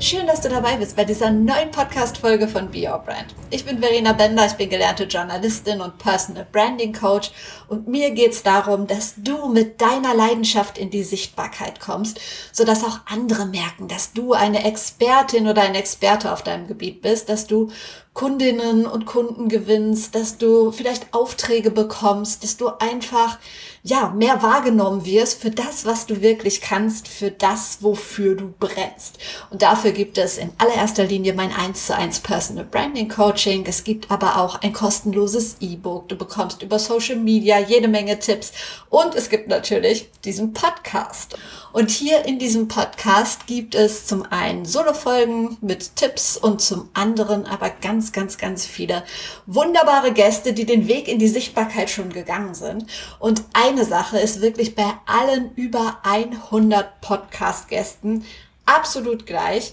Schön, 0.00 0.26
dass 0.26 0.40
du 0.40 0.48
dabei 0.48 0.76
bist 0.76 0.96
bei 0.96 1.04
dieser 1.04 1.30
neuen 1.30 1.70
Podcast-Folge 1.70 2.48
von 2.48 2.68
Be 2.68 2.90
Your 2.90 2.98
Brand. 2.98 3.32
Ich 3.50 3.64
bin 3.64 3.78
Verena 3.78 4.12
Bender, 4.12 4.44
ich 4.44 4.54
bin 4.54 4.68
gelernte 4.68 5.04
Journalistin 5.04 5.80
und 5.80 5.98
Personal 5.98 6.46
Branding 6.50 6.92
Coach 6.92 7.30
und 7.68 7.86
mir 7.86 8.10
geht 8.10 8.32
es 8.32 8.42
darum, 8.42 8.88
dass 8.88 9.14
du 9.16 9.48
mit 9.48 9.80
deiner 9.80 10.12
Leidenschaft 10.12 10.78
in 10.78 10.90
die 10.90 11.04
Sichtbarkeit 11.04 11.78
kommst, 11.78 12.20
sodass 12.52 12.82
auch 12.82 13.00
andere 13.06 13.46
merken, 13.46 13.86
dass 13.86 14.12
du 14.12 14.32
eine 14.32 14.64
Expertin 14.64 15.46
oder 15.46 15.62
ein 15.62 15.76
Experte 15.76 16.32
auf 16.32 16.42
deinem 16.42 16.66
Gebiet 16.66 17.00
bist, 17.00 17.28
dass 17.28 17.46
du 17.46 17.70
Kundinnen 18.14 18.86
und 18.86 19.06
Kunden 19.06 19.48
gewinnst, 19.48 20.14
dass 20.14 20.38
du 20.38 20.70
vielleicht 20.70 21.12
Aufträge 21.12 21.72
bekommst, 21.72 22.44
dass 22.44 22.56
du 22.56 22.68
einfach 22.78 23.38
ja, 23.82 24.10
mehr 24.16 24.40
wahrgenommen 24.42 25.04
wirst 25.04 25.42
für 25.42 25.50
das, 25.50 25.84
was 25.84 26.06
du 26.06 26.22
wirklich 26.22 26.60
kannst, 26.62 27.06
für 27.08 27.32
das, 27.32 27.78
wofür 27.80 28.36
du 28.36 28.54
brennst. 28.58 29.18
Und 29.50 29.62
dafür 29.62 29.90
gibt 29.90 30.16
es 30.16 30.38
in 30.38 30.50
allererster 30.58 31.04
Linie 31.04 31.34
mein 31.34 31.52
1 31.52 31.88
zu 31.88 31.94
1 31.94 32.20
Personal 32.20 32.64
Branding 32.64 33.08
Coaching. 33.08 33.66
Es 33.66 33.82
gibt 33.82 34.10
aber 34.10 34.38
auch 34.38 34.62
ein 34.62 34.72
kostenloses 34.72 35.56
E-Book. 35.60 36.08
Du 36.08 36.16
bekommst 36.16 36.62
über 36.62 36.78
Social 36.78 37.16
Media 37.16 37.58
jede 37.58 37.88
Menge 37.88 38.18
Tipps 38.20 38.52
und 38.90 39.14
es 39.16 39.28
gibt 39.28 39.48
natürlich 39.48 40.08
diesen 40.24 40.54
Podcast. 40.54 41.36
Und 41.74 41.90
hier 41.90 42.24
in 42.24 42.38
diesem 42.38 42.68
Podcast 42.68 43.48
gibt 43.48 43.74
es 43.74 44.06
zum 44.06 44.22
einen 44.30 44.64
Solo-Folgen 44.64 45.58
mit 45.60 45.96
Tipps 45.96 46.36
und 46.36 46.60
zum 46.60 46.88
anderen 46.94 47.46
aber 47.46 47.68
ganz, 47.68 48.12
ganz, 48.12 48.38
ganz 48.38 48.64
viele 48.64 49.02
wunderbare 49.46 50.12
Gäste, 50.12 50.52
die 50.52 50.66
den 50.66 50.86
Weg 50.86 51.08
in 51.08 51.18
die 51.18 51.26
Sichtbarkeit 51.26 51.90
schon 51.90 52.12
gegangen 52.12 52.54
sind. 52.54 52.86
Und 53.18 53.42
eine 53.54 53.84
Sache 53.84 54.20
ist 54.20 54.40
wirklich 54.40 54.76
bei 54.76 54.86
allen 55.06 55.52
über 55.56 55.98
100 56.04 57.00
Podcast-Gästen 57.00 58.24
absolut 58.66 59.26
gleich. 59.26 59.72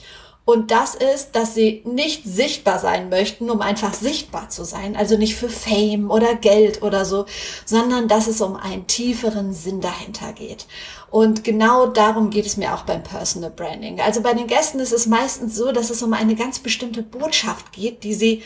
Und 0.51 0.69
das 0.69 0.95
ist, 0.95 1.29
dass 1.31 1.55
sie 1.55 1.81
nicht 1.85 2.25
sichtbar 2.25 2.77
sein 2.77 3.07
möchten, 3.07 3.49
um 3.49 3.61
einfach 3.61 3.93
sichtbar 3.93 4.49
zu 4.49 4.65
sein. 4.65 4.97
Also 4.97 5.17
nicht 5.17 5.35
für 5.35 5.47
Fame 5.47 6.11
oder 6.11 6.35
Geld 6.35 6.81
oder 6.81 7.05
so, 7.05 7.25
sondern 7.65 8.09
dass 8.09 8.27
es 8.27 8.41
um 8.41 8.57
einen 8.57 8.85
tieferen 8.85 9.53
Sinn 9.53 9.79
dahinter 9.79 10.33
geht. 10.33 10.65
Und 11.09 11.45
genau 11.45 11.87
darum 11.87 12.31
geht 12.31 12.45
es 12.45 12.57
mir 12.57 12.73
auch 12.73 12.81
beim 12.81 13.01
Personal 13.01 13.49
Branding. 13.49 14.01
Also 14.01 14.19
bei 14.19 14.33
den 14.33 14.47
Gästen 14.47 14.79
ist 14.79 14.91
es 14.91 15.07
meistens 15.07 15.55
so, 15.55 15.71
dass 15.71 15.89
es 15.89 16.03
um 16.03 16.11
eine 16.11 16.35
ganz 16.35 16.59
bestimmte 16.59 17.01
Botschaft 17.01 17.71
geht, 17.71 18.03
die 18.03 18.13
sie 18.13 18.43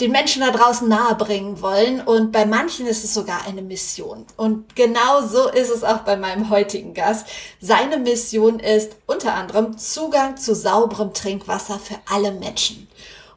den 0.00 0.12
Menschen 0.12 0.42
da 0.42 0.50
draußen 0.50 0.88
nahebringen 0.88 1.60
wollen. 1.60 2.00
Und 2.00 2.32
bei 2.32 2.46
manchen 2.46 2.86
ist 2.86 3.04
es 3.04 3.14
sogar 3.14 3.46
eine 3.46 3.62
Mission. 3.62 4.26
Und 4.36 4.76
genau 4.76 5.26
so 5.26 5.48
ist 5.48 5.70
es 5.70 5.84
auch 5.84 6.00
bei 6.00 6.16
meinem 6.16 6.50
heutigen 6.50 6.94
Gast. 6.94 7.26
Seine 7.60 7.98
Mission 7.98 8.60
ist 8.60 8.92
unter 9.06 9.34
anderem 9.34 9.76
Zugang 9.76 10.36
zu 10.36 10.54
sauberem 10.54 11.12
Trinkwasser 11.12 11.78
für 11.78 11.96
alle 12.06 12.32
Menschen. 12.32 12.88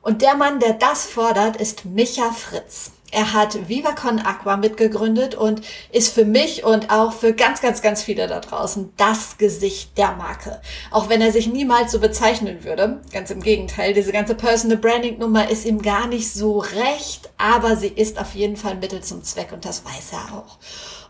Und 0.02 0.22
der 0.22 0.36
Mann, 0.36 0.59
der 0.59 0.73
das 0.73 1.06
fordert, 1.06 1.58
ist 1.58 1.86
Micha 1.86 2.32
Fritz. 2.32 2.92
Er 3.12 3.34
hat 3.34 3.67
VivaCon 3.67 4.20
Aqua 4.20 4.56
mitgegründet 4.56 5.36
und 5.36 5.62
ist 5.92 6.14
für 6.14 6.23
mich 6.23 6.64
und 6.64 6.90
auch 6.90 7.12
für 7.12 7.34
ganz, 7.34 7.62
ganz, 7.62 7.81
ganz 7.81 8.02
viele 8.02 8.28
da 8.28 8.40
draußen 8.40 8.94
das 8.95 9.38
Gesicht 9.38 9.98
der 9.98 10.14
Marke. 10.14 10.62
Auch 10.92 11.09
wenn 11.09 11.22
er 11.22 11.34
sich 11.34 11.48
niemals 11.48 11.92
so 11.92 12.00
bezeichnen 12.00 12.64
würde. 12.64 13.02
Ganz 13.12 13.30
im 13.30 13.42
Gegenteil, 13.42 13.94
diese 13.94 14.14
ganze 14.14 14.34
Personal 14.34 14.78
Branding 14.78 15.20
Nummer 15.20 15.50
ist 15.50 15.66
ihm 15.66 15.82
gar 15.82 16.08
nicht 16.08 16.32
so 16.34 16.59
recht, 16.59 17.30
aber 17.38 17.76
sie 17.76 17.89
ist 17.89 18.17
auf 18.17 18.33
jeden 18.33 18.55
Fall 18.55 18.76
Mittel 18.76 19.04
zum 19.04 19.23
Zweck 19.23 19.52
und 19.52 19.66
das 19.66 19.83
weiß 19.83 20.14
er 20.14 20.38
auch. 20.38 20.58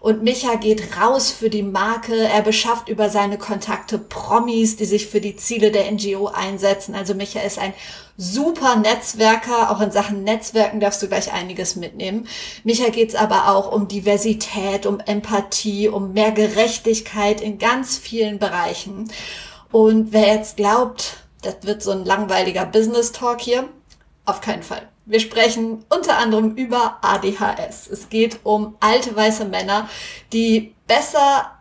Und 0.01 0.23
Micha 0.23 0.55
geht 0.55 0.97
raus 0.99 1.29
für 1.29 1.51
die 1.51 1.61
Marke. 1.61 2.15
Er 2.15 2.41
beschafft 2.41 2.89
über 2.89 3.11
seine 3.11 3.37
Kontakte 3.37 3.99
Promis, 3.99 4.75
die 4.75 4.85
sich 4.85 5.05
für 5.05 5.21
die 5.21 5.35
Ziele 5.35 5.71
der 5.71 5.91
NGO 5.91 6.25
einsetzen. 6.25 6.95
Also 6.95 7.13
Micha 7.13 7.39
ist 7.41 7.59
ein 7.59 7.75
super 8.17 8.77
Netzwerker. 8.77 9.69
Auch 9.69 9.79
in 9.79 9.91
Sachen 9.91 10.23
Netzwerken 10.23 10.79
darfst 10.79 11.03
du 11.03 11.07
gleich 11.07 11.31
einiges 11.31 11.75
mitnehmen. 11.75 12.27
Micha 12.63 12.89
geht's 12.89 13.13
aber 13.13 13.49
auch 13.49 13.71
um 13.71 13.87
Diversität, 13.87 14.87
um 14.87 14.99
Empathie, 14.99 15.87
um 15.87 16.13
mehr 16.13 16.31
Gerechtigkeit 16.31 17.39
in 17.39 17.59
ganz 17.59 17.99
vielen 17.99 18.39
Bereichen. 18.39 19.07
Und 19.71 20.13
wer 20.13 20.33
jetzt 20.33 20.57
glaubt, 20.57 21.17
das 21.43 21.57
wird 21.61 21.83
so 21.83 21.91
ein 21.91 22.05
langweiliger 22.05 22.65
Business 22.65 23.11
Talk 23.11 23.39
hier, 23.39 23.69
auf 24.25 24.41
keinen 24.41 24.63
Fall. 24.63 24.90
Wir 25.05 25.19
sprechen 25.19 25.83
unter 25.89 26.17
anderem 26.17 26.55
über 26.55 26.99
ADHS. 27.01 27.87
Es 27.87 28.09
geht 28.09 28.39
um 28.43 28.75
alte 28.79 29.15
weiße 29.15 29.45
Männer, 29.45 29.89
die 30.31 30.75
besser 30.87 31.51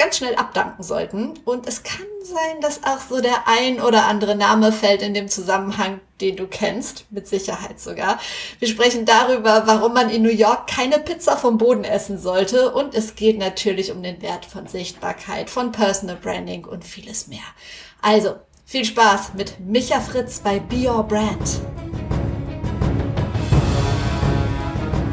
ganz 0.00 0.16
schnell 0.16 0.34
abdanken 0.34 0.82
sollten. 0.82 1.34
Und 1.44 1.66
es 1.66 1.82
kann 1.82 2.06
sein, 2.22 2.60
dass 2.60 2.84
auch 2.84 3.00
so 3.00 3.20
der 3.20 3.46
ein 3.46 3.80
oder 3.80 4.06
andere 4.06 4.34
Name 4.34 4.72
fällt 4.72 5.02
in 5.02 5.14
dem 5.14 5.28
Zusammenhang, 5.28 6.00
den 6.20 6.36
du 6.36 6.46
kennst, 6.46 7.04
mit 7.10 7.28
Sicherheit 7.28 7.78
sogar. 7.80 8.18
Wir 8.58 8.68
sprechen 8.68 9.04
darüber, 9.04 9.66
warum 9.66 9.94
man 9.94 10.10
in 10.10 10.22
New 10.22 10.30
York 10.30 10.66
keine 10.66 10.98
Pizza 10.98 11.36
vom 11.36 11.58
Boden 11.58 11.84
essen 11.84 12.18
sollte. 12.18 12.72
Und 12.72 12.94
es 12.94 13.14
geht 13.14 13.38
natürlich 13.38 13.92
um 13.92 14.02
den 14.02 14.22
Wert 14.22 14.46
von 14.46 14.66
Sichtbarkeit, 14.66 15.50
von 15.50 15.70
Personal 15.70 16.16
Branding 16.16 16.64
und 16.64 16.84
vieles 16.84 17.26
mehr. 17.26 17.38
Also, 18.00 18.36
viel 18.64 18.84
Spaß 18.84 19.34
mit 19.34 19.60
Micha 19.60 20.00
Fritz 20.00 20.40
bei 20.40 20.60
Be 20.60 20.88
Your 20.88 21.02
Brand. 21.02 21.60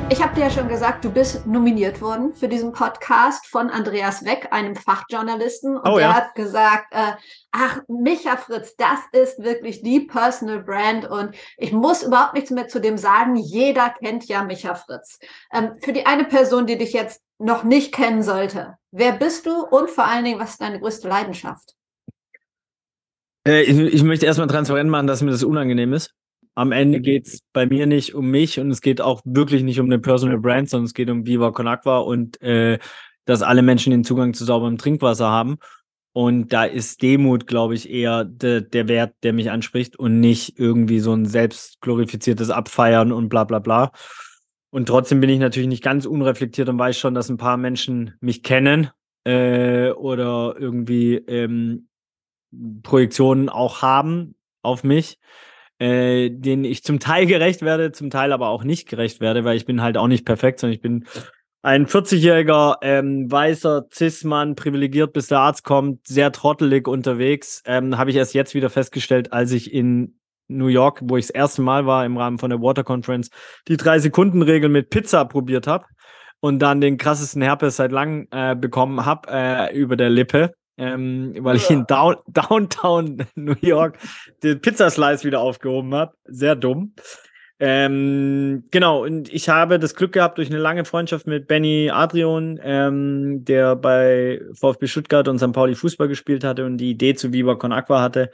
Ich 0.10 0.24
habe 0.24 0.34
dir 0.36 0.42
ja 0.42 0.50
schon 0.50 0.70
gesagt, 0.70 1.04
du 1.04 1.12
bist 1.12 1.46
nominiert 1.46 2.00
worden 2.02 2.34
für 2.34 2.48
diesen 2.48 2.72
Podcast 2.72 3.46
von 3.46 3.70
Andreas 3.70 4.24
Weck, 4.24 4.48
einem 4.52 4.76
Fachjournalisten. 4.78 5.76
Und 5.76 5.86
oh, 5.86 5.98
er 5.98 6.02
ja. 6.02 6.14
hat 6.14 6.34
gesagt, 6.34 6.94
äh, 6.94 7.12
ach, 7.52 7.82
Micha 7.90 8.38
Fritz, 8.38 8.76
das 8.78 9.00
ist 9.12 9.44
wirklich 9.44 9.82
die 9.82 10.00
Personal 10.00 10.64
Brand. 10.64 11.10
Und 11.10 11.36
ich 11.58 11.74
muss 11.74 12.04
überhaupt 12.04 12.36
nichts 12.36 12.52
mehr 12.52 12.70
zu 12.70 12.80
dem 12.80 12.98
sagen. 12.98 13.36
Jeder 13.36 13.90
kennt 13.90 14.26
ja 14.30 14.46
Micha 14.46 14.76
Fritz. 14.76 15.20
Ähm, 15.54 15.74
für 15.82 15.92
die 15.92 16.06
eine 16.06 16.24
Person, 16.24 16.68
die 16.68 16.78
dich 16.78 16.94
jetzt 16.94 17.22
noch 17.38 17.66
nicht 17.66 17.94
kennen 17.94 18.24
sollte, 18.24 18.78
wer 18.92 19.12
bist 19.12 19.46
du 19.46 19.62
und 19.62 19.90
vor 19.90 20.06
allen 20.06 20.24
Dingen, 20.24 20.40
was 20.40 20.52
ist 20.52 20.62
deine 20.62 20.80
größte 20.80 21.10
Leidenschaft? 21.10 21.76
Äh, 23.46 23.64
ich, 23.64 23.78
ich 23.78 24.04
möchte 24.04 24.26
erstmal 24.26 24.48
transparent 24.48 24.90
machen, 24.90 25.08
dass 25.08 25.22
mir 25.22 25.32
das 25.32 25.44
unangenehm 25.44 25.92
ist. 25.92 26.17
Am 26.58 26.72
Ende 26.72 27.02
geht 27.02 27.28
es 27.28 27.42
bei 27.54 27.68
mir 27.68 27.86
nicht 27.86 28.16
um 28.16 28.32
mich 28.32 28.60
und 28.60 28.72
es 28.72 28.82
geht 28.82 29.00
auch 29.00 29.22
wirklich 29.26 29.62
nicht 29.62 29.80
um 29.80 29.86
eine 29.86 30.00
Personal 30.00 30.40
Brand, 30.40 30.68
sondern 30.68 30.86
es 30.86 30.96
geht 30.96 31.08
um 31.08 31.28
Viva 31.28 31.52
Con 31.52 31.68
Aqua 31.68 32.00
und 32.00 32.42
äh, 32.42 32.80
dass 33.26 33.44
alle 33.44 33.62
Menschen 33.62 33.92
den 33.92 34.04
Zugang 34.04 34.34
zu 34.34 34.44
sauberem 34.44 34.80
Trinkwasser 34.80 35.30
haben. 35.30 35.60
Und 36.14 36.52
da 36.54 36.64
ist 36.64 37.04
Demut, 37.04 37.46
glaube 37.46 37.76
ich, 37.76 37.92
eher 37.92 38.24
de, 38.26 38.68
der 38.68 38.88
Wert, 38.88 39.14
der 39.22 39.34
mich 39.34 39.52
anspricht 39.52 40.00
und 40.00 40.20
nicht 40.20 40.58
irgendwie 40.58 41.00
so 41.00 41.14
ein 41.14 41.28
selbstglorifiziertes 41.28 42.50
Abfeiern 42.50 43.12
und 43.12 43.30
bla 43.30 43.44
bla 43.44 43.60
bla. 43.60 43.92
Und 44.72 44.88
trotzdem 44.88 45.22
bin 45.22 45.30
ich 45.30 45.40
natürlich 45.40 45.70
nicht 45.70 45.84
ganz 45.84 46.08
unreflektiert 46.08 46.70
und 46.70 46.80
weiß 46.80 46.98
schon, 46.98 47.14
dass 47.14 47.30
ein 47.30 47.38
paar 47.38 47.58
Menschen 47.58 48.16
mich 48.20 48.42
kennen 48.42 48.90
äh, 49.26 49.92
oder 49.92 50.56
irgendwie 50.58 51.18
ähm, 51.18 51.88
Projektionen 52.82 53.48
auch 53.48 53.84
haben 53.84 54.34
auf 54.64 54.84
mich 54.84 55.20
äh, 55.80 56.30
denen 56.30 56.64
ich 56.64 56.84
zum 56.84 57.00
Teil 57.00 57.26
gerecht 57.26 57.62
werde, 57.62 57.92
zum 57.92 58.10
Teil 58.10 58.32
aber 58.32 58.50
auch 58.50 58.64
nicht 58.64 58.88
gerecht 58.88 59.22
werde, 59.22 59.44
weil 59.44 59.58
ich 59.58 59.66
bin 59.66 59.82
halt 59.82 59.98
auch 59.98 60.08
nicht 60.08 60.26
perfekt, 60.26 60.60
sondern 60.60 60.76
ich 60.76 60.82
bin 60.82 61.06
ein 61.62 61.86
40-jähriger 61.86 62.78
ähm, 62.82 63.32
weißer 63.32 63.88
Cis-Mann, 63.94 64.56
privilegiert, 64.56 65.14
bis 65.14 65.28
der 65.28 65.40
Arzt 65.40 65.64
kommt, 65.64 66.08
sehr 66.08 66.32
trottelig 66.32 66.88
unterwegs. 66.88 67.62
Ähm, 67.66 67.98
Habe 67.98 68.10
ich 68.10 68.16
erst 68.16 68.34
jetzt 68.34 68.54
wieder 68.54 68.70
festgestellt, 68.70 69.34
als 69.34 69.52
ich 69.52 69.74
in 69.74 70.18
New 70.48 70.68
York, 70.68 71.02
wo 71.04 71.18
ich 71.18 71.28
das 71.28 71.36
erste 71.36 71.62
Mal 71.62 71.86
war 71.86 72.06
im 72.06 72.18
Rahmen 72.18 72.38
von 72.38 72.50
der 72.50 72.62
Water 72.62 72.84
Conference, 72.84 73.30
die 73.68 73.76
drei-Sekunden-Regel 73.76 74.70
mit 74.70 74.90
Pizza 74.90 75.26
probiert 75.26 75.68
habe 75.68 75.86
und 76.40 76.60
dann 76.60 76.80
den 76.80 76.98
krassesten 76.98 77.42
Herpes 77.42 77.76
seit 77.76 77.92
langem 77.92 78.28
äh, 78.32 78.56
bekommen 78.56 79.06
habe 79.06 79.28
äh, 79.30 79.76
über 79.76 79.96
der 79.98 80.10
Lippe 80.10 80.54
ähm, 80.78 81.36
weil 81.40 81.58
ich 81.58 81.70
in 81.70 81.86
Down 81.86 82.18
Downtown 82.28 83.26
New 83.36 83.56
York 83.62 83.98
den 84.44 84.62
Pizzaslice 84.62 85.26
wieder 85.26 85.42
aufgehoben 85.42 85.94
habe. 85.96 86.14
Sehr 86.26 86.56
dumm. 86.56 86.94
Ähm, 87.60 88.66
genau, 88.70 89.04
und 89.04 89.34
ich 89.34 89.50
habe 89.50 89.80
das 89.80 89.96
Glück 89.96 90.12
gehabt 90.12 90.38
durch 90.38 90.50
eine 90.50 90.60
lange 90.60 90.86
Freundschaft 90.86 91.26
mit 91.26 91.48
Benny 91.48 91.90
Adrian, 91.92 92.60
ähm, 92.62 93.46
der 93.46 93.76
bei 93.76 94.42
VfB 94.54 94.86
Stuttgart 94.86 95.28
und 95.28 95.40
St. 95.40 95.54
Pauli 95.54 95.74
Fußball 95.74 96.08
gespielt 96.08 96.44
hatte 96.44 96.66
und 96.66 96.78
die 96.78 96.92
Idee 96.92 97.16
zu 97.16 97.34
Viva 97.34 97.56
Con 97.56 97.72
Aqua 97.72 98.00
hatte, 98.00 98.30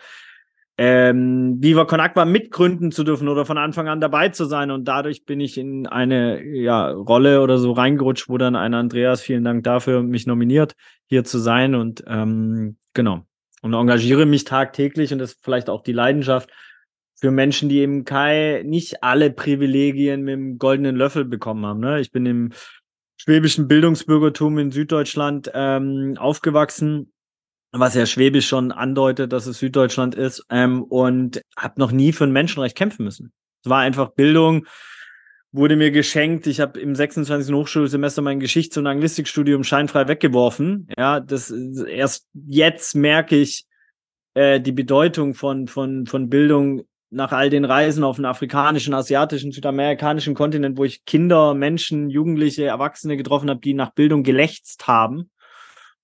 ähm, 0.77 1.57
Viva 1.59 1.85
Con 1.85 1.99
Aqua 1.99 2.25
mitgründen 2.25 2.91
zu 2.91 3.03
dürfen 3.03 3.27
oder 3.27 3.45
von 3.45 3.57
Anfang 3.57 3.87
an 3.87 4.01
dabei 4.01 4.29
zu 4.29 4.45
sein. 4.45 4.71
Und 4.71 4.87
dadurch 4.87 5.25
bin 5.25 5.39
ich 5.39 5.57
in 5.57 5.85
eine 5.87 6.43
ja, 6.43 6.89
Rolle 6.89 7.41
oder 7.41 7.57
so 7.57 7.71
reingerutscht, 7.71 8.27
wo 8.27 8.37
dann 8.37 8.55
ein 8.55 8.73
Andreas, 8.73 9.21
vielen 9.21 9.43
Dank 9.43 9.63
dafür, 9.63 10.01
mich 10.01 10.25
nominiert, 10.25 10.73
hier 11.05 11.23
zu 11.23 11.37
sein. 11.37 11.75
Und 11.75 12.03
ähm, 12.07 12.77
genau. 12.93 13.21
und 13.61 13.73
engagiere 13.73 14.25
mich 14.25 14.45
tagtäglich 14.45 15.13
und 15.13 15.19
das 15.19 15.33
ist 15.33 15.43
vielleicht 15.43 15.69
auch 15.69 15.83
die 15.83 15.93
Leidenschaft 15.93 16.49
für 17.15 17.31
Menschen, 17.31 17.69
die 17.69 17.79
eben 17.79 18.03
kein, 18.03 18.67
nicht 18.67 19.03
alle 19.03 19.31
Privilegien 19.31 20.23
mit 20.23 20.33
dem 20.33 20.57
goldenen 20.57 20.97
Löffel 20.97 21.23
bekommen 21.23 21.65
haben. 21.65 21.79
Ne? 21.79 22.01
Ich 22.01 22.11
bin 22.11 22.25
im 22.25 22.51
schwäbischen 23.15 23.69
Bildungsbürgertum 23.69 24.57
in 24.57 24.71
Süddeutschland 24.71 25.49
ähm, 25.53 26.15
aufgewachsen, 26.17 27.12
was 27.79 27.95
ja 27.95 28.05
Schwäbisch 28.05 28.47
schon 28.47 28.71
andeutet, 28.71 29.33
dass 29.33 29.47
es 29.47 29.59
Süddeutschland 29.59 30.15
ist, 30.15 30.45
ähm, 30.49 30.83
und 30.83 31.41
habe 31.57 31.79
noch 31.79 31.91
nie 31.91 32.13
für 32.13 32.23
ein 32.23 32.31
Menschenrecht 32.31 32.77
kämpfen 32.77 33.03
müssen. 33.03 33.33
Es 33.63 33.69
war 33.69 33.79
einfach 33.79 34.11
Bildung, 34.11 34.65
wurde 35.51 35.75
mir 35.75 35.91
geschenkt. 35.91 36.47
Ich 36.47 36.59
habe 36.59 36.79
im 36.79 36.95
26. 36.95 37.53
Hochschulsemester 37.53 38.21
mein 38.21 38.39
Geschichts- 38.39 38.77
und 38.77 38.87
Anglistikstudium 38.87 39.63
scheinfrei 39.63 40.07
weggeworfen. 40.07 40.87
Ja, 40.97 41.19
das 41.19 41.51
erst 41.51 42.27
jetzt 42.33 42.95
merke 42.95 43.37
ich 43.37 43.65
äh, 44.33 44.59
die 44.59 44.71
Bedeutung 44.71 45.33
von, 45.33 45.67
von, 45.67 46.05
von 46.05 46.29
Bildung 46.29 46.83
nach 47.11 47.31
all 47.31 47.51
den 47.51 47.65
Reisen 47.65 48.03
auf 48.03 48.15
den 48.15 48.25
afrikanischen, 48.25 48.95
asiatischen, 48.95 49.51
südamerikanischen 49.51 50.33
Kontinent, 50.33 50.77
wo 50.77 50.83
ich 50.83 51.05
Kinder, 51.05 51.53
Menschen, 51.53 52.09
Jugendliche, 52.09 52.65
Erwachsene 52.65 53.17
getroffen 53.17 53.51
habe, 53.51 53.59
die 53.59 53.75
nach 53.75 53.91
Bildung 53.93 54.23
gelächzt 54.23 54.87
haben. 54.87 55.29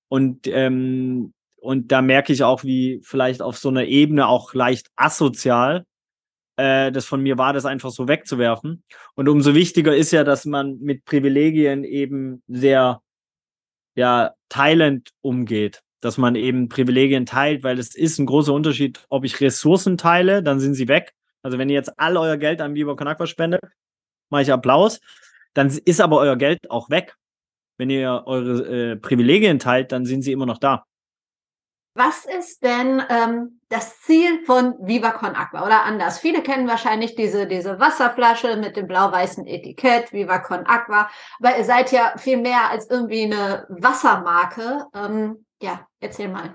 Und, 0.08 0.48
ähm, 0.48 1.34
und 1.62 1.92
da 1.92 2.02
merke 2.02 2.34
ich 2.34 2.44
auch, 2.44 2.64
wie 2.64 3.02
vielleicht 3.04 3.42
auf 3.42 3.58
so 3.58 3.70
einer 3.70 3.86
Ebene 3.86 4.28
auch 4.28 4.54
leicht 4.54 4.88
asozial 4.96 5.86
äh, 6.58 6.92
das 6.92 7.06
von 7.06 7.22
mir 7.22 7.38
war, 7.38 7.54
das 7.54 7.66
einfach 7.66 7.92
so 7.92 8.08
wegzuwerfen. 8.08 8.84
Und 9.16 9.30
umso 9.30 9.56
wichtiger 9.56 9.96
ist 9.96 10.12
ja, 10.12 10.24
dass 10.24 10.46
man 10.46 10.80
mit 10.80 11.06
Privilegien 11.06 11.84
eben 11.84 12.44
sehr 12.48 13.02
ja, 13.96 14.34
teilend 14.50 15.10
umgeht 15.22 15.82
dass 16.02 16.18
man 16.18 16.36
eben 16.36 16.70
Privilegien 16.70 17.26
teilt, 17.26 17.64
weil 17.64 17.78
es 17.78 17.96
ist 17.96 18.20
ein 18.20 18.26
großer 18.26 18.54
Unterschied, 18.54 19.06
ob 19.10 19.26
ich 19.26 19.42
Ressourcen 19.42 19.98
teile, 19.98 20.42
dann 20.42 20.60
sind 20.60 20.76
sie 20.76 20.88
weg. 20.88 21.14
Also 21.44 21.58
wenn 21.58 21.70
ihr 21.70 21.76
jetzt 21.76 22.00
all 22.00 22.18
euer 22.18 22.38
Geld 22.38 22.62
an 22.62 22.76
Viva 22.76 22.96
Con 22.96 23.08
Aqua 23.08 23.28
spendet, 23.28 23.62
mache 24.30 24.44
ich 24.44 24.52
Applaus, 24.52 25.00
dann 25.54 25.68
ist 25.68 26.02
aber 26.02 26.20
euer 26.20 26.38
Geld 26.38 26.70
auch 26.70 26.90
weg. 26.90 27.16
Wenn 27.78 27.90
ihr 27.90 28.24
eure 28.26 28.92
äh, 28.92 28.96
Privilegien 28.98 29.60
teilt, 29.60 29.92
dann 29.92 30.06
sind 30.06 30.22
sie 30.22 30.32
immer 30.32 30.46
noch 30.46 30.58
da. 30.58 30.86
Was 31.96 32.26
ist 32.26 32.64
denn 32.64 33.02
ähm, 33.10 33.60
das 33.70 34.00
Ziel 34.02 34.44
von 34.46 34.76
Viva 34.80 35.12
Con 35.12 35.36
Aqua 35.36 35.66
oder 35.66 35.84
anders? 35.84 36.20
Viele 36.20 36.42
kennen 36.42 36.68
wahrscheinlich 36.68 37.16
diese, 37.16 37.48
diese 37.48 37.80
Wasserflasche 37.80 38.56
mit 38.58 38.78
dem 38.78 38.88
blau-weißen 38.88 39.46
Etikett, 39.48 40.14
Viva 40.14 40.40
Con 40.40 40.66
Aqua, 40.66 41.10
aber 41.40 41.58
ihr 41.58 41.66
seid 41.66 41.92
ja 41.92 42.14
viel 42.18 42.38
mehr 42.38 42.70
als 42.70 42.90
irgendwie 42.90 43.24
eine 43.24 43.66
Wassermarke. 43.70 44.86
Ähm, 44.94 45.46
ja, 45.62 45.88
erzähl 46.00 46.30
mal. 46.30 46.54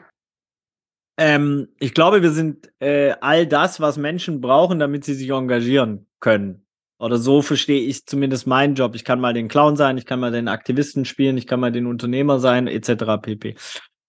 Ähm, 1.16 1.68
ich 1.78 1.94
glaube, 1.94 2.22
wir 2.22 2.30
sind 2.30 2.72
äh, 2.80 3.14
all 3.20 3.46
das, 3.46 3.80
was 3.80 3.96
Menschen 3.96 4.40
brauchen, 4.40 4.78
damit 4.78 5.04
sie 5.04 5.14
sich 5.14 5.30
engagieren 5.30 6.06
können. 6.20 6.66
Oder 6.98 7.18
so 7.18 7.42
verstehe 7.42 7.82
ich 7.82 8.06
zumindest 8.06 8.46
meinen 8.46 8.74
Job. 8.74 8.94
Ich 8.94 9.04
kann 9.04 9.20
mal 9.20 9.34
den 9.34 9.48
Clown 9.48 9.76
sein, 9.76 9.98
ich 9.98 10.06
kann 10.06 10.20
mal 10.20 10.32
den 10.32 10.48
Aktivisten 10.48 11.04
spielen, 11.04 11.36
ich 11.36 11.46
kann 11.46 11.60
mal 11.60 11.72
den 11.72 11.86
Unternehmer 11.86 12.38
sein, 12.38 12.66
etc. 12.66 13.20
pp. 13.20 13.56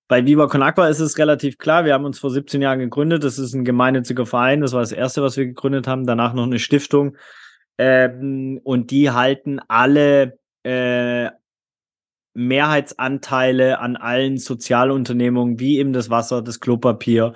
Bei 0.07 0.24
Viva 0.24 0.48
Con 0.48 0.62
Aqua 0.62 0.88
ist 0.88 1.00
es 1.00 1.18
relativ 1.18 1.57
klar, 1.57 1.84
wir 1.84 1.94
haben 1.94 2.06
uns 2.06 2.19
vor 2.19 2.30
17 2.30 2.62
Jahren 2.62 2.80
gegründet. 2.80 3.24
Das 3.24 3.40
ist 3.40 3.54
ein 3.54 3.66
gemeinnütziger 3.66 4.25
Verein, 4.25 4.62
das 4.62 4.74
war 4.74 4.81
das 4.81 4.92
erste, 4.92 5.24
was 5.24 5.36
wir 5.36 5.46
gegründet 5.46 5.88
haben. 5.88 6.06
Danach 6.06 6.34
noch 6.34 6.44
eine 6.44 6.60
Stiftung. 6.60 7.18
Ähm, 7.78 8.60
und 8.63 8.92
die 8.92 9.10
halten 9.10 9.60
alle 9.68 10.38
äh, 10.63 11.30
Mehrheitsanteile 12.36 13.80
an 13.80 13.96
allen 13.96 14.38
Sozialunternehmungen, 14.38 15.60
wie 15.60 15.80
eben 15.80 15.94
das 15.94 16.10
Wasser, 16.10 16.42
das 16.42 16.60
Klopapier 16.60 17.34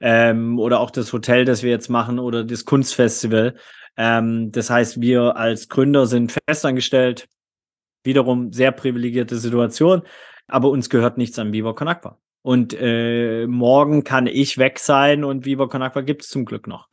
ähm, 0.00 0.58
oder 0.58 0.80
auch 0.80 0.90
das 0.90 1.12
Hotel, 1.12 1.44
das 1.44 1.62
wir 1.62 1.70
jetzt 1.70 1.88
machen 1.88 2.18
oder 2.18 2.44
das 2.44 2.64
Kunstfestival. 2.64 3.56
Ähm, 3.96 4.50
das 4.50 4.68
heißt, 4.68 5.00
wir 5.00 5.36
als 5.36 5.68
Gründer 5.68 6.06
sind 6.06 6.36
festangestellt, 6.48 7.28
wiederum 8.04 8.52
sehr 8.52 8.72
privilegierte 8.72 9.36
Situation, 9.36 10.02
aber 10.50 10.70
uns 10.70 10.90
gehört 10.90 11.18
nichts 11.18 11.38
an 11.38 11.52
Con 11.74 11.88
Aqua. 11.88 12.18
Und 12.42 12.74
äh, 12.78 13.46
morgen 13.46 14.02
kann 14.04 14.26
ich 14.26 14.56
weg 14.56 14.78
sein 14.78 15.24
und 15.24 15.44
Con 15.44 15.82
Aqua 15.82 16.00
gibt 16.00 16.22
es 16.22 16.28
zum 16.28 16.44
Glück 16.44 16.66
noch. 16.66 16.88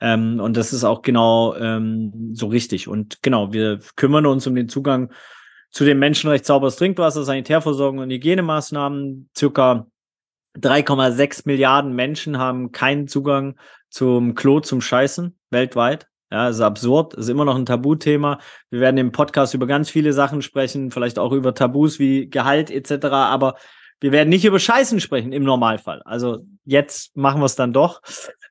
Ähm, 0.00 0.40
und 0.40 0.56
das 0.56 0.72
ist 0.72 0.84
auch 0.84 1.02
genau 1.02 1.54
ähm, 1.56 2.30
so 2.34 2.46
richtig. 2.46 2.88
Und 2.88 3.22
genau, 3.22 3.52
wir 3.52 3.80
kümmern 3.96 4.26
uns 4.26 4.46
um 4.46 4.54
den 4.54 4.68
Zugang 4.68 5.12
zu 5.70 5.84
dem 5.84 5.98
Menschenrecht 5.98 6.46
sauberes 6.46 6.76
Trinkwasser, 6.76 7.24
Sanitärversorgung 7.24 7.98
und 7.98 8.10
Hygienemaßnahmen. 8.10 9.30
Circa 9.36 9.86
3,6 10.58 11.42
Milliarden 11.44 11.94
Menschen 11.94 12.38
haben 12.38 12.72
keinen 12.72 13.08
Zugang 13.08 13.58
zum 13.90 14.34
Klo 14.34 14.60
zum 14.60 14.80
Scheißen 14.80 15.38
weltweit. 15.50 16.08
Ja, 16.30 16.48
ist 16.48 16.60
absurd, 16.60 17.14
ist 17.14 17.28
immer 17.28 17.44
noch 17.44 17.56
ein 17.56 17.66
Tabuthema. 17.66 18.40
Wir 18.70 18.80
werden 18.80 18.98
im 18.98 19.12
Podcast 19.12 19.54
über 19.54 19.66
ganz 19.66 19.90
viele 19.90 20.12
Sachen 20.12 20.42
sprechen, 20.42 20.90
vielleicht 20.90 21.18
auch 21.18 21.32
über 21.32 21.54
Tabus 21.54 22.00
wie 22.00 22.28
Gehalt 22.28 22.70
etc. 22.70 23.06
Aber 23.06 23.54
wir 24.00 24.12
werden 24.12 24.28
nicht 24.28 24.44
über 24.44 24.58
Scheißen 24.58 25.00
sprechen 25.00 25.32
im 25.32 25.44
Normalfall. 25.44 26.02
Also 26.04 26.44
jetzt 26.64 27.16
machen 27.16 27.40
wir 27.40 27.46
es 27.46 27.54
dann 27.54 27.72
doch. 27.72 28.02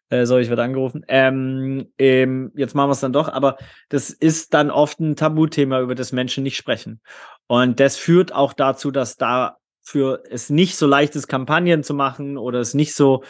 Äh, 0.10 0.26
sorry, 0.26 0.44
ich 0.44 0.50
werde 0.50 0.64
angerufen. 0.64 1.04
Ähm, 1.08 1.92
ähm, 1.98 2.52
jetzt 2.56 2.76
machen 2.76 2.90
wir 2.90 2.94
es 2.94 3.00
dann 3.02 3.14
doch, 3.14 3.28
aber 3.28 3.58
das 3.90 4.10
ist 4.10 4.54
dann 4.54 4.72
oft 4.72 5.00
ein 5.00 5.16
Tabuthema, 5.16 5.82
über 5.82 5.96
das 5.96 6.12
Menschen 6.12 6.44
nicht 6.44 6.58
sprechen. 6.58 7.02
Und 7.48 7.80
das 7.80 7.98
führt 7.98 8.34
auch 8.34 8.54
dazu, 8.54 8.90
dass 8.90 9.18
dafür 9.18 10.24
es 10.30 10.50
nicht 10.50 10.78
so 10.78 10.88
leicht 10.88 11.16
ist, 11.16 11.28
Kampagnen 11.28 11.84
zu 11.84 11.94
machen 11.94 12.38
oder 12.38 12.60
es 12.60 12.74
nicht 12.74 12.96
so 12.96 13.24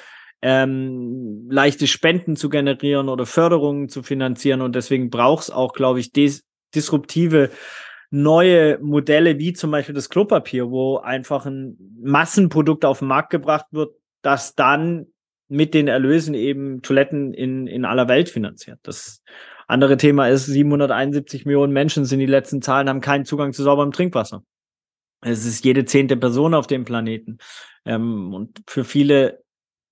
ähm, 0.47 1.47
leichte 1.49 1.87
Spenden 1.87 2.35
zu 2.35 2.49
generieren 2.49 3.09
oder 3.09 3.25
Förderungen 3.25 3.89
zu 3.89 4.03
finanzieren. 4.03 4.61
Und 4.61 4.75
deswegen 4.75 5.09
braucht 5.09 5.45
es 5.45 5.49
auch, 5.49 5.73
glaube 5.73 5.99
ich, 5.99 6.11
dis 6.11 6.43
disruptive 6.75 7.49
neue 8.11 8.77
Modelle, 8.77 9.39
wie 9.39 9.53
zum 9.53 9.71
Beispiel 9.71 9.95
das 9.95 10.11
Klopapier, 10.11 10.69
wo 10.69 10.97
einfach 10.97 11.47
ein 11.47 11.77
Massenprodukt 11.99 12.85
auf 12.85 12.99
den 12.99 13.07
Markt 13.07 13.31
gebracht 13.31 13.65
wird, 13.71 13.95
das 14.21 14.53
dann 14.53 15.07
mit 15.47 15.73
den 15.73 15.87
Erlösen 15.87 16.35
eben 16.35 16.83
Toiletten 16.83 17.33
in, 17.33 17.65
in 17.65 17.83
aller 17.83 18.07
Welt 18.07 18.29
finanziert. 18.29 18.77
Das 18.83 19.23
andere 19.67 19.97
Thema 19.97 20.29
ist, 20.29 20.45
771 20.45 21.45
Millionen 21.45 21.73
Menschen 21.73 22.05
sind 22.05 22.19
die 22.19 22.27
letzten 22.27 22.61
Zahlen, 22.61 22.87
haben 22.87 23.01
keinen 23.01 23.25
Zugang 23.25 23.51
zu 23.51 23.63
sauberem 23.63 23.91
Trinkwasser. 23.91 24.43
Es 25.21 25.43
ist 25.43 25.65
jede 25.65 25.85
zehnte 25.85 26.17
Person 26.17 26.53
auf 26.53 26.67
dem 26.67 26.85
Planeten. 26.85 27.39
Ähm, 27.83 28.31
und 28.31 28.61
für 28.67 28.83
viele 28.83 29.44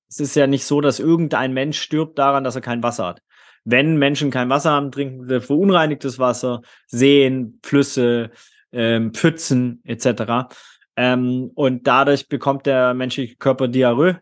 es 0.09 0.19
ist 0.19 0.35
ja 0.35 0.47
nicht 0.47 0.65
so, 0.65 0.81
dass 0.81 0.99
irgendein 0.99 1.53
Mensch 1.53 1.79
stirbt 1.79 2.19
daran, 2.19 2.43
dass 2.43 2.55
er 2.55 2.61
kein 2.61 2.83
Wasser 2.83 3.07
hat. 3.07 3.21
Wenn 3.65 3.97
Menschen 3.97 4.29
kein 4.29 4.49
Wasser 4.49 4.71
haben, 4.71 4.91
trinken 4.91 5.27
sie 5.27 5.41
verunreinigtes 5.41 6.19
Wasser, 6.19 6.61
Seen, 6.87 7.59
Flüsse, 7.63 8.31
ähm, 8.71 9.13
Pfützen 9.13 9.81
etc. 9.85 10.53
Ähm, 10.95 11.51
und 11.55 11.87
dadurch 11.87 12.27
bekommt 12.27 12.65
der 12.65 12.93
menschliche 12.93 13.37
Körper 13.37 13.67
Diarrhoe, 13.67 14.19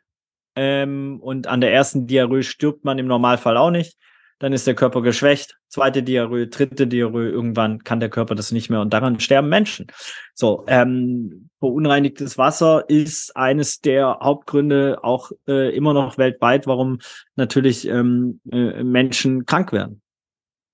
ähm, 0.56 1.20
und 1.22 1.48
an 1.48 1.62
der 1.62 1.74
ersten 1.74 2.08
Diarrhoe 2.08 2.44
stirbt 2.44 2.84
man 2.84 3.00
im 3.00 3.08
Normalfall 3.08 3.58
auch 3.58 3.72
nicht. 3.72 3.98
Dann 4.42 4.54
ist 4.54 4.66
der 4.66 4.74
Körper 4.74 5.04
geschwächt. 5.04 5.60
Zweite 5.68 6.02
Diarrhoe, 6.02 6.48
dritte 6.48 6.88
Diarrhoe, 6.88 7.30
irgendwann 7.30 7.84
kann 7.84 8.00
der 8.00 8.10
Körper 8.10 8.34
das 8.34 8.52
nicht 8.52 8.72
mehr 8.72 8.82
und 8.82 8.92
daran 8.92 9.20
sterben 9.20 9.50
Menschen. 9.50 9.86
So, 10.34 10.64
ähm, 10.66 11.50
verunreinigtes 11.60 12.40
Wasser 12.40 12.90
ist 12.90 13.38
eines 13.38 13.82
der 13.82 14.18
Hauptgründe 14.20 15.04
auch 15.04 15.32
äh, 15.48 15.76
immer 15.76 15.94
noch 15.94 16.18
weltweit, 16.18 16.66
warum 16.66 16.98
natürlich 17.36 17.88
ähm, 17.88 18.42
äh, 18.52 18.84
Menschen 18.84 19.46
krank 19.46 19.72
werden. 19.74 20.02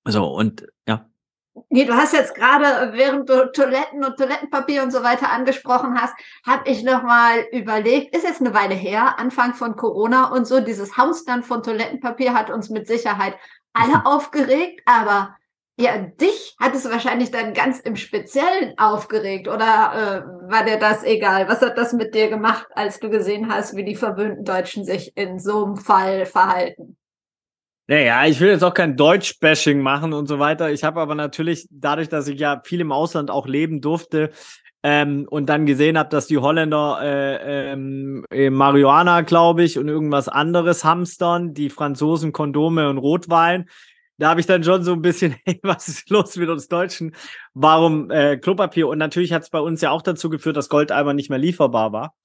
So, 0.05 0.25
und. 0.27 0.65
Nee, 1.69 1.85
du 1.85 1.93
hast 1.93 2.13
jetzt 2.13 2.35
gerade, 2.35 2.93
während 2.93 3.29
du 3.29 3.51
Toiletten 3.51 4.03
und 4.03 4.17
Toilettenpapier 4.17 4.83
und 4.83 4.91
so 4.91 5.03
weiter 5.03 5.31
angesprochen 5.31 5.99
hast, 5.99 6.13
habe 6.45 6.69
ich 6.69 6.83
nochmal 6.83 7.45
überlegt, 7.51 8.15
ist 8.15 8.23
jetzt 8.23 8.41
eine 8.41 8.53
Weile 8.53 8.75
her, 8.75 9.19
Anfang 9.19 9.53
von 9.53 9.75
Corona 9.75 10.31
und 10.31 10.45
so, 10.45 10.59
dieses 10.59 10.97
Hausstand 10.97 11.45
von 11.45 11.63
Toilettenpapier 11.63 12.33
hat 12.33 12.49
uns 12.49 12.69
mit 12.69 12.87
Sicherheit 12.87 13.35
alle 13.73 14.05
aufgeregt, 14.05 14.81
aber 14.85 15.35
ja, 15.79 15.97
dich 15.97 16.55
hat 16.59 16.73
es 16.73 16.89
wahrscheinlich 16.89 17.29
dann 17.29 17.53
ganz 17.53 17.79
im 17.79 17.95
Speziellen 17.95 18.77
aufgeregt 18.79 19.47
oder 19.47 20.25
äh, 20.25 20.51
war 20.51 20.65
dir 20.65 20.79
das 20.79 21.03
egal? 21.03 21.47
Was 21.47 21.61
hat 21.61 21.77
das 21.77 21.93
mit 21.93 22.15
dir 22.15 22.29
gemacht, 22.29 22.65
als 22.73 22.99
du 22.99 23.09
gesehen 23.11 23.51
hast, 23.53 23.75
wie 23.75 23.85
die 23.85 23.95
verwöhnten 23.95 24.43
Deutschen 24.43 24.85
sich 24.85 25.15
in 25.15 25.37
so 25.39 25.65
einem 25.65 25.77
Fall 25.77 26.25
verhalten? 26.25 26.97
Naja, 27.89 28.25
ich 28.25 28.41
will 28.41 28.49
jetzt 28.49 28.63
auch 28.63 28.73
kein 28.73 28.97
Deutsch-Bashing 28.97 29.79
machen 29.79 30.11
und 30.11 30.27
so 30.27 30.39
weiter. 30.39 30.71
Ich 30.71 30.83
habe 30.83 30.99
aber 30.99 31.15
natürlich, 31.15 31.67
dadurch, 31.71 32.09
dass 32.09 32.27
ich 32.27 32.37
ja 32.37 32.61
viel 32.65 32.81
im 32.81 32.91
Ausland 32.91 33.31
auch 33.31 33.47
leben 33.47 33.79
durfte 33.79 34.31
ähm, 34.83 35.25
und 35.29 35.47
dann 35.47 35.65
gesehen 35.65 35.97
habe, 35.97 36.09
dass 36.09 36.27
die 36.27 36.37
Holländer 36.37 36.99
äh, 37.01 37.71
ähm, 37.71 38.25
äh, 38.29 38.49
Marihuana, 38.49 39.21
glaube 39.21 39.63
ich, 39.63 39.79
und 39.79 39.87
irgendwas 39.87 40.27
anderes 40.27 40.83
hamstern, 40.83 41.53
die 41.53 41.69
Franzosen 41.69 42.33
Kondome 42.33 42.89
und 42.89 42.97
Rotwein. 42.97 43.69
Da 44.17 44.29
habe 44.31 44.41
ich 44.41 44.47
dann 44.47 44.65
schon 44.65 44.83
so 44.83 44.91
ein 44.91 45.01
bisschen, 45.01 45.37
hey, 45.45 45.59
was 45.63 45.87
ist 45.87 46.09
los 46.09 46.35
mit 46.35 46.49
uns 46.49 46.67
Deutschen? 46.67 47.15
Warum 47.53 48.11
äh, 48.11 48.35
Klopapier? 48.35 48.89
Und 48.89 48.97
natürlich 48.97 49.31
hat 49.31 49.43
es 49.43 49.49
bei 49.49 49.59
uns 49.59 49.79
ja 49.79 49.91
auch 49.91 50.01
dazu 50.01 50.29
geführt, 50.29 50.57
dass 50.57 50.67
Goldeimer 50.67 51.13
nicht 51.13 51.29
mehr 51.29 51.39
lieferbar 51.39 51.93
war. 51.93 52.15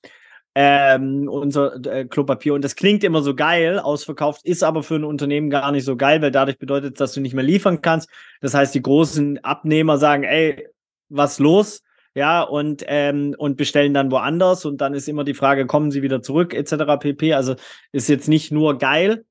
Ähm, 0.54 1.28
unser 1.28 1.74
äh, 1.86 2.04
Klopapier. 2.04 2.54
Und 2.54 2.62
das 2.62 2.76
klingt 2.76 3.04
immer 3.04 3.22
so 3.22 3.34
geil, 3.34 3.78
ausverkauft, 3.78 4.44
ist 4.44 4.62
aber 4.62 4.82
für 4.82 4.96
ein 4.96 5.04
Unternehmen 5.04 5.50
gar 5.50 5.72
nicht 5.72 5.84
so 5.84 5.96
geil, 5.96 6.20
weil 6.20 6.30
dadurch 6.30 6.58
bedeutet, 6.58 7.00
dass 7.00 7.12
du 7.12 7.20
nicht 7.20 7.34
mehr 7.34 7.44
liefern 7.44 7.80
kannst. 7.80 8.10
Das 8.40 8.54
heißt, 8.54 8.74
die 8.74 8.82
großen 8.82 9.42
Abnehmer 9.44 9.98
sagen, 9.98 10.24
ey, 10.24 10.68
was 11.08 11.38
los? 11.38 11.82
Ja, 12.14 12.42
und, 12.42 12.84
ähm, 12.88 13.34
und 13.38 13.56
bestellen 13.56 13.94
dann 13.94 14.10
woanders. 14.10 14.66
Und 14.66 14.82
dann 14.82 14.92
ist 14.92 15.08
immer 15.08 15.24
die 15.24 15.34
Frage, 15.34 15.66
kommen 15.66 15.90
sie 15.90 16.02
wieder 16.02 16.20
zurück, 16.20 16.52
etc. 16.52 16.98
pp. 17.00 17.32
Also 17.32 17.54
ist 17.92 18.08
jetzt 18.08 18.28
nicht 18.28 18.52
nur 18.52 18.76
geil. 18.76 19.24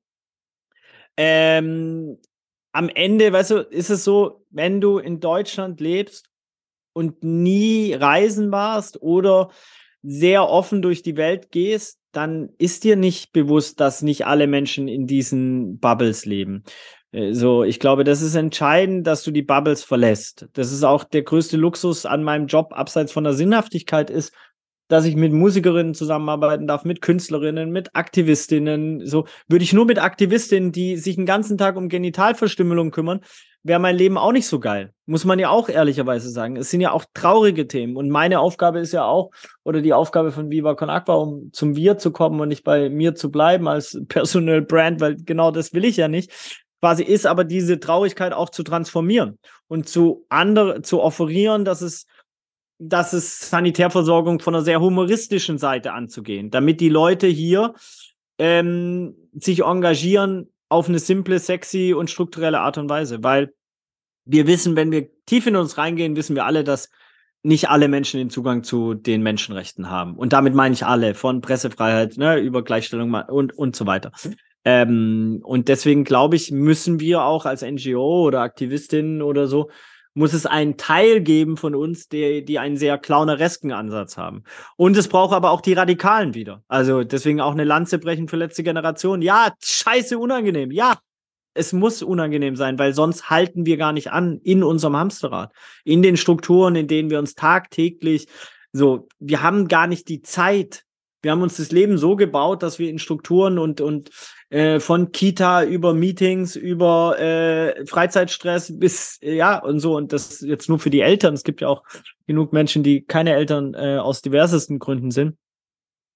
Ähm, 1.16 2.18
am 2.72 2.88
Ende, 2.88 3.32
weißt 3.32 3.50
du, 3.52 3.58
ist 3.58 3.90
es 3.90 4.02
so, 4.02 4.44
wenn 4.50 4.80
du 4.80 4.98
in 4.98 5.20
Deutschland 5.20 5.80
lebst 5.80 6.30
und 6.92 7.22
nie 7.22 7.94
reisen 7.94 8.50
warst 8.50 9.00
oder 9.00 9.50
sehr 10.02 10.48
offen 10.48 10.82
durch 10.82 11.02
die 11.02 11.16
Welt 11.16 11.50
gehst, 11.50 11.98
dann 12.12 12.50
ist 12.58 12.84
dir 12.84 12.96
nicht 12.96 13.32
bewusst, 13.32 13.80
dass 13.80 14.02
nicht 14.02 14.26
alle 14.26 14.46
Menschen 14.46 14.88
in 14.88 15.06
diesen 15.06 15.78
Bubbles 15.78 16.24
leben. 16.24 16.64
Äh, 17.12 17.32
so, 17.32 17.64
ich 17.64 17.78
glaube, 17.78 18.04
das 18.04 18.22
ist 18.22 18.34
entscheidend, 18.34 19.06
dass 19.06 19.22
du 19.22 19.30
die 19.30 19.42
Bubbles 19.42 19.84
verlässt. 19.84 20.48
Das 20.52 20.72
ist 20.72 20.82
auch 20.82 21.04
der 21.04 21.22
größte 21.22 21.56
Luxus 21.56 22.04
an 22.04 22.22
meinem 22.22 22.46
Job, 22.46 22.72
abseits 22.72 23.12
von 23.12 23.24
der 23.24 23.34
Sinnhaftigkeit, 23.34 24.10
ist, 24.10 24.32
dass 24.88 25.04
ich 25.04 25.16
mit 25.16 25.32
Musikerinnen 25.32 25.94
zusammenarbeiten 25.94 26.66
darf, 26.66 26.84
mit 26.84 27.00
Künstlerinnen, 27.00 27.70
mit 27.70 27.94
Aktivistinnen. 27.94 29.06
So 29.06 29.26
würde 29.48 29.64
ich 29.64 29.72
nur 29.72 29.86
mit 29.86 29.98
Aktivistinnen, 29.98 30.72
die 30.72 30.96
sich 30.96 31.16
den 31.16 31.26
ganzen 31.26 31.56
Tag 31.56 31.76
um 31.76 31.88
Genitalverstümmelung 31.88 32.90
kümmern, 32.90 33.20
wäre 33.62 33.80
mein 33.80 33.96
Leben 33.96 34.18
auch 34.18 34.32
nicht 34.32 34.46
so 34.46 34.58
geil. 34.60 34.92
Muss 35.06 35.24
man 35.24 35.38
ja 35.38 35.50
auch 35.50 35.68
ehrlicherweise 35.68 36.30
sagen. 36.30 36.56
Es 36.56 36.70
sind 36.70 36.80
ja 36.80 36.92
auch 36.92 37.04
traurige 37.14 37.68
Themen. 37.68 37.96
Und 37.96 38.10
meine 38.10 38.40
Aufgabe 38.40 38.80
ist 38.80 38.92
ja 38.92 39.04
auch, 39.04 39.30
oder 39.62 39.80
die 39.80 39.92
Aufgabe 39.92 40.32
von 40.32 40.50
Viva 40.50 40.74
Con 40.74 40.90
Aqua, 40.90 41.14
um 41.14 41.50
zum 41.52 41.76
Wir 41.76 41.98
zu 41.98 42.10
kommen 42.10 42.40
und 42.40 42.48
nicht 42.48 42.64
bei 42.64 42.90
mir 42.90 43.14
zu 43.14 43.30
bleiben 43.30 43.68
als 43.68 43.98
Personal 44.08 44.62
Brand, 44.62 45.00
weil 45.00 45.16
genau 45.16 45.50
das 45.50 45.72
will 45.72 45.84
ich 45.84 45.96
ja 45.96 46.08
nicht. 46.08 46.32
Quasi 46.80 47.04
ist 47.04 47.26
aber 47.26 47.44
diese 47.44 47.78
Traurigkeit 47.78 48.32
auch 48.32 48.50
zu 48.50 48.64
transformieren 48.64 49.38
und 49.68 49.88
zu 49.88 50.26
andere, 50.28 50.82
zu 50.82 51.00
offerieren, 51.00 51.64
dass 51.64 51.80
es, 51.80 52.06
dass 52.88 53.12
es 53.12 53.50
Sanitärversorgung 53.50 54.40
von 54.40 54.54
einer 54.54 54.64
sehr 54.64 54.80
humoristischen 54.80 55.58
Seite 55.58 55.92
anzugehen, 55.92 56.50
damit 56.50 56.80
die 56.80 56.88
Leute 56.88 57.26
hier 57.26 57.74
ähm, 58.38 59.14
sich 59.32 59.62
engagieren, 59.62 60.48
auf 60.68 60.88
eine 60.88 60.98
simple, 60.98 61.38
sexy 61.38 61.94
und 61.94 62.10
strukturelle 62.10 62.60
Art 62.60 62.78
und 62.78 62.88
Weise, 62.88 63.22
weil 63.22 63.52
wir 64.24 64.46
wissen, 64.46 64.74
wenn 64.74 64.90
wir 64.90 65.08
tief 65.26 65.46
in 65.46 65.56
uns 65.56 65.76
reingehen, 65.76 66.16
wissen 66.16 66.34
wir 66.34 66.46
alle, 66.46 66.64
dass 66.64 66.88
nicht 67.42 67.68
alle 67.68 67.88
Menschen 67.88 68.18
den 68.18 68.30
Zugang 68.30 68.62
zu 68.62 68.94
den 68.94 69.22
Menschenrechten 69.22 69.90
haben. 69.90 70.16
Und 70.16 70.32
damit 70.32 70.54
meine 70.54 70.72
ich 70.72 70.86
alle, 70.86 71.14
von 71.14 71.40
Pressefreiheit 71.40 72.16
ne, 72.16 72.38
über 72.38 72.62
Gleichstellung 72.62 73.12
und, 73.14 73.56
und 73.56 73.76
so 73.76 73.86
weiter. 73.86 74.12
Ähm, 74.64 75.40
und 75.42 75.68
deswegen 75.68 76.04
glaube 76.04 76.36
ich, 76.36 76.52
müssen 76.52 77.00
wir 77.00 77.22
auch 77.22 77.46
als 77.46 77.62
NGO 77.62 78.26
oder 78.26 78.40
Aktivistinnen 78.40 79.20
oder 79.20 79.48
so 79.48 79.70
muss 80.14 80.32
es 80.34 80.46
einen 80.46 80.76
Teil 80.76 81.20
geben 81.20 81.56
von 81.56 81.74
uns, 81.74 82.08
die, 82.08 82.44
die 82.44 82.58
einen 82.58 82.76
sehr 82.76 82.98
clowneresken 82.98 83.72
Ansatz 83.72 84.16
haben. 84.16 84.44
Und 84.76 84.96
es 84.96 85.08
braucht 85.08 85.34
aber 85.34 85.50
auch 85.50 85.60
die 85.60 85.72
Radikalen 85.72 86.34
wieder. 86.34 86.62
Also 86.68 87.02
deswegen 87.04 87.40
auch 87.40 87.52
eine 87.52 87.64
Lanze 87.64 87.98
brechen 87.98 88.28
für 88.28 88.36
letzte 88.36 88.62
Generation. 88.62 89.22
Ja, 89.22 89.52
scheiße 89.62 90.18
unangenehm. 90.18 90.70
Ja, 90.70 90.98
es 91.54 91.72
muss 91.72 92.02
unangenehm 92.02 92.56
sein, 92.56 92.78
weil 92.78 92.94
sonst 92.94 93.30
halten 93.30 93.66
wir 93.66 93.76
gar 93.76 93.92
nicht 93.92 94.10
an 94.10 94.38
in 94.42 94.62
unserem 94.62 94.96
Hamsterrad, 94.96 95.52
in 95.84 96.02
den 96.02 96.16
Strukturen, 96.16 96.76
in 96.76 96.88
denen 96.88 97.10
wir 97.10 97.18
uns 97.18 97.34
tagtäglich 97.34 98.28
so, 98.72 99.08
wir 99.18 99.42
haben 99.42 99.68
gar 99.68 99.86
nicht 99.86 100.08
die 100.08 100.22
Zeit, 100.22 100.84
wir 101.22 101.30
haben 101.30 101.42
uns 101.42 101.56
das 101.56 101.70
Leben 101.70 101.98
so 101.98 102.16
gebaut, 102.16 102.62
dass 102.62 102.80
wir 102.80 102.90
in 102.90 102.98
Strukturen 102.98 103.58
und, 103.58 103.80
und 103.80 104.10
äh, 104.50 104.80
von 104.80 105.12
Kita 105.12 105.62
über 105.62 105.94
Meetings, 105.94 106.56
über 106.56 107.18
äh, 107.18 107.86
Freizeitstress 107.86 108.78
bis, 108.78 109.18
äh, 109.22 109.36
ja, 109.36 109.58
und 109.58 109.78
so. 109.78 109.96
Und 109.96 110.12
das 110.12 110.40
jetzt 110.40 110.68
nur 110.68 110.80
für 110.80 110.90
die 110.90 111.00
Eltern. 111.00 111.34
Es 111.34 111.44
gibt 111.44 111.60
ja 111.60 111.68
auch 111.68 111.84
genug 112.26 112.52
Menschen, 112.52 112.82
die 112.82 113.02
keine 113.02 113.34
Eltern 113.34 113.74
äh, 113.74 113.98
aus 113.98 114.20
diversesten 114.20 114.80
Gründen 114.80 115.12
sind. 115.12 115.36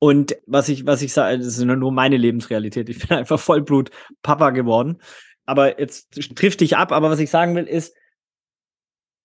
Und 0.00 0.36
was 0.46 0.68
ich, 0.68 0.86
was 0.86 1.02
ich 1.02 1.12
sage, 1.12 1.38
das 1.38 1.46
ist 1.46 1.64
nur 1.64 1.92
meine 1.92 2.16
Lebensrealität. 2.16 2.88
Ich 2.88 3.06
bin 3.06 3.16
einfach 3.16 3.38
Vollblut 3.38 3.90
Papa 4.22 4.50
geworden. 4.50 4.98
Aber 5.44 5.78
jetzt 5.78 6.10
trifft 6.36 6.60
dich 6.60 6.76
ab. 6.76 6.90
Aber 6.90 7.10
was 7.10 7.20
ich 7.20 7.30
sagen 7.30 7.54
will, 7.54 7.64
ist, 7.64 7.94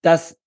dass 0.03 0.37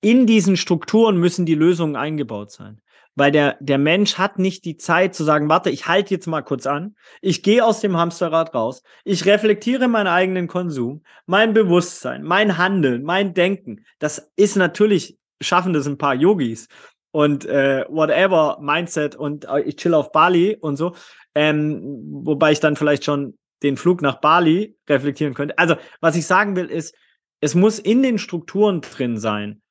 in 0.00 0.26
diesen 0.26 0.56
Strukturen 0.56 1.16
müssen 1.16 1.46
die 1.46 1.54
Lösungen 1.54 1.94
eingebaut 1.94 2.50
sein 2.50 2.80
weil 3.14 3.30
der, 3.30 3.56
der 3.60 3.78
Mensch 3.78 4.18
hat 4.18 4.38
nicht 4.38 4.64
die 4.64 4.76
Zeit 4.76 5.14
zu 5.14 5.24
sagen, 5.24 5.48
warte, 5.48 5.70
ich 5.70 5.86
halte 5.86 6.14
jetzt 6.14 6.26
mal 6.26 6.42
kurz 6.42 6.66
an, 6.66 6.96
ich 7.20 7.42
gehe 7.42 7.64
aus 7.64 7.80
dem 7.80 7.96
Hamsterrad 7.96 8.54
raus, 8.54 8.82
ich 9.04 9.26
reflektiere 9.26 9.88
meinen 9.88 10.06
eigenen 10.06 10.48
Konsum, 10.48 11.02
mein 11.26 11.52
Bewusstsein, 11.52 12.22
mein 12.22 12.58
Handeln, 12.58 13.02
mein 13.02 13.34
Denken. 13.34 13.84
Das 13.98 14.30
ist 14.36 14.56
natürlich, 14.56 15.18
schaffen 15.40 15.72
das 15.72 15.86
ein 15.86 15.98
paar 15.98 16.14
Yogis 16.14 16.68
und 17.10 17.44
äh, 17.44 17.84
whatever, 17.88 18.58
Mindset 18.60 19.14
und 19.14 19.44
äh, 19.44 19.60
ich 19.60 19.76
chill 19.76 19.94
auf 19.94 20.12
Bali 20.12 20.56
und 20.60 20.76
so, 20.76 20.94
ähm, 21.34 22.00
wobei 22.24 22.52
ich 22.52 22.60
dann 22.60 22.76
vielleicht 22.76 23.04
schon 23.04 23.36
den 23.62 23.76
Flug 23.76 24.02
nach 24.02 24.20
Bali 24.20 24.76
reflektieren 24.88 25.34
könnte. 25.34 25.56
Also, 25.58 25.76
was 26.00 26.16
ich 26.16 26.26
sagen 26.26 26.56
will, 26.56 26.66
ist, 26.66 26.94
es 27.40 27.54
muss 27.54 27.78
in 27.78 28.02
den 28.02 28.18
Strukturen 28.18 28.80
drin 28.80 29.18
sein, 29.18 29.62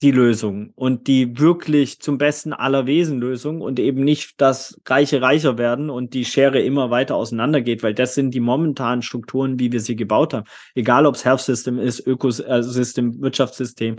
die 0.00 0.12
Lösung 0.12 0.72
und 0.76 1.08
die 1.08 1.38
wirklich 1.38 2.00
zum 2.00 2.18
besten 2.18 2.52
aller 2.52 2.86
Wesen 2.86 3.18
Lösung 3.18 3.60
und 3.60 3.80
eben 3.80 4.04
nicht, 4.04 4.40
dass 4.40 4.80
Reiche 4.86 5.20
reicher 5.20 5.58
werden 5.58 5.90
und 5.90 6.14
die 6.14 6.24
Schere 6.24 6.60
immer 6.60 6.90
weiter 6.90 7.16
auseinandergeht, 7.16 7.82
weil 7.82 7.94
das 7.94 8.14
sind 8.14 8.30
die 8.32 8.40
momentanen 8.40 9.02
Strukturen, 9.02 9.58
wie 9.58 9.72
wir 9.72 9.80
sie 9.80 9.96
gebaut 9.96 10.34
haben. 10.34 10.46
Egal 10.74 11.04
ob 11.04 11.16
es 11.16 11.24
Health 11.24 11.40
System 11.40 11.78
ist, 11.78 12.06
Ökosystem, 12.06 13.20
Wirtschaftssystem, 13.20 13.96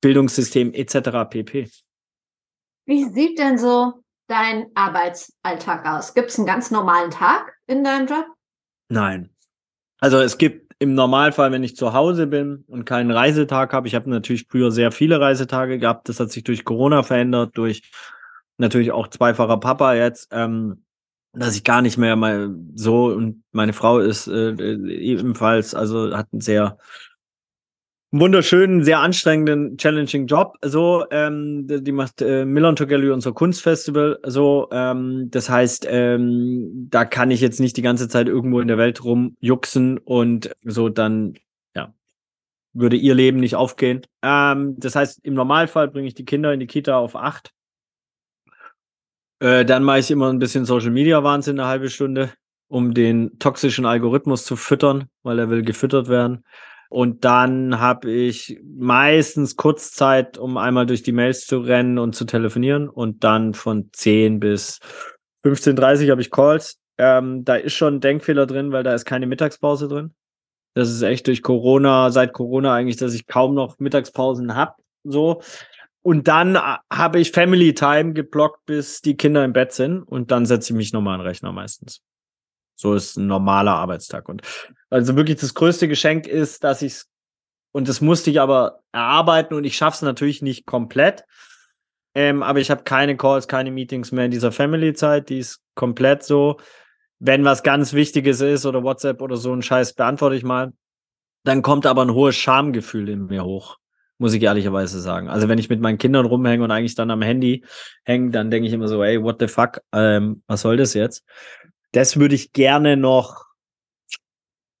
Bildungssystem 0.00 0.72
etc. 0.72 1.28
pp. 1.28 1.68
Wie 2.86 3.04
sieht 3.10 3.38
denn 3.38 3.58
so 3.58 3.92
dein 4.28 4.66
Arbeitsalltag 4.74 5.86
aus? 5.86 6.14
Gibt 6.14 6.30
es 6.30 6.38
einen 6.38 6.46
ganz 6.46 6.70
normalen 6.70 7.10
Tag 7.10 7.52
in 7.66 7.84
deinem 7.84 8.06
Job? 8.06 8.24
Nein. 8.88 9.28
Also 10.00 10.18
es 10.18 10.36
gibt 10.36 10.61
im 10.82 10.94
Normalfall, 10.94 11.52
wenn 11.52 11.62
ich 11.62 11.76
zu 11.76 11.92
Hause 11.92 12.26
bin 12.26 12.64
und 12.66 12.84
keinen 12.84 13.12
Reisetag 13.12 13.72
habe, 13.72 13.86
ich 13.86 13.94
habe 13.94 14.10
natürlich 14.10 14.46
früher 14.48 14.72
sehr 14.72 14.90
viele 14.90 15.20
Reisetage 15.20 15.78
gehabt, 15.78 16.08
das 16.08 16.18
hat 16.18 16.32
sich 16.32 16.42
durch 16.42 16.64
Corona 16.64 17.04
verändert, 17.04 17.56
durch 17.56 17.82
natürlich 18.58 18.90
auch 18.90 19.06
zweifacher 19.06 19.58
Papa 19.58 19.94
jetzt, 19.94 20.30
ähm, 20.32 20.84
dass 21.32 21.54
ich 21.54 21.62
gar 21.62 21.82
nicht 21.82 21.98
mehr 21.98 22.16
mal 22.16 22.52
so 22.74 23.06
und 23.06 23.44
meine 23.52 23.72
Frau 23.72 24.00
ist 24.00 24.26
äh, 24.26 24.50
ebenfalls, 24.50 25.72
also 25.76 26.16
hat 26.16 26.26
einen 26.32 26.40
sehr 26.40 26.78
wunderschönen, 28.12 28.84
sehr 28.84 29.00
anstrengenden, 29.00 29.78
challenging 29.78 30.26
Job. 30.26 30.58
So, 30.62 31.06
ähm, 31.10 31.66
die 31.66 31.92
macht 31.92 32.20
äh, 32.20 32.44
Milan 32.44 32.74
Gallery, 32.74 33.10
unser 33.10 33.32
Kunstfestival. 33.32 34.20
So, 34.24 34.68
ähm, 34.70 35.28
das 35.30 35.48
heißt, 35.48 35.86
ähm, 35.88 36.88
da 36.90 37.04
kann 37.04 37.30
ich 37.30 37.40
jetzt 37.40 37.58
nicht 37.58 37.76
die 37.76 37.82
ganze 37.82 38.08
Zeit 38.08 38.28
irgendwo 38.28 38.60
in 38.60 38.68
der 38.68 38.78
Welt 38.78 39.02
rumjuxen 39.02 39.98
und 39.98 40.54
so 40.62 40.90
dann, 40.90 41.34
ja, 41.74 41.92
würde 42.74 42.96
ihr 42.96 43.14
Leben 43.14 43.40
nicht 43.40 43.56
aufgehen. 43.56 44.02
Ähm, 44.22 44.76
das 44.78 44.94
heißt, 44.94 45.20
im 45.24 45.34
Normalfall 45.34 45.88
bringe 45.88 46.06
ich 46.06 46.14
die 46.14 46.26
Kinder 46.26 46.52
in 46.52 46.60
die 46.60 46.66
Kita 46.66 46.96
auf 46.96 47.16
acht. 47.16 47.50
Äh, 49.40 49.64
dann 49.64 49.84
mache 49.84 50.00
ich 50.00 50.10
immer 50.10 50.30
ein 50.30 50.38
bisschen 50.38 50.66
Social 50.66 50.90
Media 50.90 51.24
Wahnsinn, 51.24 51.58
eine 51.58 51.68
halbe 51.68 51.88
Stunde, 51.88 52.30
um 52.68 52.92
den 52.92 53.38
toxischen 53.38 53.86
Algorithmus 53.86 54.44
zu 54.44 54.54
füttern, 54.56 55.06
weil 55.22 55.38
er 55.38 55.48
will 55.48 55.62
gefüttert 55.62 56.08
werden. 56.08 56.44
Und 56.92 57.24
dann 57.24 57.80
habe 57.80 58.10
ich 58.10 58.60
meistens 58.62 59.56
Kurzzeit, 59.56 60.36
um 60.36 60.58
einmal 60.58 60.84
durch 60.84 61.02
die 61.02 61.12
Mails 61.12 61.46
zu 61.46 61.60
rennen 61.60 61.98
und 61.98 62.14
zu 62.14 62.26
telefonieren. 62.26 62.90
Und 62.90 63.24
dann 63.24 63.54
von 63.54 63.88
10 63.94 64.40
bis 64.40 64.78
15.30 65.42 66.10
habe 66.10 66.20
ich 66.20 66.30
Calls. 66.30 66.78
Ähm, 66.98 67.46
da 67.46 67.54
ist 67.54 67.72
schon 67.72 67.94
ein 67.94 68.00
Denkfehler 68.00 68.44
drin, 68.44 68.72
weil 68.72 68.82
da 68.82 68.92
ist 68.92 69.06
keine 69.06 69.26
Mittagspause 69.26 69.88
drin. 69.88 70.12
Das 70.74 70.90
ist 70.90 71.00
echt 71.00 71.28
durch 71.28 71.40
Corona, 71.40 72.10
seit 72.10 72.34
Corona 72.34 72.74
eigentlich, 72.74 72.98
dass 72.98 73.14
ich 73.14 73.26
kaum 73.26 73.54
noch 73.54 73.78
Mittagspausen 73.78 74.54
habe. 74.54 74.74
So. 75.02 75.40
Und 76.02 76.28
dann 76.28 76.56
äh, 76.56 76.76
habe 76.92 77.20
ich 77.20 77.32
Family 77.32 77.72
Time 77.72 78.12
geblockt, 78.12 78.66
bis 78.66 79.00
die 79.00 79.16
Kinder 79.16 79.46
im 79.46 79.54
Bett 79.54 79.72
sind. 79.72 80.02
Und 80.02 80.30
dann 80.30 80.44
setze 80.44 80.74
ich 80.74 80.76
mich 80.76 80.92
nochmal 80.92 81.14
an 81.14 81.20
den 81.20 81.28
Rechner 81.28 81.52
meistens. 81.52 82.02
So 82.82 82.94
ist 82.94 83.16
ein 83.16 83.28
normaler 83.28 83.74
Arbeitstag. 83.74 84.28
Und 84.28 84.42
also 84.90 85.16
wirklich 85.16 85.38
das 85.40 85.54
größte 85.54 85.88
Geschenk 85.88 86.26
ist, 86.26 86.64
dass 86.64 86.82
ich 86.82 86.92
es, 86.92 87.08
und 87.72 87.88
das 87.88 88.00
musste 88.00 88.30
ich 88.30 88.40
aber 88.40 88.80
erarbeiten 88.92 89.54
und 89.54 89.64
ich 89.64 89.76
schaffe 89.76 89.94
es 89.94 90.02
natürlich 90.02 90.42
nicht 90.42 90.66
komplett. 90.66 91.24
Ähm, 92.14 92.42
aber 92.42 92.58
ich 92.58 92.70
habe 92.70 92.82
keine 92.82 93.16
Calls, 93.16 93.48
keine 93.48 93.70
Meetings 93.70 94.12
mehr 94.12 94.26
in 94.26 94.30
dieser 94.30 94.52
Family-Zeit. 94.52 95.30
Die 95.30 95.38
ist 95.38 95.62
komplett 95.74 96.24
so. 96.24 96.58
Wenn 97.18 97.44
was 97.44 97.62
ganz 97.62 97.94
Wichtiges 97.94 98.40
ist 98.40 98.66
oder 98.66 98.82
WhatsApp 98.82 99.22
oder 99.22 99.36
so 99.36 99.54
ein 99.54 99.62
Scheiß, 99.62 99.94
beantworte 99.94 100.36
ich 100.36 100.42
mal. 100.42 100.72
Dann 101.44 101.62
kommt 101.62 101.86
aber 101.86 102.02
ein 102.02 102.12
hohes 102.12 102.36
Schamgefühl 102.36 103.08
in 103.08 103.26
mir 103.26 103.44
hoch 103.44 103.78
muss 104.22 104.34
ich 104.34 104.42
ehrlicherweise 104.42 105.00
sagen. 105.00 105.28
Also 105.28 105.48
wenn 105.48 105.58
ich 105.58 105.68
mit 105.68 105.80
meinen 105.80 105.98
Kindern 105.98 106.26
rumhänge 106.26 106.62
und 106.62 106.70
eigentlich 106.70 106.94
dann 106.94 107.10
am 107.10 107.22
Handy 107.22 107.64
hänge, 108.04 108.30
dann 108.30 108.52
denke 108.52 108.68
ich 108.68 108.72
immer 108.72 108.86
so, 108.86 109.02
ey, 109.02 109.20
what 109.20 109.36
the 109.40 109.48
fuck, 109.48 109.80
ähm, 109.92 110.42
was 110.46 110.60
soll 110.62 110.76
das 110.76 110.94
jetzt? 110.94 111.24
Das 111.92 112.18
würde 112.18 112.34
ich 112.34 112.52
gerne 112.52 112.96
noch 112.96 113.52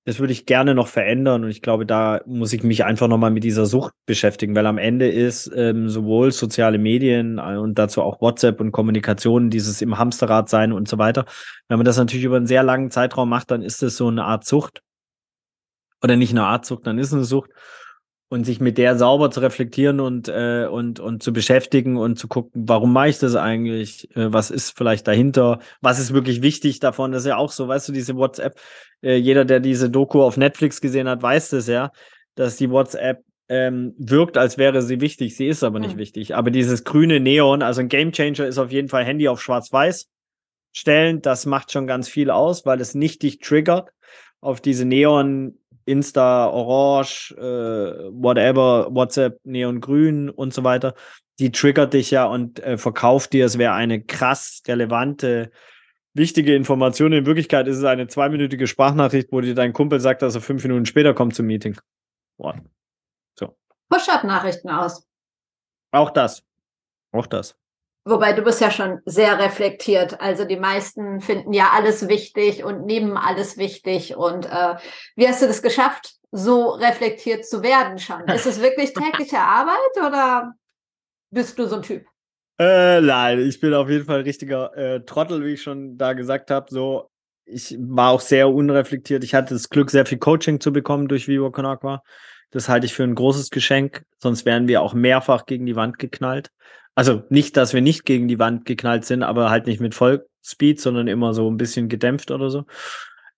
das 0.04 0.18
würde 0.18 0.32
ich 0.32 0.46
gerne 0.46 0.74
noch 0.74 0.88
verändern 0.88 1.44
und 1.44 1.50
ich 1.50 1.62
glaube, 1.62 1.86
da 1.86 2.22
muss 2.26 2.52
ich 2.52 2.64
mich 2.64 2.84
einfach 2.84 3.06
nochmal 3.06 3.30
mit 3.30 3.44
dieser 3.44 3.66
Sucht 3.66 3.94
beschäftigen, 4.04 4.54
weil 4.56 4.66
am 4.66 4.78
Ende 4.78 5.08
ist 5.08 5.50
ähm, 5.54 5.88
sowohl 5.88 6.32
soziale 6.32 6.78
Medien 6.78 7.38
äh, 7.38 7.56
und 7.56 7.78
dazu 7.78 8.02
auch 8.02 8.20
WhatsApp 8.20 8.60
und 8.60 8.72
Kommunikation, 8.72 9.48
dieses 9.48 9.80
im 9.80 9.98
Hamsterrad 9.98 10.48
sein 10.48 10.72
und 10.72 10.88
so 10.88 10.98
weiter. 10.98 11.24
Wenn 11.68 11.78
man 11.78 11.84
das 11.84 11.98
natürlich 11.98 12.24
über 12.24 12.36
einen 12.36 12.48
sehr 12.48 12.64
langen 12.64 12.90
Zeitraum 12.90 13.28
macht, 13.28 13.52
dann 13.52 13.62
ist 13.62 13.80
das 13.82 13.96
so 13.96 14.08
eine 14.08 14.24
Art 14.24 14.44
Sucht. 14.44 14.82
Oder 16.02 16.16
nicht 16.16 16.32
eine 16.32 16.46
Art 16.46 16.66
Sucht, 16.66 16.84
dann 16.88 16.98
ist 16.98 17.08
es 17.08 17.14
eine 17.14 17.24
Sucht 17.24 17.50
und 18.32 18.44
sich 18.44 18.60
mit 18.60 18.78
der 18.78 18.96
sauber 18.96 19.30
zu 19.30 19.40
reflektieren 19.40 20.00
und, 20.00 20.26
äh, 20.26 20.66
und, 20.66 21.00
und 21.00 21.22
zu 21.22 21.34
beschäftigen 21.34 21.98
und 21.98 22.18
zu 22.18 22.28
gucken, 22.28 22.62
warum 22.66 22.90
mache 22.90 23.10
ich 23.10 23.18
das 23.18 23.36
eigentlich? 23.36 24.08
Äh, 24.16 24.32
was 24.32 24.50
ist 24.50 24.74
vielleicht 24.74 25.06
dahinter? 25.06 25.58
Was 25.82 25.98
ist 25.98 26.14
wirklich 26.14 26.40
wichtig 26.40 26.80
davon? 26.80 27.12
Das 27.12 27.24
ist 27.24 27.28
ja 27.28 27.36
auch 27.36 27.52
so, 27.52 27.68
weißt 27.68 27.90
du, 27.90 27.92
diese 27.92 28.16
WhatsApp, 28.16 28.58
äh, 29.02 29.16
jeder, 29.16 29.44
der 29.44 29.60
diese 29.60 29.90
Doku 29.90 30.22
auf 30.22 30.38
Netflix 30.38 30.80
gesehen 30.80 31.10
hat, 31.10 31.22
weiß 31.22 31.50
das 31.50 31.66
ja, 31.66 31.92
dass 32.34 32.56
die 32.56 32.70
WhatsApp 32.70 33.22
ähm, 33.50 33.92
wirkt, 33.98 34.38
als 34.38 34.56
wäre 34.56 34.80
sie 34.80 35.02
wichtig. 35.02 35.36
Sie 35.36 35.46
ist 35.46 35.62
aber 35.62 35.78
nicht 35.78 35.96
mhm. 35.96 36.00
wichtig. 36.00 36.34
Aber 36.34 36.50
dieses 36.50 36.84
grüne 36.84 37.20
Neon, 37.20 37.60
also 37.60 37.82
ein 37.82 37.90
Gamechanger 37.90 38.46
ist 38.46 38.56
auf 38.56 38.72
jeden 38.72 38.88
Fall 38.88 39.04
Handy 39.04 39.28
auf 39.28 39.42
schwarz-weiß 39.42 40.08
stellen. 40.72 41.20
Das 41.20 41.44
macht 41.44 41.70
schon 41.70 41.86
ganz 41.86 42.08
viel 42.08 42.30
aus, 42.30 42.64
weil 42.64 42.80
es 42.80 42.94
nicht 42.94 43.24
dich 43.24 43.40
triggert 43.40 43.90
auf 44.40 44.62
diese 44.62 44.86
Neon 44.86 45.58
Insta, 45.84 46.48
Orange, 46.48 47.34
äh, 47.36 48.10
whatever, 48.12 48.88
WhatsApp, 48.90 49.38
Neongrün 49.44 50.30
und 50.30 50.54
so 50.54 50.64
weiter, 50.64 50.94
die 51.38 51.50
triggert 51.50 51.94
dich 51.94 52.10
ja 52.10 52.24
und 52.24 52.60
äh, 52.60 52.78
verkauft 52.78 53.32
dir, 53.32 53.46
es 53.46 53.58
wäre 53.58 53.72
eine 53.72 54.02
krass 54.02 54.62
relevante, 54.66 55.50
wichtige 56.14 56.54
Information. 56.54 57.12
In 57.12 57.26
Wirklichkeit 57.26 57.66
ist 57.66 57.78
es 57.78 57.84
eine 57.84 58.06
zweiminütige 58.06 58.66
Sprachnachricht, 58.66 59.28
wo 59.32 59.40
dir 59.40 59.54
dein 59.54 59.72
Kumpel 59.72 60.00
sagt, 60.00 60.22
dass 60.22 60.34
er 60.34 60.40
fünf 60.40 60.62
Minuten 60.62 60.86
später 60.86 61.14
kommt 61.14 61.34
zum 61.34 61.46
Meeting. 61.46 61.76
Boah. 62.36 62.60
So. 63.38 63.56
Push-Up-Nachrichten 63.88 64.70
aus. 64.70 65.06
Auch 65.90 66.10
das. 66.10 66.42
Auch 67.12 67.26
das. 67.26 67.56
Wobei 68.04 68.32
du 68.32 68.42
bist 68.42 68.60
ja 68.60 68.70
schon 68.70 69.00
sehr 69.04 69.38
reflektiert. 69.38 70.20
Also 70.20 70.44
die 70.44 70.56
meisten 70.56 71.20
finden 71.20 71.52
ja 71.52 71.70
alles 71.72 72.08
wichtig 72.08 72.64
und 72.64 72.84
nehmen 72.84 73.16
alles 73.16 73.56
wichtig. 73.58 74.16
Und 74.16 74.46
äh, 74.46 74.74
wie 75.14 75.28
hast 75.28 75.42
du 75.42 75.46
das 75.46 75.62
geschafft, 75.62 76.14
so 76.32 76.70
reflektiert 76.70 77.46
zu 77.46 77.62
werden 77.62 77.98
schon? 77.98 78.22
Ist 78.28 78.46
es 78.46 78.60
wirklich 78.60 78.92
tägliche 78.94 79.38
Arbeit 79.38 79.96
oder 79.98 80.54
bist 81.30 81.58
du 81.58 81.66
so 81.66 81.76
ein 81.76 81.82
Typ? 81.82 82.04
Äh, 82.58 83.00
nein, 83.00 83.38
ich 83.40 83.60
bin 83.60 83.72
auf 83.72 83.88
jeden 83.88 84.04
Fall 84.04 84.22
richtiger 84.22 84.76
äh, 84.76 85.00
Trottel, 85.04 85.44
wie 85.44 85.54
ich 85.54 85.62
schon 85.62 85.96
da 85.96 86.12
gesagt 86.12 86.50
habe. 86.50 86.66
So, 86.70 87.08
ich 87.44 87.76
war 87.78 88.10
auch 88.10 88.20
sehr 88.20 88.48
unreflektiert. 88.48 89.22
Ich 89.22 89.34
hatte 89.34 89.54
das 89.54 89.68
Glück, 89.68 89.90
sehr 89.90 90.06
viel 90.06 90.18
Coaching 90.18 90.60
zu 90.60 90.72
bekommen 90.72 91.06
durch 91.06 91.28
Vivo 91.28 91.50
Conagua. 91.50 92.02
Das 92.50 92.68
halte 92.68 92.86
ich 92.86 92.94
für 92.94 93.04
ein 93.04 93.14
großes 93.14 93.50
Geschenk, 93.50 94.04
sonst 94.18 94.44
wären 94.44 94.68
wir 94.68 94.82
auch 94.82 94.92
mehrfach 94.92 95.46
gegen 95.46 95.64
die 95.64 95.76
Wand 95.76 95.98
geknallt. 95.98 96.50
Also 96.94 97.22
nicht, 97.30 97.56
dass 97.56 97.72
wir 97.72 97.80
nicht 97.80 98.04
gegen 98.04 98.28
die 98.28 98.38
Wand 98.38 98.64
geknallt 98.64 99.04
sind, 99.04 99.22
aber 99.22 99.50
halt 99.50 99.66
nicht 99.66 99.80
mit 99.80 99.94
Vollspeed, 99.94 100.80
sondern 100.80 101.08
immer 101.08 101.32
so 101.32 101.50
ein 101.50 101.56
bisschen 101.56 101.88
gedämpft 101.88 102.30
oder 102.30 102.50
so. 102.50 102.64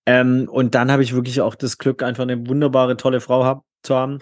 Ähm, 0.05 0.47
und 0.49 0.75
dann 0.75 0.91
habe 0.91 1.03
ich 1.03 1.15
wirklich 1.15 1.41
auch 1.41 1.55
das 1.55 1.77
Glück, 1.77 2.03
einfach 2.03 2.23
eine 2.23 2.47
wunderbare, 2.47 2.97
tolle 2.97 3.21
Frau 3.21 3.45
hab, 3.45 3.63
zu 3.81 3.95
haben, 3.95 4.19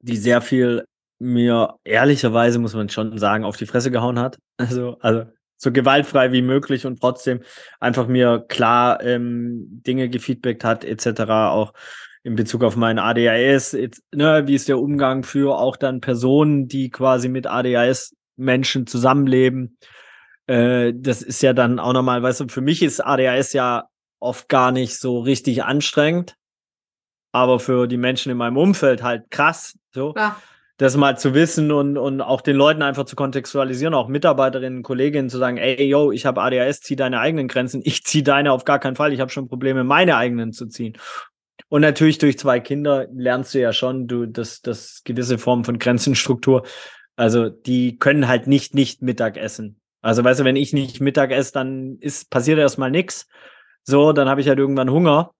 die 0.00 0.16
sehr 0.16 0.40
viel 0.40 0.84
mir 1.18 1.76
ehrlicherweise, 1.84 2.58
muss 2.58 2.74
man 2.74 2.88
schon 2.88 3.18
sagen, 3.18 3.44
auf 3.44 3.56
die 3.56 3.66
Fresse 3.66 3.90
gehauen 3.90 4.18
hat. 4.18 4.38
Also, 4.58 4.98
also 5.00 5.24
so 5.56 5.72
gewaltfrei 5.72 6.32
wie 6.32 6.42
möglich 6.42 6.86
und 6.86 7.00
trotzdem 7.00 7.40
einfach 7.80 8.06
mir 8.06 8.44
klar 8.48 9.02
ähm, 9.02 9.82
Dinge 9.86 10.08
gefeedbackt 10.08 10.64
hat, 10.64 10.84
etc. 10.84 11.20
Auch 11.50 11.72
in 12.22 12.34
Bezug 12.34 12.62
auf 12.62 12.76
meinen 12.76 12.98
ADHS, 12.98 13.74
ne, 14.12 14.42
wie 14.46 14.54
ist 14.54 14.68
der 14.68 14.78
Umgang 14.78 15.22
für 15.22 15.58
auch 15.58 15.76
dann 15.76 16.00
Personen, 16.00 16.68
die 16.68 16.90
quasi 16.90 17.28
mit 17.28 17.46
ADHS 17.46 18.14
Menschen 18.40 18.86
zusammenleben. 18.86 19.76
Äh, 20.46 20.92
das 20.96 21.22
ist 21.22 21.42
ja 21.42 21.52
dann 21.52 21.78
auch 21.78 21.92
nochmal, 21.92 22.22
weißt 22.22 22.40
du, 22.40 22.48
für 22.48 22.60
mich 22.60 22.82
ist 22.82 23.00
ADHS 23.00 23.52
ja 23.52 23.84
oft 24.18 24.48
gar 24.48 24.72
nicht 24.72 24.98
so 24.98 25.20
richtig 25.20 25.64
anstrengend, 25.64 26.36
aber 27.32 27.60
für 27.60 27.86
die 27.86 27.96
Menschen 27.96 28.30
in 28.32 28.38
meinem 28.38 28.56
Umfeld 28.56 29.02
halt 29.02 29.30
krass. 29.30 29.78
So. 29.92 30.14
Ja. 30.16 30.36
Das 30.76 30.96
mal 30.96 31.18
zu 31.18 31.34
wissen 31.34 31.72
und, 31.72 31.98
und 31.98 32.22
auch 32.22 32.40
den 32.40 32.56
Leuten 32.56 32.80
einfach 32.80 33.04
zu 33.04 33.14
kontextualisieren, 33.14 33.92
auch 33.92 34.08
Mitarbeiterinnen, 34.08 34.82
Kolleginnen 34.82 35.28
zu 35.28 35.36
sagen, 35.36 35.58
ey, 35.58 35.86
yo, 35.86 36.10
ich 36.10 36.24
habe 36.24 36.40
ADHS, 36.40 36.80
zieh 36.80 36.96
deine 36.96 37.20
eigenen 37.20 37.48
Grenzen, 37.48 37.82
ich 37.84 38.02
zieh 38.04 38.22
deine 38.22 38.50
auf 38.50 38.64
gar 38.64 38.78
keinen 38.78 38.96
Fall, 38.96 39.12
ich 39.12 39.20
habe 39.20 39.30
schon 39.30 39.46
Probleme, 39.46 39.84
meine 39.84 40.16
eigenen 40.16 40.54
zu 40.54 40.66
ziehen. 40.66 40.96
Und 41.68 41.82
natürlich 41.82 42.16
durch 42.16 42.38
zwei 42.38 42.60
Kinder 42.60 43.06
lernst 43.12 43.54
du 43.54 43.60
ja 43.60 43.72
schon, 43.74 44.08
du, 44.08 44.24
dass 44.24 44.62
das 44.62 45.02
gewisse 45.04 45.38
Formen 45.38 45.64
von 45.64 45.78
Grenzenstruktur 45.78 46.64
also 47.20 47.50
die 47.50 47.98
können 47.98 48.28
halt 48.28 48.46
nicht 48.46 48.74
nicht 48.74 49.02
Mittag 49.02 49.36
essen. 49.36 49.78
Also 50.00 50.24
weißt 50.24 50.40
du, 50.40 50.44
wenn 50.44 50.56
ich 50.56 50.72
nicht 50.72 51.02
Mittag 51.02 51.32
esse, 51.32 51.52
dann 51.52 51.98
ist 52.00 52.30
passiert 52.30 52.58
erstmal 52.58 52.90
nichts. 52.90 53.28
So, 53.84 54.14
dann 54.14 54.26
habe 54.26 54.40
ich 54.40 54.48
halt 54.48 54.58
irgendwann 54.58 54.90
Hunger. 54.90 55.30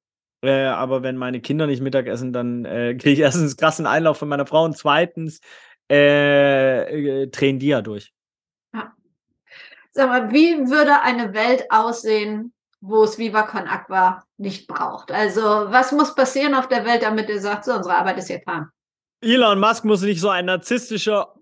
Äh, 0.42 0.64
aber 0.66 1.02
wenn 1.02 1.16
meine 1.16 1.40
Kinder 1.40 1.66
nicht 1.66 1.80
Mittag 1.80 2.06
essen, 2.06 2.34
dann 2.34 2.66
äh, 2.66 2.94
kriege 2.98 3.12
ich 3.12 3.20
erstens 3.20 3.56
krassen 3.56 3.86
Einlauf 3.86 4.18
von 4.18 4.28
meiner 4.28 4.44
Frau 4.44 4.64
und 4.64 4.76
zweitens 4.76 5.40
äh, 5.90 7.22
äh, 7.22 7.26
drehen 7.28 7.58
die 7.58 7.68
ja 7.68 7.80
durch. 7.80 8.12
Ja. 8.74 8.92
Sag 9.92 10.08
mal, 10.10 10.30
wie 10.32 10.58
würde 10.68 11.00
eine 11.00 11.32
Welt 11.32 11.64
aussehen, 11.70 12.52
wo 12.82 13.04
es 13.04 13.16
Viva 13.16 13.44
Con 13.44 13.66
Aqua 13.66 14.22
nicht 14.36 14.66
braucht? 14.66 15.12
Also, 15.12 15.40
was 15.40 15.92
muss 15.92 16.14
passieren 16.14 16.54
auf 16.54 16.68
der 16.68 16.84
Welt, 16.84 17.02
damit 17.02 17.30
ihr 17.30 17.40
sagt, 17.40 17.64
so, 17.64 17.72
unsere 17.72 17.96
Arbeit 17.96 18.18
ist 18.18 18.28
getan? 18.28 18.68
Elon 19.22 19.58
Musk 19.58 19.86
muss 19.86 20.02
nicht 20.02 20.20
so 20.20 20.28
ein 20.28 20.44
narzisstischer 20.44 21.39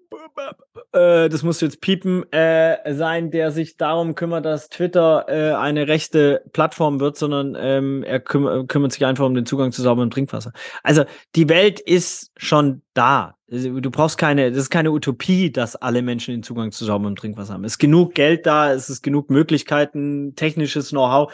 äh, 0.92 1.28
das 1.28 1.42
muss 1.42 1.60
jetzt 1.60 1.80
piepen, 1.80 2.30
äh, 2.32 2.94
sein, 2.94 3.30
der 3.30 3.50
sich 3.50 3.76
darum 3.76 4.14
kümmert, 4.14 4.44
dass 4.44 4.68
Twitter 4.68 5.26
äh, 5.28 5.54
eine 5.54 5.88
rechte 5.88 6.42
Plattform 6.52 7.00
wird, 7.00 7.16
sondern 7.16 7.56
ähm, 7.58 8.02
er 8.02 8.20
küm 8.20 8.66
kümmert 8.66 8.92
sich 8.92 9.04
einfach 9.04 9.26
um 9.26 9.34
den 9.34 9.46
Zugang 9.46 9.72
zu 9.72 9.82
sauberem 9.82 10.10
Trinkwasser. 10.10 10.52
Also 10.82 11.04
die 11.34 11.48
Welt 11.48 11.80
ist 11.80 12.30
schon 12.36 12.82
da. 12.94 13.34
Du 13.46 13.90
brauchst 13.90 14.18
keine, 14.18 14.50
das 14.50 14.64
ist 14.64 14.70
keine 14.70 14.90
Utopie, 14.90 15.50
dass 15.50 15.76
alle 15.76 16.02
Menschen 16.02 16.34
den 16.34 16.42
Zugang 16.42 16.70
zu 16.70 16.84
sauberem 16.84 17.16
Trinkwasser 17.16 17.54
haben. 17.54 17.64
Es 17.64 17.72
ist 17.72 17.78
genug 17.78 18.14
Geld 18.14 18.44
da, 18.44 18.72
es 18.72 18.90
ist 18.90 19.02
genug 19.02 19.30
Möglichkeiten, 19.30 20.34
technisches 20.36 20.90
Know-how 20.90 21.32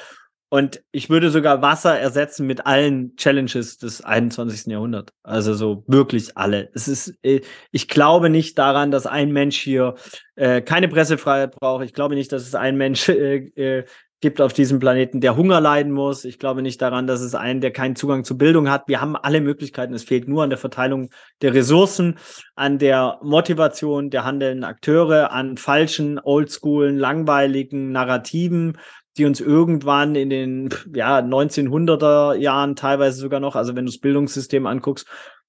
und 0.54 0.84
ich 0.92 1.10
würde 1.10 1.30
sogar 1.30 1.62
Wasser 1.62 1.98
ersetzen 1.98 2.46
mit 2.46 2.64
allen 2.64 3.16
Challenges 3.16 3.76
des 3.76 4.04
21. 4.04 4.66
Jahrhunderts. 4.70 5.12
Also 5.24 5.52
so 5.52 5.82
wirklich 5.88 6.38
alle. 6.38 6.70
Es 6.74 6.86
ist, 6.86 7.12
äh, 7.24 7.40
ich 7.72 7.88
glaube 7.88 8.30
nicht 8.30 8.56
daran, 8.56 8.92
dass 8.92 9.04
ein 9.04 9.32
Mensch 9.32 9.58
hier 9.58 9.96
äh, 10.36 10.60
keine 10.62 10.86
Pressefreiheit 10.86 11.56
braucht. 11.56 11.84
Ich 11.84 11.92
glaube 11.92 12.14
nicht, 12.14 12.30
dass 12.30 12.42
es 12.46 12.54
einen 12.54 12.78
Mensch 12.78 13.08
äh, 13.08 13.38
äh, 13.56 13.84
gibt 14.20 14.40
auf 14.40 14.52
diesem 14.52 14.78
Planeten, 14.78 15.20
der 15.20 15.36
Hunger 15.36 15.60
leiden 15.60 15.90
muss. 15.90 16.24
Ich 16.24 16.38
glaube 16.38 16.62
nicht 16.62 16.80
daran, 16.80 17.08
dass 17.08 17.20
es 17.20 17.34
einen, 17.34 17.60
der 17.60 17.72
keinen 17.72 17.96
Zugang 17.96 18.22
zu 18.22 18.38
Bildung 18.38 18.70
hat. 18.70 18.86
Wir 18.86 19.00
haben 19.00 19.16
alle 19.16 19.40
Möglichkeiten. 19.40 19.92
Es 19.92 20.04
fehlt 20.04 20.28
nur 20.28 20.44
an 20.44 20.50
der 20.50 20.58
Verteilung 20.58 21.10
der 21.42 21.52
Ressourcen, 21.52 22.16
an 22.54 22.78
der 22.78 23.18
Motivation 23.24 24.08
der 24.08 24.24
handelnden 24.24 24.62
Akteure, 24.62 25.32
an 25.32 25.56
falschen, 25.56 26.20
oldschoolen, 26.22 26.96
langweiligen 26.96 27.90
Narrativen, 27.90 28.78
die 29.16 29.24
uns 29.24 29.40
irgendwann 29.40 30.14
in 30.14 30.31
den 30.31 30.70
ja, 30.94 31.18
1900er 31.18 32.35
Jahren 32.35 32.77
teilweise 32.77 33.18
sogar 33.18 33.40
noch, 33.40 33.57
also 33.57 33.77
wenn 33.77 33.87
du 33.87 33.92
das 33.92 34.00
Bildungssystem 34.00 34.66
anguckst, 34.66 35.07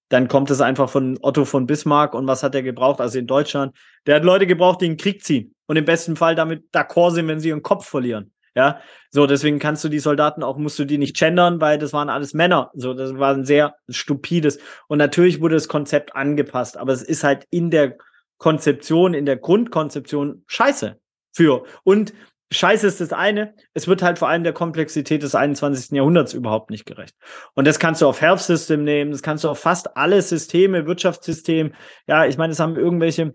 dann 0.09 0.27
kommt 0.27 0.51
es 0.51 0.61
einfach 0.61 0.89
von 0.89 1.17
Otto 1.21 1.45
von 1.45 1.65
Bismarck 1.65 2.13
und 2.13 2.27
was 2.27 2.43
hat 2.43 2.53
er 2.53 2.61
gebraucht? 2.61 3.01
Also 3.01 3.17
in 3.17 3.27
Deutschland, 3.27 3.75
der 4.05 4.17
hat 4.17 4.23
Leute 4.23 4.45
gebraucht, 4.45 4.81
die 4.81 4.85
in 4.85 4.93
den 4.93 4.97
Krieg 4.97 5.23
ziehen 5.23 5.55
und 5.65 5.77
im 5.77 5.85
besten 5.85 6.15
Fall 6.15 6.35
damit 6.35 6.71
d'accord 6.73 7.11
sind, 7.11 7.27
wenn 7.27 7.39
sie 7.39 7.49
ihren 7.49 7.63
Kopf 7.63 7.87
verlieren. 7.87 8.31
Ja, 8.57 8.79
so 9.09 9.27
deswegen 9.27 9.59
kannst 9.59 9.83
du 9.83 9.89
die 9.89 9.99
Soldaten 9.99 10.41
auch, 10.41 10.57
musst 10.57 10.79
du 10.79 10.85
die 10.85 10.97
nicht 10.97 11.17
gendern, 11.17 11.59
weil 11.59 11.77
das 11.77 11.91
waren 11.91 12.09
alles 12.09 12.33
Männer. 12.33 12.71
So, 12.73 12.93
das 12.93 13.17
war 13.17 13.33
ein 13.33 13.43
sehr 13.43 13.75
stupides. 13.89 14.59
Und 14.87 14.97
natürlich 14.97 15.41
wurde 15.41 15.55
das 15.55 15.67
Konzept 15.67 16.15
angepasst, 16.15 16.77
aber 16.77 16.93
es 16.93 17.01
ist 17.01 17.25
halt 17.25 17.45
in 17.49 17.69
der 17.69 17.97
Konzeption, 18.37 19.13
in 19.13 19.25
der 19.25 19.35
Grundkonzeption 19.35 20.45
scheiße 20.47 20.97
für. 21.33 21.65
Und 21.83 22.13
Scheiße 22.55 22.87
ist 22.87 23.01
das 23.01 23.13
eine, 23.13 23.53
es 23.73 23.87
wird 23.87 24.01
halt 24.01 24.19
vor 24.19 24.29
allem 24.29 24.43
der 24.43 24.53
Komplexität 24.53 25.23
des 25.23 25.35
21. 25.35 25.91
Jahrhunderts 25.91 26.33
überhaupt 26.33 26.69
nicht 26.69 26.85
gerecht. 26.85 27.15
Und 27.53 27.65
das 27.65 27.79
kannst 27.79 28.01
du 28.01 28.07
auf 28.07 28.21
Health 28.21 28.41
System 28.41 28.83
nehmen, 28.83 29.11
das 29.11 29.21
kannst 29.21 29.43
du 29.43 29.49
auf 29.49 29.59
fast 29.59 29.95
alle 29.97 30.21
Systeme, 30.21 30.85
Wirtschaftssystem. 30.85 31.73
Ja, 32.07 32.25
ich 32.25 32.37
meine, 32.37 32.53
es 32.53 32.59
haben 32.59 32.75
irgendwelche 32.75 33.33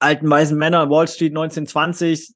alten 0.00 0.28
weißen 0.28 0.56
Männer, 0.56 0.90
Wall 0.90 1.08
Street 1.08 1.32
1920, 1.32 2.34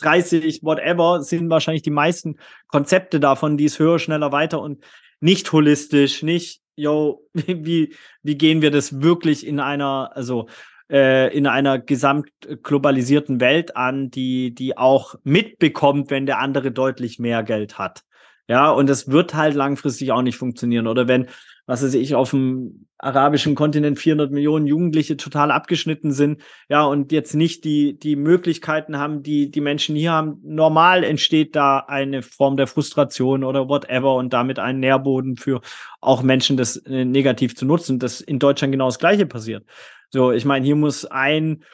30, 0.00 0.62
whatever, 0.62 1.22
sind 1.22 1.48
wahrscheinlich 1.50 1.82
die 1.82 1.90
meisten 1.90 2.36
Konzepte 2.68 3.18
davon, 3.18 3.56
die 3.56 3.64
es 3.64 3.78
höher, 3.78 3.98
schneller, 3.98 4.30
weiter 4.30 4.60
und 4.60 4.84
nicht 5.20 5.50
holistisch, 5.52 6.22
nicht 6.22 6.60
yo, 6.76 7.26
wie, 7.32 7.94
wie 8.22 8.38
gehen 8.38 8.62
wir 8.62 8.70
das 8.70 9.00
wirklich 9.00 9.46
in 9.46 9.58
einer, 9.58 10.10
also 10.14 10.48
äh, 10.90 11.34
in 11.36 11.46
einer 11.46 11.78
gesamt 11.78 12.30
globalisierten 12.62 13.40
Welt 13.40 13.76
an, 13.76 14.10
die, 14.10 14.54
die 14.54 14.76
auch 14.76 15.14
mitbekommt, 15.24 16.10
wenn 16.10 16.26
der 16.26 16.38
andere 16.38 16.72
deutlich 16.72 17.18
mehr 17.18 17.42
Geld 17.42 17.78
hat. 17.78 18.04
Ja, 18.48 18.70
und 18.70 18.88
das 18.88 19.08
wird 19.08 19.34
halt 19.34 19.54
langfristig 19.54 20.10
auch 20.10 20.22
nicht 20.22 20.38
funktionieren. 20.38 20.86
Oder 20.86 21.06
wenn, 21.06 21.26
was 21.66 21.82
weiß 21.82 21.92
ich, 21.92 22.14
auf 22.14 22.30
dem 22.30 22.86
arabischen 22.96 23.54
Kontinent 23.54 23.98
400 23.98 24.32
Millionen 24.32 24.66
Jugendliche 24.66 25.18
total 25.18 25.50
abgeschnitten 25.50 26.12
sind, 26.12 26.40
ja, 26.70 26.82
und 26.82 27.12
jetzt 27.12 27.34
nicht 27.34 27.64
die, 27.64 27.98
die 27.98 28.16
Möglichkeiten 28.16 28.96
haben, 28.98 29.22
die 29.22 29.50
die 29.50 29.60
Menschen 29.60 29.94
hier 29.96 30.12
haben. 30.12 30.40
Normal 30.42 31.04
entsteht 31.04 31.54
da 31.56 31.80
eine 31.80 32.22
Form 32.22 32.56
der 32.56 32.66
Frustration 32.66 33.44
oder 33.44 33.68
whatever 33.68 34.14
und 34.14 34.32
damit 34.32 34.58
ein 34.58 34.80
Nährboden 34.80 35.36
für 35.36 35.60
auch 36.00 36.22
Menschen, 36.22 36.56
das 36.56 36.78
äh, 36.78 37.04
negativ 37.04 37.54
zu 37.54 37.66
nutzen. 37.66 37.98
Das 37.98 38.22
in 38.22 38.38
Deutschland 38.38 38.72
genau 38.72 38.86
das 38.86 38.98
Gleiche 38.98 39.26
passiert. 39.26 39.64
So, 40.10 40.32
ich 40.32 40.44
meine, 40.44 40.64
hier 40.64 40.76
muss 40.76 41.04
ein 41.04 41.64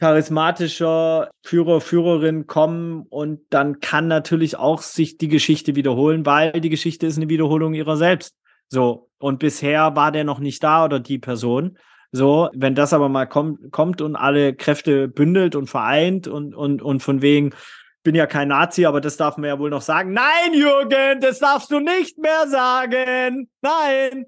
charismatischer 0.00 1.30
Führer, 1.44 1.80
Führerin 1.80 2.46
kommen 2.46 3.04
und 3.08 3.40
dann 3.50 3.80
kann 3.80 4.06
natürlich 4.06 4.56
auch 4.56 4.82
sich 4.82 5.18
die 5.18 5.28
Geschichte 5.28 5.74
wiederholen, 5.74 6.24
weil 6.24 6.52
die 6.60 6.70
Geschichte 6.70 7.06
ist 7.06 7.16
eine 7.16 7.28
Wiederholung 7.28 7.74
ihrer 7.74 7.96
selbst. 7.96 8.34
So, 8.68 9.10
und 9.18 9.38
bisher 9.38 9.96
war 9.96 10.12
der 10.12 10.24
noch 10.24 10.38
nicht 10.38 10.62
da 10.62 10.84
oder 10.84 11.00
die 11.00 11.18
Person. 11.18 11.78
So, 12.12 12.48
wenn 12.54 12.74
das 12.74 12.92
aber 12.92 13.08
mal 13.08 13.26
kommt, 13.26 13.72
kommt 13.72 14.00
und 14.00 14.16
alle 14.16 14.54
Kräfte 14.54 15.08
bündelt 15.08 15.56
und 15.56 15.68
vereint 15.68 16.26
und, 16.28 16.54
und, 16.54 16.80
und 16.80 17.02
von 17.02 17.20
wegen, 17.20 17.52
bin 18.02 18.14
ja 18.14 18.26
kein 18.26 18.48
Nazi, 18.48 18.86
aber 18.86 19.00
das 19.00 19.16
darf 19.16 19.36
man 19.36 19.48
ja 19.48 19.58
wohl 19.58 19.70
noch 19.70 19.82
sagen. 19.82 20.12
Nein, 20.12 20.54
Jürgen, 20.54 21.20
das 21.20 21.40
darfst 21.40 21.70
du 21.70 21.80
nicht 21.80 22.16
mehr 22.18 22.46
sagen. 22.46 23.50
Nein, 23.60 24.26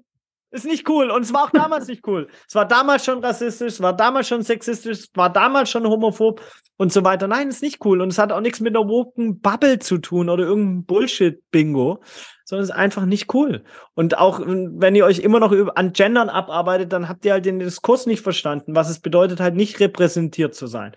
ist 0.51 0.65
nicht 0.65 0.87
cool. 0.89 1.09
Und 1.09 1.23
es 1.23 1.33
war 1.33 1.45
auch 1.45 1.49
damals 1.51 1.87
nicht 1.87 2.05
cool. 2.07 2.27
Es 2.47 2.55
war 2.55 2.67
damals 2.67 3.05
schon 3.05 3.23
rassistisch, 3.23 3.73
es 3.73 3.81
war 3.81 3.95
damals 3.95 4.27
schon 4.27 4.43
sexistisch, 4.43 4.99
es 4.99 5.09
war 5.15 5.31
damals 5.31 5.69
schon 5.69 5.87
homophob 5.87 6.41
und 6.77 6.91
so 6.91 7.03
weiter. 7.03 7.27
Nein, 7.27 7.47
ist 7.47 7.61
nicht 7.61 7.83
cool. 7.85 8.01
Und 8.01 8.09
es 8.09 8.17
hat 8.17 8.31
auch 8.31 8.41
nichts 8.41 8.59
mit 8.59 8.75
einer 8.75 8.87
woken 8.87 9.39
Bubble 9.39 9.79
zu 9.79 9.97
tun 9.97 10.29
oder 10.29 10.43
irgendeinem 10.43 10.83
Bullshit-Bingo, 10.85 12.03
sondern 12.43 12.63
es 12.63 12.69
ist 12.69 12.75
einfach 12.75 13.05
nicht 13.05 13.33
cool. 13.33 13.63
Und 13.93 14.17
auch 14.17 14.41
wenn 14.45 14.95
ihr 14.95 15.05
euch 15.05 15.19
immer 15.19 15.39
noch 15.39 15.53
an 15.75 15.93
Gendern 15.93 16.29
abarbeitet, 16.29 16.91
dann 16.91 17.07
habt 17.07 17.23
ihr 17.23 17.33
halt 17.33 17.45
den 17.45 17.59
Diskurs 17.59 18.05
nicht 18.05 18.21
verstanden, 18.21 18.75
was 18.75 18.89
es 18.89 18.99
bedeutet, 18.99 19.39
halt 19.39 19.55
nicht 19.55 19.79
repräsentiert 19.79 20.53
zu 20.53 20.67
sein. 20.67 20.95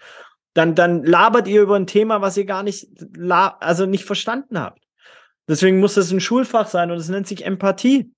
Dann, 0.54 0.74
dann 0.74 1.04
labert 1.04 1.48
ihr 1.48 1.62
über 1.62 1.76
ein 1.76 1.86
Thema, 1.86 2.20
was 2.20 2.36
ihr 2.36 2.44
gar 2.44 2.62
nicht, 2.62 2.88
also 3.60 3.86
nicht 3.86 4.04
verstanden 4.04 4.58
habt. 4.58 4.80
Deswegen 5.46 5.80
muss 5.80 5.94
das 5.94 6.10
ein 6.10 6.20
Schulfach 6.20 6.68
sein 6.68 6.90
und 6.90 6.96
es 6.96 7.08
nennt 7.08 7.26
sich 7.26 7.44
Empathie. 7.44 8.10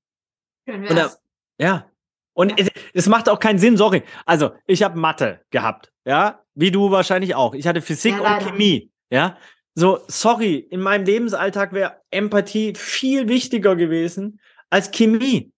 Oder, 0.68 1.12
ja. 1.58 1.90
Und 2.34 2.60
es, 2.60 2.68
es, 2.92 3.06
macht 3.06 3.28
auch 3.28 3.38
keinen 3.38 3.58
Sinn, 3.58 3.78
sorry. 3.78 4.02
Also, 4.26 4.50
ich 4.66 4.82
habe 4.82 4.98
Mathe 4.98 5.40
gehabt, 5.50 5.90
ja, 6.04 6.42
wie 6.54 6.70
du 6.70 6.90
wahrscheinlich 6.90 7.34
auch. 7.34 7.54
Ich 7.54 7.66
hatte 7.66 7.80
Physik 7.80 8.16
ja, 8.18 8.36
und 8.36 8.46
Chemie, 8.46 8.90
ja. 9.10 9.38
So, 9.74 10.00
sorry, 10.06 10.56
in 10.56 10.80
meinem 10.80 11.04
Lebensalltag 11.04 11.72
wäre 11.72 12.00
Empathie 12.10 12.74
viel 12.74 13.28
wichtiger 13.28 13.76
gewesen 13.76 14.40
als 14.70 14.90
Chemie. 14.90 15.52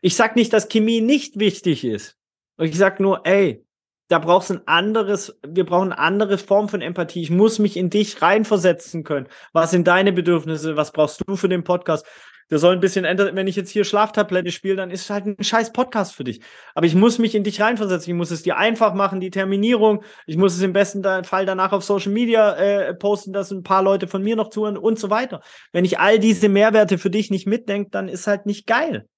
Ich 0.00 0.16
sag 0.16 0.36
nicht, 0.36 0.52
dass 0.52 0.68
Chemie 0.68 1.00
nicht 1.00 1.38
wichtig 1.38 1.84
ist. 1.84 2.16
Ich 2.58 2.76
sag 2.76 3.00
nur, 3.00 3.26
ey, 3.26 3.64
da 4.08 4.18
brauchst 4.18 4.50
du 4.50 4.54
ein 4.54 4.66
anderes, 4.66 5.38
wir 5.46 5.64
brauchen 5.64 5.92
eine 5.92 5.98
andere 5.98 6.36
Form 6.36 6.68
von 6.68 6.82
Empathie. 6.82 7.22
Ich 7.22 7.30
muss 7.30 7.58
mich 7.58 7.78
in 7.78 7.88
dich 7.88 8.20
reinversetzen 8.20 9.04
können. 9.04 9.26
Was 9.54 9.70
sind 9.70 9.88
deine 9.88 10.12
Bedürfnisse? 10.12 10.76
Was 10.76 10.92
brauchst 10.92 11.22
du 11.26 11.36
für 11.36 11.48
den 11.48 11.64
Podcast? 11.64 12.06
Der 12.50 12.58
soll 12.58 12.74
ein 12.74 12.80
bisschen 12.80 13.04
ändern. 13.04 13.34
Wenn 13.34 13.46
ich 13.46 13.56
jetzt 13.56 13.70
hier 13.70 13.84
Schlaftablette 13.84 14.50
spiele, 14.50 14.76
dann 14.76 14.90
ist 14.90 15.02
es 15.02 15.10
halt 15.10 15.26
ein 15.26 15.42
scheiß 15.42 15.72
Podcast 15.72 16.14
für 16.14 16.24
dich. 16.24 16.40
Aber 16.74 16.86
ich 16.86 16.94
muss 16.94 17.18
mich 17.18 17.34
in 17.34 17.44
dich 17.44 17.60
reinversetzen. 17.60 18.12
Ich 18.12 18.16
muss 18.16 18.30
es 18.30 18.42
dir 18.42 18.56
einfach 18.56 18.94
machen, 18.94 19.20
die 19.20 19.30
Terminierung. 19.30 20.04
Ich 20.26 20.36
muss 20.36 20.54
es 20.54 20.62
im 20.62 20.72
besten 20.72 21.02
Fall 21.24 21.46
danach 21.46 21.72
auf 21.72 21.84
Social 21.84 22.12
Media 22.12 22.54
äh, 22.54 22.94
posten, 22.94 23.32
dass 23.32 23.50
ein 23.50 23.62
paar 23.62 23.82
Leute 23.82 24.08
von 24.08 24.22
mir 24.22 24.36
noch 24.36 24.50
zuhören 24.50 24.76
und 24.76 24.98
so 24.98 25.10
weiter. 25.10 25.40
Wenn 25.72 25.84
ich 25.84 25.98
all 25.98 26.18
diese 26.18 26.48
Mehrwerte 26.48 26.98
für 26.98 27.10
dich 27.10 27.30
nicht 27.30 27.46
mitdenke, 27.46 27.90
dann 27.90 28.08
ist 28.08 28.26
halt 28.26 28.46
nicht 28.46 28.66
geil. 28.66 29.08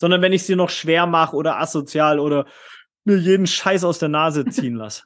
Sondern 0.00 0.22
wenn 0.22 0.32
ich 0.32 0.42
es 0.42 0.46
dir 0.46 0.56
noch 0.56 0.70
schwer 0.70 1.06
mache 1.06 1.36
oder 1.36 1.60
asozial 1.60 2.18
oder 2.18 2.46
mir 3.04 3.16
jeden 3.16 3.46
Scheiß 3.46 3.84
aus 3.84 3.98
der 3.98 4.08
Nase 4.08 4.44
ziehen 4.50 4.74
lasse. 4.74 5.04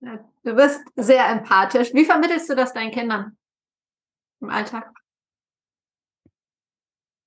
Du 0.00 0.54
bist 0.54 0.80
sehr 0.96 1.28
empathisch. 1.28 1.92
Wie 1.92 2.04
vermittelst 2.04 2.48
du 2.48 2.54
das 2.54 2.72
deinen 2.72 2.92
Kindern 2.92 3.36
im 4.40 4.50
Alltag? 4.50 4.97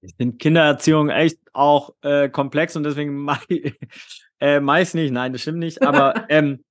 Ich 0.01 0.15
finde 0.15 0.37
Kindererziehung 0.37 1.09
echt 1.09 1.37
auch 1.53 1.93
äh, 2.01 2.29
komplex 2.29 2.75
und 2.75 2.83
deswegen 2.83 3.15
mach 3.17 3.43
ich, 3.47 3.75
äh, 4.39 4.59
meist 4.59 4.95
nicht. 4.95 5.11
Nein, 5.11 5.33
das 5.33 5.41
stimmt 5.41 5.59
nicht. 5.59 5.81
Aber 5.83 6.25
ähm, 6.29 6.63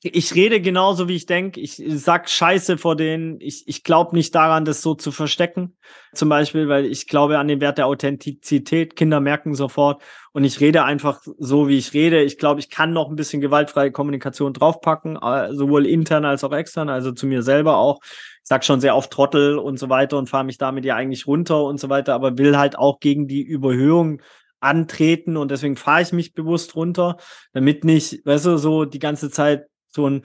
ich 0.00 0.34
rede 0.34 0.60
genauso, 0.60 1.08
wie 1.08 1.16
ich 1.16 1.26
denke. 1.26 1.60
Ich 1.60 1.82
sag 1.88 2.30
Scheiße 2.30 2.78
vor 2.78 2.94
denen. 2.94 3.40
Ich, 3.40 3.66
ich 3.66 3.82
glaube 3.82 4.14
nicht 4.14 4.32
daran, 4.32 4.64
das 4.64 4.80
so 4.80 4.94
zu 4.94 5.10
verstecken. 5.10 5.76
Zum 6.14 6.28
Beispiel, 6.28 6.68
weil 6.68 6.86
ich 6.86 7.08
glaube 7.08 7.38
an 7.38 7.48
den 7.48 7.60
Wert 7.60 7.78
der 7.78 7.86
Authentizität. 7.88 8.94
Kinder 8.94 9.18
merken 9.18 9.54
sofort. 9.54 10.00
Und 10.32 10.44
ich 10.44 10.60
rede 10.60 10.84
einfach 10.84 11.20
so, 11.38 11.66
wie 11.66 11.78
ich 11.78 11.94
rede. 11.94 12.22
Ich 12.22 12.38
glaube, 12.38 12.60
ich 12.60 12.70
kann 12.70 12.92
noch 12.92 13.10
ein 13.10 13.16
bisschen 13.16 13.40
gewaltfreie 13.40 13.90
Kommunikation 13.90 14.52
draufpacken, 14.52 15.16
äh, 15.16 15.52
sowohl 15.52 15.84
intern 15.84 16.24
als 16.24 16.44
auch 16.44 16.52
extern, 16.52 16.88
also 16.88 17.10
zu 17.10 17.26
mir 17.26 17.42
selber 17.42 17.76
auch 17.76 18.00
sag 18.48 18.64
schon 18.64 18.80
sehr 18.80 18.96
oft 18.96 19.10
Trottel 19.10 19.58
und 19.58 19.78
so 19.78 19.90
weiter 19.90 20.16
und 20.16 20.30
fahre 20.30 20.44
mich 20.44 20.56
damit 20.56 20.86
ja 20.86 20.96
eigentlich 20.96 21.26
runter 21.26 21.64
und 21.64 21.78
so 21.78 21.90
weiter, 21.90 22.14
aber 22.14 22.38
will 22.38 22.56
halt 22.56 22.78
auch 22.78 22.98
gegen 22.98 23.28
die 23.28 23.42
Überhöhung 23.42 24.22
antreten 24.58 25.36
und 25.36 25.50
deswegen 25.50 25.76
fahre 25.76 26.00
ich 26.00 26.12
mich 26.12 26.32
bewusst 26.32 26.74
runter, 26.74 27.18
damit 27.52 27.84
nicht, 27.84 28.24
weißt 28.24 28.46
du, 28.46 28.56
so 28.56 28.86
die 28.86 28.98
ganze 28.98 29.30
Zeit 29.30 29.66
so 29.90 30.08
ein 30.08 30.24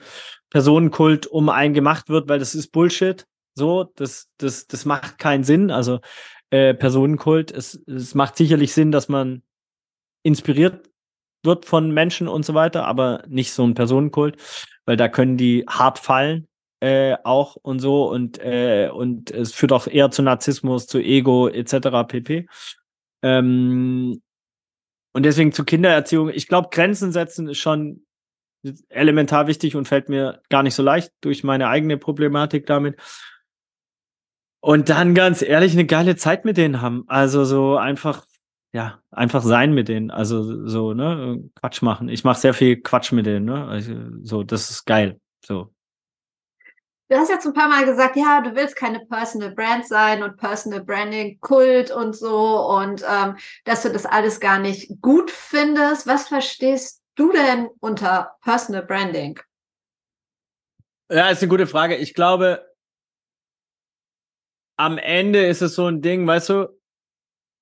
Personenkult 0.50 1.26
um 1.26 1.48
einen 1.48 1.74
gemacht 1.74 2.08
wird, 2.08 2.28
weil 2.28 2.38
das 2.38 2.54
ist 2.54 2.68
Bullshit. 2.68 3.26
So, 3.54 3.84
das, 3.96 4.28
das, 4.38 4.66
das 4.66 4.84
macht 4.84 5.18
keinen 5.18 5.44
Sinn. 5.44 5.70
Also 5.70 6.00
äh, 6.50 6.74
Personenkult, 6.74 7.50
es, 7.52 7.74
es 7.86 8.14
macht 8.14 8.36
sicherlich 8.36 8.72
Sinn, 8.72 8.92
dass 8.92 9.08
man 9.08 9.42
inspiriert 10.22 10.90
wird 11.44 11.66
von 11.66 11.90
Menschen 11.90 12.28
und 12.28 12.44
so 12.44 12.54
weiter, 12.54 12.86
aber 12.86 13.22
nicht 13.28 13.52
so 13.52 13.64
ein 13.64 13.74
Personenkult, 13.74 14.36
weil 14.86 14.96
da 14.96 15.08
können 15.08 15.36
die 15.36 15.64
hart 15.68 15.98
fallen 15.98 16.48
äh, 16.80 17.16
auch 17.24 17.56
und 17.56 17.78
so 17.80 18.10
und, 18.10 18.38
äh, 18.40 18.88
und 18.92 19.30
es 19.30 19.52
führt 19.52 19.72
auch 19.72 19.86
eher 19.86 20.10
zu 20.10 20.22
Narzissmus, 20.22 20.86
zu 20.86 20.98
Ego 20.98 21.48
etc. 21.48 22.06
pp. 22.06 22.46
Ähm, 23.22 24.22
und 25.12 25.22
deswegen 25.24 25.52
zu 25.52 25.64
Kindererziehung, 25.64 26.30
ich 26.30 26.48
glaube, 26.48 26.68
Grenzen 26.70 27.12
setzen 27.12 27.48
ist 27.48 27.58
schon 27.58 28.03
elementar 28.88 29.46
wichtig 29.46 29.76
und 29.76 29.88
fällt 29.88 30.08
mir 30.08 30.42
gar 30.48 30.62
nicht 30.62 30.74
so 30.74 30.82
leicht 30.82 31.12
durch 31.20 31.44
meine 31.44 31.68
eigene 31.68 31.98
Problematik 31.98 32.66
damit. 32.66 32.98
Und 34.60 34.88
dann 34.88 35.14
ganz 35.14 35.42
ehrlich 35.42 35.72
eine 35.74 35.84
geile 35.84 36.16
Zeit 36.16 36.44
mit 36.44 36.56
denen 36.56 36.80
haben. 36.80 37.04
Also 37.06 37.44
so 37.44 37.76
einfach, 37.76 38.24
ja, 38.72 39.00
einfach 39.10 39.42
sein 39.42 39.74
mit 39.74 39.88
denen. 39.88 40.10
Also 40.10 40.66
so, 40.66 40.94
ne, 40.94 41.42
Quatsch 41.60 41.82
machen. 41.82 42.08
Ich 42.08 42.24
mache 42.24 42.40
sehr 42.40 42.54
viel 42.54 42.80
Quatsch 42.80 43.12
mit 43.12 43.26
denen, 43.26 43.44
ne? 43.44 43.66
Also, 43.66 43.94
so, 44.22 44.42
das 44.42 44.70
ist 44.70 44.86
geil. 44.86 45.20
So, 45.44 45.74
Du 47.14 47.16
hast 47.20 47.28
jetzt 47.28 47.46
ein 47.46 47.52
paar 47.52 47.68
Mal 47.68 47.84
gesagt, 47.84 48.16
ja, 48.16 48.40
du 48.40 48.54
willst 48.54 48.76
keine 48.76 49.00
Personal 49.00 49.50
Brand 49.50 49.86
sein 49.86 50.22
und 50.22 50.38
Personal 50.38 50.82
Branding 50.82 51.38
Kult 51.40 51.90
und 51.90 52.16
so 52.16 52.66
und 52.66 53.04
ähm, 53.08 53.36
dass 53.64 53.82
du 53.82 53.90
das 53.90 54.06
alles 54.06 54.40
gar 54.40 54.58
nicht 54.58 55.00
gut 55.02 55.30
findest. 55.30 56.06
Was 56.06 56.28
verstehst 56.28 57.02
du 57.16 57.32
denn 57.32 57.68
unter 57.80 58.36
Personal 58.42 58.84
Branding? 58.84 59.38
Ja, 61.10 61.28
ist 61.30 61.42
eine 61.42 61.48
gute 61.48 61.66
Frage. 61.66 61.96
Ich 61.96 62.14
glaube, 62.14 62.64
am 64.76 64.98
Ende 64.98 65.46
ist 65.46 65.62
es 65.62 65.74
so 65.74 65.86
ein 65.86 66.02
Ding, 66.02 66.26
weißt 66.26 66.48
du, 66.48 66.80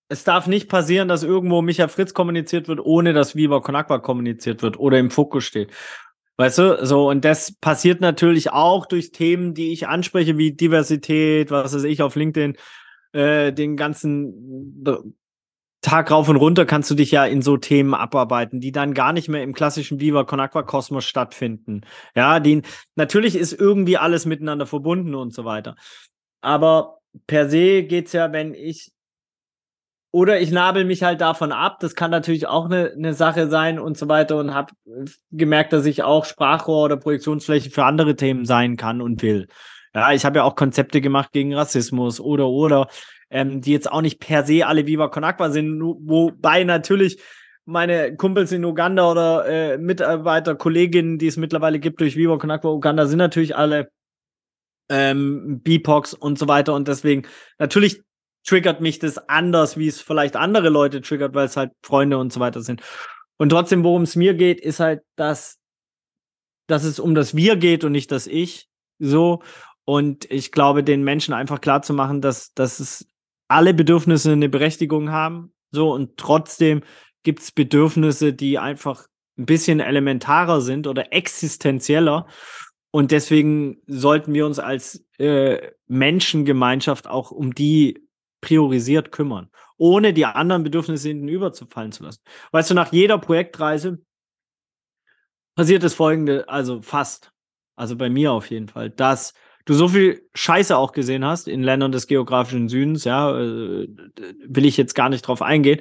es 0.09 0.25
darf 0.25 0.47
nicht 0.47 0.69
passieren, 0.69 1.09
dass 1.09 1.23
irgendwo 1.23 1.63
Micha 1.63 1.89
Fritz 1.89 2.13
kommuniziert 2.13 2.69
wird, 2.69 2.81
ohne 2.81 3.13
dass 3.15 3.35
Viva 3.35 3.61
Con 3.61 4.03
kommuniziert 4.03 4.63
wird 4.63 4.79
oder 4.79 4.99
im 4.99 5.11
Fokus 5.11 5.45
steht. 5.45 5.73
Weißt 6.37 6.59
du, 6.59 6.85
so, 6.87 7.09
und 7.09 7.25
das 7.25 7.53
passiert 7.53 8.01
natürlich 8.01 8.53
auch 8.53 8.87
durch 8.87 9.13
Themen, 9.13 9.55
die 9.55 9.73
ich 9.73 9.87
anspreche, 9.87 10.39
wie 10.39 10.53
Diversität, 10.53 11.51
was 11.51 11.75
weiß 11.75 11.85
ich, 11.85 12.03
auf 12.03 12.17
LinkedIn, 12.17 12.57
äh, 13.13 13.53
den 13.53 13.77
ganzen 13.77 14.83
Tag 15.83 16.11
rauf 16.11 16.29
und 16.29 16.37
runter 16.37 16.65
kannst 16.65 16.91
du 16.91 16.95
dich 16.95 17.11
ja 17.11 17.27
in 17.27 17.43
so 17.43 17.57
Themen 17.57 17.93
abarbeiten, 17.93 18.61
die 18.61 18.73
dann 18.73 18.95
gar 18.95 19.13
nicht 19.13 19.29
mehr 19.29 19.43
im 19.43 19.53
klassischen 19.53 20.01
Viva 20.01 20.25
Con 20.25 20.41
Aqua 20.41 20.63
Kosmos 20.63 21.05
stattfinden. 21.05 21.83
Ja, 22.15 22.41
die, 22.41 22.63
natürlich 22.95 23.35
ist 23.35 23.53
irgendwie 23.53 23.99
alles 23.99 24.25
miteinander 24.25 24.67
verbunden 24.67 25.15
und 25.15 25.35
so 25.35 25.45
weiter. 25.45 25.75
Aber 26.41 27.01
per 27.27 27.51
se 27.51 27.83
geht's 27.83 28.13
ja, 28.13 28.33
wenn 28.33 28.55
ich 28.55 28.93
oder 30.13 30.41
ich 30.41 30.51
nabel 30.51 30.85
mich 30.85 31.03
halt 31.03 31.21
davon 31.21 31.53
ab. 31.53 31.79
Das 31.81 31.95
kann 31.95 32.11
natürlich 32.11 32.47
auch 32.47 32.67
eine, 32.67 32.93
eine 32.93 33.15
Sache 33.15 33.49
sein 33.49 33.79
und 33.79 33.97
so 33.97 34.09
weiter. 34.09 34.37
Und 34.37 34.55
habe 34.55 34.75
gemerkt, 35.31 35.73
dass 35.73 35.87
ich 35.87 36.03
auch 36.03 36.27
Sprachrohr 36.27 36.85
oder 36.85 36.99
Projektionsfläche 36.99 37.71
für 37.71 37.85
andere 37.85 38.15
Themen 38.15 38.45
sein 38.45 38.77
kann 38.77 39.01
und 39.01 39.23
will. 39.23 39.49
Ja, 39.95 40.13
ich 40.13 40.25
habe 40.25 40.39
ja 40.39 40.45
auch 40.45 40.55
Konzepte 40.55 41.01
gemacht 41.01 41.33
gegen 41.33 41.55
Rassismus 41.55 42.21
oder 42.21 42.49
oder, 42.49 42.89
ähm, 43.33 43.63
die 43.63 43.73
jetzt 43.73 43.91
auch 43.91 44.03
nicht 44.03 44.21
per 44.21 44.45
se 44.45 44.67
alle 44.67 44.87
Viva 44.87 45.09
Con 45.09 45.25
sind, 45.53 45.81
wobei 45.81 46.65
natürlich 46.65 47.21
meine 47.65 48.15
Kumpels 48.17 48.53
in 48.53 48.65
Uganda 48.65 49.11
oder 49.11 49.47
äh, 49.47 49.79
Mitarbeiter, 49.79 50.55
Kolleginnen, 50.55 51.19
die 51.19 51.29
es 51.29 51.37
mittlerweile 51.37 51.81
gibt 51.81 52.01
durch 52.01 52.17
Viva 52.17 52.37
Con 52.37 52.51
Uganda, 52.51 53.07
sind 53.07 53.19
natürlich 53.19 53.57
alle 53.57 53.91
ähm, 54.91 55.61
BIPOX 55.63 56.13
und 56.13 56.39
so 56.39 56.47
weiter. 56.47 56.75
Und 56.75 56.89
deswegen, 56.89 57.27
natürlich 57.59 58.03
triggert 58.45 58.81
mich 58.81 58.99
das 58.99 59.17
anders, 59.29 59.79
wie 59.79 59.89
es 59.89 60.01
vielleicht 60.01 60.37
andere 60.37 60.69
Leute 60.69 61.01
triggert, 61.01 61.35
weil 61.35 61.47
es 61.47 61.57
halt 61.57 61.73
Freunde 61.83 62.19
und 62.19 62.33
so 62.33 62.41
weiter 62.41 62.61
sind. 62.61 62.83
Und 63.39 63.49
trotzdem, 63.49 63.83
worum 63.83 64.03
es 64.03 64.15
mir 64.15 64.35
geht, 64.35 64.61
ist 64.61 64.81
halt, 64.81 65.01
dass, 65.17 65.59
dass 66.67 66.85
es 66.85 66.99
um 66.99 67.15
das 67.15 67.35
Wir 67.35 67.57
geht 67.57 67.85
und 67.85 67.93
nicht 67.93 68.13
das 68.13 68.27
Ich. 68.27 68.69
So. 68.99 69.43
Und 69.85 70.31
ich 70.31 70.53
glaube, 70.53 70.85
den 70.85 71.03
Menschen 71.03 71.35
einfach 71.35 71.61
klar 71.61 71.83
zu 71.83 71.95
machen, 71.95 72.21
dass, 72.21 72.53
dass 72.55 72.79
es 72.79 73.07
alle 73.53 73.75
Bedürfnisse 73.75 74.33
eine 74.33 74.49
Berechtigung 74.49 75.11
haben. 75.11 75.53
So. 75.71 75.93
Und 75.93 76.17
trotzdem 76.17 76.83
gibt 77.23 77.41
es 77.41 77.53
Bedürfnisse, 77.53 78.33
die 78.33 78.59
einfach 78.59 79.07
ein 79.39 79.47
bisschen 79.47 79.81
elementarer 79.81 80.61
sind 80.61 80.87
oder 80.87 81.13
existenzieller. 81.13 82.27
Und 82.91 83.11
deswegen 83.11 83.79
sollten 83.87 84.35
wir 84.35 84.45
uns 84.47 84.59
als 84.59 85.05
äh, 85.19 85.71
Menschengemeinschaft 85.87 87.07
auch 87.07 87.31
um 87.31 87.55
die 87.55 88.07
priorisiert 88.41 89.13
kümmern, 89.13 89.51
ohne 89.79 90.13
die 90.13 90.27
anderen 90.27 90.63
Bedürfnisse 90.63 91.09
hinten 91.09 91.29
überzufallen 91.29 91.93
zu 91.93 92.03
lassen. 92.03 92.21
Weißt 92.51 92.71
du, 92.71 92.75
nach 92.75 92.93
jeder 92.93 93.19
Projektreise 93.19 94.05
passiert 95.55 95.83
das 95.83 95.95
folgende, 95.95 96.49
also 96.49 96.83
fast, 96.83 97.33
also 97.77 97.97
bei 97.97 98.11
mir 98.11 98.33
auf 98.33 98.51
jeden 98.51 98.69
Fall, 98.69 98.91
dass 98.91 99.33
du 99.65 99.75
so 99.75 99.89
viel 99.89 100.23
Scheiße 100.35 100.77
auch 100.77 100.93
gesehen 100.93 101.25
hast 101.25 101.49
in 101.49 101.63
Ländern 101.63 101.93
des 101.93 102.07
geografischen 102.07 102.69
Südens, 102.69 103.05
ja, 103.05 103.31
äh, 103.39 103.89
will 104.47 104.67
ich 104.67 104.77
jetzt 104.77 104.95
gar 104.95 105.09
nicht 105.09 105.23
drauf 105.23 105.43
eingehen, 105.43 105.81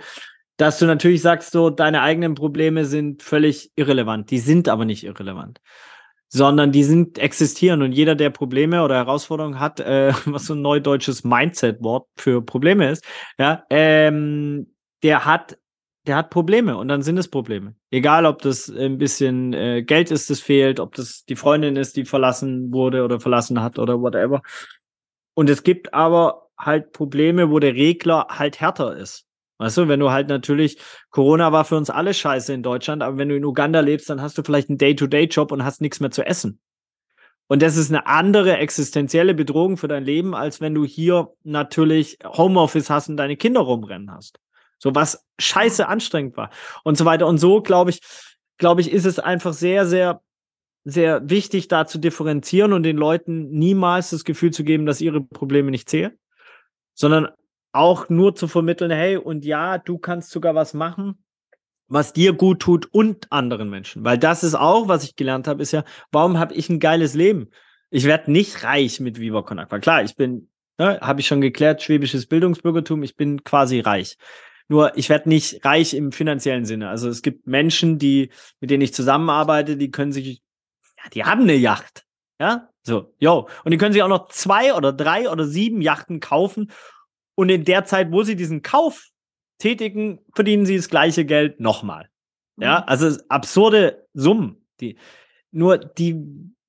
dass 0.57 0.79
du 0.79 0.85
natürlich 0.85 1.21
sagst, 1.21 1.51
so, 1.51 1.69
deine 1.69 2.01
eigenen 2.01 2.35
Probleme 2.35 2.85
sind 2.85 3.23
völlig 3.23 3.71
irrelevant. 3.75 4.29
Die 4.29 4.39
sind 4.39 4.69
aber 4.69 4.85
nicht 4.85 5.03
irrelevant 5.03 5.59
sondern 6.33 6.71
die 6.71 6.85
sind 6.85 7.19
existieren 7.19 7.81
und 7.81 7.91
jeder, 7.91 8.15
der 8.15 8.29
Probleme 8.29 8.83
oder 8.83 8.95
Herausforderungen 8.95 9.59
hat, 9.59 9.81
äh, 9.81 10.13
was 10.25 10.45
so 10.45 10.53
ein 10.53 10.61
neudeutsches 10.61 11.23
Mindset-Wort 11.23 12.07
für 12.15 12.41
Probleme 12.41 12.89
ist, 12.89 13.05
ja, 13.37 13.65
ähm, 13.69 14.73
der 15.03 15.25
hat 15.25 15.57
der 16.07 16.15
hat 16.15 16.29
Probleme 16.29 16.77
und 16.77 16.87
dann 16.87 17.03
sind 17.03 17.17
es 17.17 17.27
Probleme. 17.27 17.75
Egal, 17.91 18.25
ob 18.25 18.41
das 18.41 18.69
ein 18.69 18.97
bisschen 18.97 19.53
äh, 19.53 19.83
Geld 19.83 20.09
ist, 20.11 20.29
das 20.29 20.39
fehlt, 20.39 20.79
ob 20.79 20.95
das 20.95 21.25
die 21.25 21.35
Freundin 21.35 21.75
ist, 21.75 21.95
die 21.95 22.05
verlassen 22.05 22.71
wurde 22.71 23.03
oder 23.03 23.19
verlassen 23.19 23.61
hat 23.61 23.77
oder 23.77 24.01
whatever. 24.01 24.41
Und 25.33 25.49
es 25.49 25.63
gibt 25.63 25.93
aber 25.93 26.49
halt 26.57 26.91
Probleme, 26.91 27.51
wo 27.51 27.59
der 27.59 27.75
Regler 27.75 28.27
halt 28.29 28.59
härter 28.59 28.95
ist. 28.97 29.25
Weißt 29.59 29.77
du, 29.77 29.87
wenn 29.87 29.99
du 29.99 30.09
halt 30.09 30.27
natürlich, 30.27 30.79
Corona 31.11 31.51
war 31.51 31.65
für 31.65 31.77
uns 31.77 31.91
alle 31.91 32.15
scheiße 32.15 32.51
in 32.51 32.63
Deutschland, 32.63 33.03
aber 33.03 33.17
wenn 33.17 33.29
du 33.29 33.35
in 33.35 33.45
Uganda 33.45 33.79
lebst, 33.79 34.09
dann 34.09 34.19
hast 34.21 34.35
du 34.37 34.43
vielleicht 34.43 34.69
einen 34.69 34.79
Day-to-Day-Job 34.79 35.51
und 35.51 35.63
hast 35.63 35.81
nichts 35.81 35.99
mehr 35.99 36.09
zu 36.09 36.25
essen. 36.25 36.59
Und 37.47 37.61
das 37.61 37.77
ist 37.77 37.91
eine 37.91 38.07
andere 38.07 38.57
existenzielle 38.57 39.35
Bedrohung 39.35 39.77
für 39.77 39.87
dein 39.87 40.03
Leben, 40.03 40.33
als 40.33 40.61
wenn 40.61 40.73
du 40.73 40.83
hier 40.83 41.33
natürlich 41.43 42.17
Homeoffice 42.25 42.89
hast 42.89 43.09
und 43.09 43.17
deine 43.17 43.37
Kinder 43.37 43.61
rumrennen 43.61 44.09
hast. 44.11 44.39
So 44.81 44.95
was 44.95 45.23
scheiße 45.39 45.87
anstrengend 45.87 46.35
war 46.37 46.49
und 46.83 46.97
so 46.97 47.05
weiter. 47.05 47.27
Und 47.27 47.37
so, 47.37 47.61
glaube 47.61 47.91
ich, 47.91 48.01
glaube 48.57 48.81
ich, 48.81 48.91
ist 48.91 49.05
es 49.05 49.19
einfach 49.19 49.53
sehr, 49.53 49.85
sehr, 49.85 50.21
sehr 50.83 51.29
wichtig, 51.29 51.67
da 51.67 51.85
zu 51.85 51.99
differenzieren 51.99 52.73
und 52.73 52.83
den 52.83 52.97
Leuten 52.97 53.51
niemals 53.51 54.09
das 54.09 54.23
Gefühl 54.23 54.51
zu 54.51 54.63
geben, 54.63 54.87
dass 54.87 54.99
ihre 54.99 55.21
Probleme 55.21 55.69
nicht 55.69 55.87
zählen, 55.87 56.17
sondern 56.95 57.29
auch 57.73 58.09
nur 58.09 58.35
zu 58.35 58.47
vermitteln, 58.47 58.89
hey, 58.89 59.17
und 59.17 59.45
ja, 59.45 59.77
du 59.77 59.99
kannst 59.99 60.31
sogar 60.31 60.55
was 60.55 60.73
machen, 60.73 61.23
was 61.87 62.13
dir 62.13 62.33
gut 62.33 62.59
tut 62.61 62.87
und 62.91 63.31
anderen 63.31 63.69
Menschen. 63.69 64.03
Weil 64.03 64.17
das 64.17 64.43
ist 64.43 64.55
auch, 64.55 64.87
was 64.87 65.03
ich 65.03 65.15
gelernt 65.15 65.47
habe, 65.47 65.61
ist 65.61 65.73
ja, 65.73 65.83
warum 66.11 66.39
habe 66.39 66.55
ich 66.55 66.69
ein 66.69 66.79
geiles 66.79 67.13
Leben? 67.13 67.51
Ich 67.91 68.05
werde 68.05 68.31
nicht 68.31 68.63
reich 68.63 68.99
mit 68.99 69.19
Viva 69.19 69.43
Con 69.43 69.59
Aqua. 69.59 69.79
Klar, 69.79 70.03
ich 70.03 70.15
bin, 70.15 70.49
ne, 70.79 70.99
habe 71.01 71.19
ich 71.19 71.27
schon 71.27 71.41
geklärt, 71.41 71.83
schwäbisches 71.83 72.25
Bildungsbürgertum, 72.25 73.03
ich 73.03 73.15
bin 73.15 73.43
quasi 73.43 73.79
reich. 73.79 74.17
Nur 74.71 74.97
ich 74.97 75.09
werde 75.09 75.27
nicht 75.27 75.65
reich 75.65 75.93
im 75.93 76.13
finanziellen 76.13 76.63
Sinne. 76.63 76.87
Also 76.87 77.09
es 77.09 77.21
gibt 77.21 77.45
Menschen, 77.45 77.99
die, 77.99 78.29
mit 78.61 78.69
denen 78.69 78.81
ich 78.81 78.93
zusammenarbeite, 78.93 79.75
die 79.75 79.91
können 79.91 80.13
sich, 80.13 80.41
ja, 80.97 81.09
die 81.09 81.25
haben 81.25 81.41
eine 81.41 81.55
Yacht. 81.55 82.05
Ja, 82.39 82.69
so, 82.81 83.13
yo. 83.19 83.49
Und 83.65 83.71
die 83.71 83.77
können 83.77 83.91
sich 83.91 84.01
auch 84.01 84.07
noch 84.07 84.29
zwei 84.29 84.73
oder 84.73 84.93
drei 84.93 85.29
oder 85.29 85.45
sieben 85.45 85.81
Yachten 85.81 86.21
kaufen 86.21 86.71
und 87.35 87.49
in 87.49 87.65
der 87.65 87.83
Zeit, 87.83 88.13
wo 88.13 88.23
sie 88.23 88.37
diesen 88.37 88.61
Kauf 88.61 89.09
tätigen, 89.57 90.19
verdienen 90.33 90.65
sie 90.65 90.77
das 90.77 90.87
gleiche 90.87 91.25
Geld 91.25 91.59
nochmal. 91.59 92.07
Ja, 92.55 92.79
mhm. 92.79 92.83
also 92.87 93.21
absurde 93.27 94.07
Summen. 94.13 94.65
Die, 94.79 94.97
nur 95.51 95.79
die, 95.79 96.15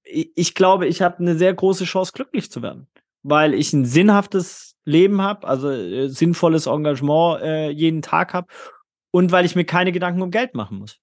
ich 0.03 0.57
glaube, 0.57 0.89
ich 0.89 1.03
habe 1.03 1.19
eine 1.19 1.37
sehr 1.37 1.55
große 1.55 1.85
Chance, 1.85 2.11
glücklich 2.13 2.51
zu 2.51 2.63
werden, 2.63 2.89
weil 3.23 3.55
ich 3.55 3.73
ein 3.73 3.85
sinnhaftes 3.85 4.72
Leben 4.85 5.23
habe, 5.23 5.47
also 5.47 5.71
äh, 5.71 6.09
sinnvolles 6.09 6.67
Engagement 6.67 7.43
äh, 7.43 7.71
jeden 7.71 8.03
Tag 8.03 8.35
habe 8.35 8.49
und 9.11 9.33
weil 9.33 9.45
ich 9.45 9.55
mir 9.55 9.65
keine 9.65 9.93
Gedanken 9.93 10.23
um 10.23 10.31
Geld 10.31 10.55
machen 10.55 10.79
muss. 10.79 10.99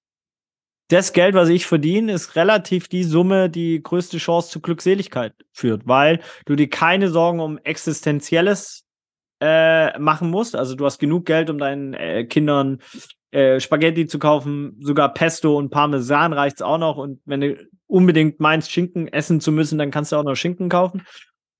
Das 0.89 1.13
Geld, 1.13 1.35
was 1.35 1.49
ich 1.49 1.67
verdiene, 1.67 2.13
ist 2.13 2.35
relativ 2.35 2.87
die 2.87 3.03
Summe, 3.03 3.49
die 3.49 3.81
größte 3.81 4.17
Chance 4.17 4.49
zur 4.49 4.63
Glückseligkeit 4.63 5.33
führt, 5.51 5.83
weil 5.85 6.19
du 6.45 6.55
dir 6.55 6.67
keine 6.67 7.09
Sorgen 7.09 7.39
um 7.39 7.59
existenzielles 7.59 8.85
äh, 9.39 9.97
machen 9.99 10.31
musst. 10.31 10.55
Also 10.55 10.75
du 10.75 10.85
hast 10.85 10.97
genug 10.97 11.25
Geld, 11.25 11.51
um 11.51 11.59
deinen 11.59 11.93
äh, 11.93 12.25
Kindern 12.25 12.79
äh, 13.29 13.59
Spaghetti 13.59 14.07
zu 14.07 14.17
kaufen, 14.17 14.77
sogar 14.81 15.13
Pesto 15.13 15.55
und 15.55 15.69
Parmesan 15.69 16.33
reicht's 16.33 16.63
auch 16.63 16.79
noch. 16.79 16.97
Und 16.97 17.21
wenn 17.25 17.41
du 17.41 17.67
unbedingt 17.85 18.39
meinst, 18.39 18.71
Schinken 18.71 19.07
essen 19.07 19.39
zu 19.41 19.51
müssen, 19.51 19.77
dann 19.77 19.91
kannst 19.91 20.11
du 20.11 20.15
auch 20.15 20.23
noch 20.23 20.35
Schinken 20.35 20.69
kaufen. 20.69 21.05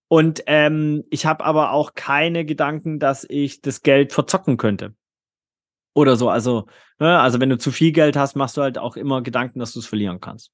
Und 0.10 0.44
ähm, 0.48 1.06
ich 1.10 1.26
habe 1.26 1.46
aber 1.46 1.72
auch 1.72 1.94
keine 1.94 2.44
Gedanken, 2.44 3.00
dass 3.00 3.26
ich 3.30 3.62
das 3.62 3.84
Geld 3.84 4.12
verzocken 4.12 4.58
könnte. 4.58 4.94
Oder 5.94 6.18
so. 6.18 6.30
Also, 6.30 6.66
ne? 7.00 7.20
also 7.20 7.40
wenn 7.40 7.50
du 7.50 7.58
zu 7.58 7.72
viel 7.72 7.92
Geld 7.92 8.18
hast, 8.18 8.36
machst 8.36 8.58
du 8.58 8.62
halt 8.62 8.78
auch 8.78 8.98
immer 8.98 9.22
Gedanken, 9.22 9.60
dass 9.60 9.74
du 9.74 9.80
es 9.80 9.86
verlieren 9.86 10.20
kannst 10.20 10.52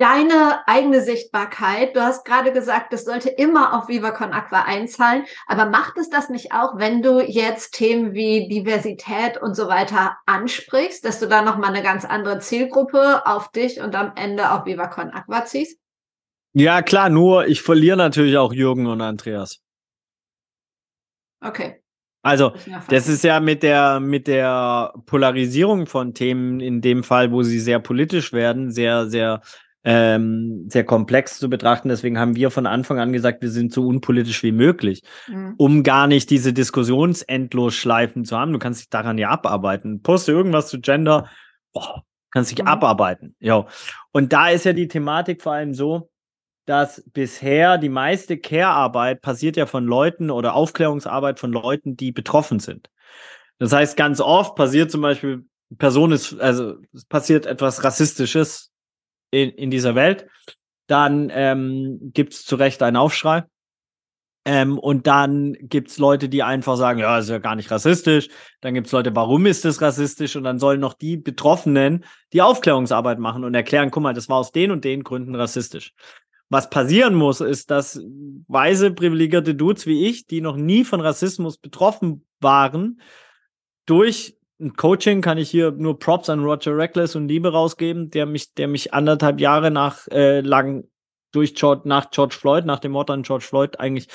deine 0.00 0.66
eigene 0.66 1.02
Sichtbarkeit. 1.02 1.94
Du 1.94 2.00
hast 2.00 2.24
gerade 2.24 2.52
gesagt, 2.52 2.92
das 2.92 3.04
sollte 3.04 3.28
immer 3.28 3.76
auf 3.76 3.88
Viva 3.88 4.12
Con 4.12 4.32
Aqua 4.32 4.62
einzahlen. 4.62 5.24
Aber 5.46 5.66
macht 5.66 5.98
es 5.98 6.08
das 6.08 6.30
nicht 6.30 6.52
auch, 6.52 6.78
wenn 6.78 7.02
du 7.02 7.20
jetzt 7.20 7.74
Themen 7.74 8.14
wie 8.14 8.48
Diversität 8.48 9.36
und 9.40 9.54
so 9.54 9.68
weiter 9.68 10.16
ansprichst, 10.24 11.04
dass 11.04 11.20
du 11.20 11.28
da 11.28 11.42
nochmal 11.42 11.74
eine 11.74 11.82
ganz 11.82 12.06
andere 12.06 12.38
Zielgruppe 12.38 13.26
auf 13.26 13.52
dich 13.52 13.82
und 13.82 13.94
am 13.94 14.12
Ende 14.16 14.50
auf 14.52 14.64
Viva 14.64 14.86
Con 14.86 15.10
Aqua 15.10 15.44
ziehst? 15.44 15.78
Ja, 16.52 16.82
klar, 16.82 17.10
nur 17.10 17.46
ich 17.46 17.62
verliere 17.62 17.96
natürlich 17.96 18.36
auch 18.36 18.52
Jürgen 18.52 18.86
und 18.86 19.00
Andreas. 19.00 19.60
Okay. 21.40 21.76
Also, 22.22 22.52
das 22.88 23.08
ist 23.08 23.24
ja 23.24 23.40
mit 23.40 23.62
der, 23.62 23.98
mit 23.98 24.26
der 24.26 24.92
Polarisierung 25.06 25.86
von 25.86 26.12
Themen 26.12 26.60
in 26.60 26.82
dem 26.82 27.02
Fall, 27.02 27.32
wo 27.32 27.42
sie 27.42 27.60
sehr 27.60 27.78
politisch 27.78 28.32
werden, 28.32 28.70
sehr, 28.70 29.08
sehr 29.08 29.40
ähm, 29.84 30.66
sehr 30.68 30.84
komplex 30.84 31.38
zu 31.38 31.48
betrachten. 31.48 31.88
Deswegen 31.88 32.18
haben 32.18 32.36
wir 32.36 32.50
von 32.50 32.66
Anfang 32.66 32.98
an 32.98 33.12
gesagt, 33.12 33.42
wir 33.42 33.50
sind 33.50 33.72
so 33.72 33.86
unpolitisch 33.86 34.42
wie 34.42 34.52
möglich, 34.52 35.02
mhm. 35.26 35.54
um 35.56 35.82
gar 35.82 36.06
nicht 36.06 36.30
diese 36.30 36.52
Diskussionsendlosschleifen 36.52 38.24
zu 38.24 38.38
haben. 38.38 38.52
Du 38.52 38.58
kannst 38.58 38.80
dich 38.80 38.90
daran 38.90 39.18
ja 39.18 39.30
abarbeiten. 39.30 40.02
Poste 40.02 40.32
irgendwas 40.32 40.68
zu 40.68 40.80
Gender, 40.80 41.28
oh, 41.72 42.00
kannst 42.30 42.50
dich 42.50 42.60
mhm. 42.60 42.68
abarbeiten. 42.68 43.34
Ja. 43.38 43.66
Und 44.12 44.32
da 44.32 44.50
ist 44.50 44.64
ja 44.64 44.72
die 44.72 44.88
Thematik 44.88 45.42
vor 45.42 45.52
allem 45.52 45.72
so, 45.72 46.09
dass 46.70 47.02
bisher 47.12 47.78
die 47.78 47.88
meiste 47.88 48.38
Care-Arbeit 48.38 49.22
passiert 49.22 49.56
ja 49.56 49.66
von 49.66 49.86
Leuten 49.86 50.30
oder 50.30 50.54
Aufklärungsarbeit 50.54 51.40
von 51.40 51.50
Leuten, 51.50 51.96
die 51.96 52.12
betroffen 52.12 52.60
sind. 52.60 52.90
Das 53.58 53.72
heißt, 53.72 53.96
ganz 53.96 54.20
oft 54.20 54.54
passiert 54.54 54.88
zum 54.92 55.00
Beispiel, 55.00 55.44
Person 55.78 56.12
ist, 56.12 56.38
also 56.38 56.76
passiert 57.08 57.46
etwas 57.46 57.82
Rassistisches, 57.82 58.70
in, 59.32 59.50
in 59.50 59.72
dieser 59.72 59.96
Welt. 59.96 60.28
Dann 60.86 61.32
ähm, 61.34 62.12
gibt 62.14 62.34
es 62.34 62.44
zu 62.44 62.54
Recht 62.54 62.84
einen 62.84 62.96
Aufschrei. 62.96 63.42
Ähm, 64.44 64.78
und 64.78 65.08
dann 65.08 65.54
gibt 65.60 65.90
es 65.90 65.98
Leute, 65.98 66.28
die 66.28 66.44
einfach 66.44 66.76
sagen, 66.76 67.00
ja, 67.00 67.18
ist 67.18 67.30
ja 67.30 67.38
gar 67.38 67.56
nicht 67.56 67.72
rassistisch. 67.72 68.28
Dann 68.60 68.74
gibt 68.74 68.86
es 68.86 68.92
Leute, 68.92 69.16
warum 69.16 69.46
ist 69.46 69.64
das 69.64 69.82
rassistisch? 69.82 70.36
Und 70.36 70.44
dann 70.44 70.60
sollen 70.60 70.78
noch 70.78 70.94
die 70.94 71.16
Betroffenen 71.16 72.04
die 72.32 72.42
Aufklärungsarbeit 72.42 73.18
machen 73.18 73.42
und 73.42 73.54
erklären, 73.54 73.90
guck 73.90 74.04
mal, 74.04 74.14
das 74.14 74.28
war 74.28 74.36
aus 74.36 74.52
den 74.52 74.70
und 74.70 74.84
den 74.84 75.02
Gründen 75.02 75.34
rassistisch. 75.34 75.94
Was 76.50 76.68
passieren 76.68 77.14
muss, 77.14 77.40
ist, 77.40 77.70
dass 77.70 78.02
weise, 78.48 78.90
privilegierte 78.90 79.54
Dudes 79.54 79.86
wie 79.86 80.06
ich, 80.06 80.26
die 80.26 80.40
noch 80.40 80.56
nie 80.56 80.84
von 80.84 81.00
Rassismus 81.00 81.56
betroffen 81.58 82.26
waren, 82.40 83.00
durch 83.86 84.36
ein 84.60 84.74
Coaching 84.74 85.22
kann 85.22 85.38
ich 85.38 85.48
hier 85.48 85.70
nur 85.70 85.98
Props 85.98 86.28
an 86.28 86.44
Roger 86.44 86.76
Reckless 86.76 87.16
und 87.16 87.28
Liebe 87.28 87.52
rausgeben, 87.52 88.10
der 88.10 88.26
mich, 88.26 88.52
der 88.54 88.68
mich 88.68 88.92
anderthalb 88.92 89.40
Jahre 89.40 89.70
nach 89.70 90.06
äh, 90.08 90.40
lang 90.40 90.84
durch 91.32 91.54
George, 91.54 91.82
nach 91.84 92.10
George 92.10 92.36
Floyd, 92.38 92.66
nach 92.66 92.80
dem 92.80 92.92
Mord 92.92 93.10
an 93.10 93.22
George 93.22 93.44
Floyd 93.44 93.78
eigentlich. 93.78 94.08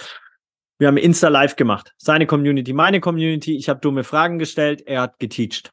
Wir 0.78 0.90
haben 0.90 0.98
Insta 0.98 1.30
Live 1.30 1.56
gemacht. 1.56 1.94
Seine 1.98 2.28
Community, 2.28 2.74
meine 2.74 3.00
Community. 3.00 3.56
Ich 3.56 3.70
habe 3.70 3.80
dumme 3.80 4.04
Fragen 4.04 4.40
gestellt. 4.40 4.84
Er 4.86 5.02
hat 5.02 5.20
geteacht. 5.20 5.72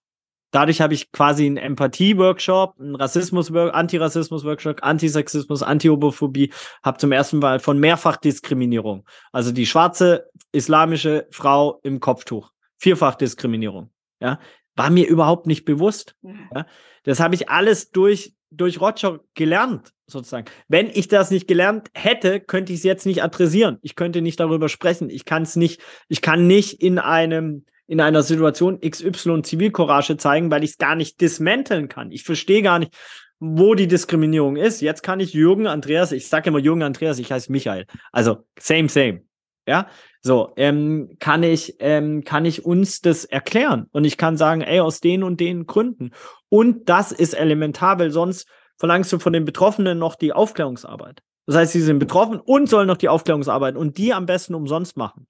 Dadurch 0.53 0.81
habe 0.81 0.95
ich 0.95 1.11
quasi 1.11 1.47
einen 1.47 1.57
Empathie-Workshop, 1.57 2.79
einen 2.79 2.95
Rassismus, 2.95 3.51
Antirassismus-Workshop, 3.51 4.79
Antisexismus, 4.83 5.63
Antiobophobie, 5.63 6.53
habe 6.85 6.99
zum 6.99 7.11
ersten 7.11 7.39
Mal 7.39 7.59
von 7.59 7.81
Mehrfachdiskriminierung. 7.81 9.05
Also 9.33 9.51
die 9.51 9.67
schwarze 9.67 10.31
islamische 10.53 11.27
Frau 11.31 11.81
im 11.83 12.01
Kopftuch. 12.01 12.53
Vierfachdiskriminierung. 12.77 13.91
Ja, 14.21 14.39
war 14.77 14.91
mir 14.91 15.09
überhaupt 15.09 15.47
nicht 15.47 15.65
bewusst. 15.65 16.17
Ja? 16.23 16.67
Das 17.05 17.19
habe 17.19 17.35
ich 17.35 17.49
alles 17.49 17.91
durch, 17.91 18.35
durch 18.51 18.81
Roger 18.81 19.21
gelernt, 19.35 19.93
sozusagen. 20.07 20.47
Wenn 20.69 20.91
ich 20.91 21.09
das 21.09 21.31
nicht 21.31 21.49
gelernt 21.49 21.89
hätte, 21.95 22.41
könnte 22.41 22.73
ich 22.73 22.81
es 22.81 22.85
jetzt 22.85 23.07
nicht 23.07 23.23
adressieren. 23.23 23.79
Ich 23.83 23.97
könnte 23.97 24.21
nicht 24.21 24.39
darüber 24.39 24.69
sprechen. 24.69 25.11
Ich 25.11 25.25
kann 25.25 25.43
es 25.43 25.57
nicht, 25.57 25.81
ich 26.09 26.21
kann 26.21 26.47
nicht 26.47 26.83
in 26.83 26.99
einem, 26.99 27.65
in 27.87 28.01
einer 28.01 28.23
Situation 28.23 28.81
XY 28.81 29.43
Zivilcourage 29.43 30.17
zeigen, 30.17 30.51
weil 30.51 30.65
ich 30.65 30.73
es 30.73 30.79
gar 30.79 30.95
nicht 30.95 31.21
dismanteln 31.21 31.89
kann. 31.89 32.11
Ich 32.11 32.25
verstehe 32.25 32.63
gar 32.63 32.79
nicht, 32.79 32.95
wo 33.39 33.75
die 33.75 33.89
Diskriminierung 33.89 34.57
ist. 34.57 34.81
Jetzt 34.81 35.03
kann 35.03 35.21
ich 35.21 35.33
Jürgen 35.33 35.67
Andreas, 35.67 36.13
ich 36.13 36.29
sage 36.29 36.49
immer 36.49 36.61
Jürgen 36.61 36.83
Andreas, 36.83 37.19
ich 37.19 37.33
heiße 37.33 37.51
Michael. 37.51 37.87
Also 38.13 38.45
same, 38.59 38.89
same. 38.89 39.23
Ja, 39.67 39.87
so, 40.21 40.53
ähm, 40.57 41.17
kann 41.21 41.43
ich, 41.43 41.77
ähm, 41.79 42.25
kann 42.25 42.45
ich 42.45 42.65
uns 42.65 43.01
das 43.01 43.25
erklären 43.25 43.87
und 43.93 44.05
ich 44.05 44.17
kann 44.17 44.37
sagen, 44.37 44.61
ey, 44.61 44.81
aus 44.81 45.01
den 45.01 45.23
und 45.23 45.39
den 45.39 45.67
Gründen. 45.67 46.11
Und 46.49 46.89
das 46.89 47.13
ist 47.13 47.35
elementar, 47.35 47.99
weil 47.99 48.11
sonst 48.11 48.49
verlangst 48.77 49.13
du 49.13 49.21
von 49.21 49.33
den 49.33 49.45
Betroffenen 49.45 49.99
noch 49.99 50.17
die 50.17 50.33
Aufklärungsarbeit. 50.33 51.23
Das 51.47 51.57
heißt, 51.57 51.73
sie 51.73 51.81
sind 51.81 51.99
betroffen 51.99 52.41
und 52.41 52.69
sollen 52.69 52.87
noch 52.87 52.97
die 52.97 53.09
Aufklärungsarbeit 53.09 53.77
und 53.77 53.99
die 53.99 54.13
am 54.13 54.27
besten 54.27 54.55
umsonst 54.55 54.97
machen. 54.97 55.27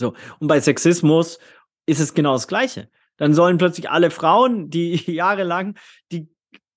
So, 0.00 0.14
und 0.40 0.48
bei 0.48 0.60
Sexismus 0.60 1.38
ist 1.86 2.00
es 2.00 2.14
genau 2.14 2.32
das 2.32 2.48
Gleiche. 2.48 2.88
Dann 3.16 3.34
sollen 3.34 3.58
plötzlich 3.58 3.90
alle 3.90 4.10
Frauen, 4.10 4.70
die 4.70 4.94
jahrelang, 5.12 5.76
die 6.10 6.28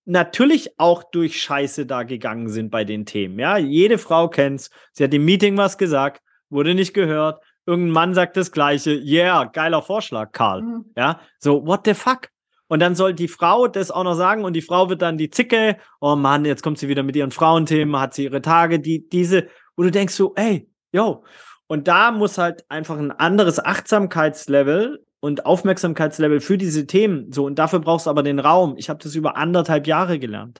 natürlich 0.05 0.77
auch 0.77 1.03
durch 1.03 1.41
Scheiße 1.41 1.85
da 1.85 2.03
gegangen 2.03 2.49
sind 2.49 2.69
bei 2.69 2.83
den 2.83 3.05
Themen. 3.05 3.39
Ja, 3.39 3.57
jede 3.57 3.97
Frau 3.97 4.27
kennt's. 4.27 4.69
Sie 4.91 5.03
hat 5.03 5.13
im 5.13 5.25
Meeting 5.25 5.57
was 5.57 5.77
gesagt 5.77 6.21
wurde 6.53 6.75
nicht 6.75 6.93
gehört. 6.93 7.43
Irgendein 7.65 7.93
Mann 7.93 8.13
sagt 8.13 8.37
das 8.37 8.51
Gleiche. 8.51 8.91
Yeah, 8.91 9.45
geiler 9.45 9.81
Vorschlag, 9.81 10.31
Karl. 10.31 10.61
Mhm. 10.61 10.85
Ja, 10.95 11.19
so, 11.39 11.65
what 11.65 11.81
the 11.85 11.93
fuck? 11.93 12.29
Und 12.67 12.79
dann 12.79 12.95
soll 12.95 13.13
die 13.13 13.27
Frau 13.27 13.67
das 13.67 13.91
auch 13.91 14.03
noch 14.03 14.15
sagen 14.15 14.45
und 14.45 14.53
die 14.53 14.61
Frau 14.61 14.89
wird 14.89 15.01
dann 15.01 15.17
die 15.17 15.29
Zicke. 15.29 15.77
Oh 15.99 16.15
Mann, 16.15 16.45
jetzt 16.45 16.63
kommt 16.63 16.77
sie 16.77 16.87
wieder 16.87 17.03
mit 17.03 17.15
ihren 17.15 17.31
Frauenthemen, 17.31 17.99
hat 17.99 18.13
sie 18.13 18.23
ihre 18.23 18.41
Tage, 18.41 18.79
die, 18.79 19.07
diese, 19.09 19.47
wo 19.75 19.83
du 19.83 19.91
denkst 19.91 20.13
so, 20.13 20.33
ey, 20.35 20.69
yo. 20.91 21.23
Und 21.67 21.87
da 21.87 22.11
muss 22.11 22.37
halt 22.37 22.65
einfach 22.69 22.97
ein 22.97 23.11
anderes 23.11 23.63
Achtsamkeitslevel 23.63 25.03
und 25.19 25.45
Aufmerksamkeitslevel 25.45 26.41
für 26.41 26.57
diese 26.57 26.85
Themen 26.85 27.31
so. 27.31 27.45
Und 27.45 27.57
dafür 27.57 27.79
brauchst 27.79 28.05
du 28.05 28.09
aber 28.09 28.23
den 28.23 28.39
Raum. 28.39 28.75
Ich 28.77 28.89
habe 28.89 29.01
das 29.01 29.15
über 29.15 29.37
anderthalb 29.37 29.87
Jahre 29.87 30.19
gelernt. 30.19 30.59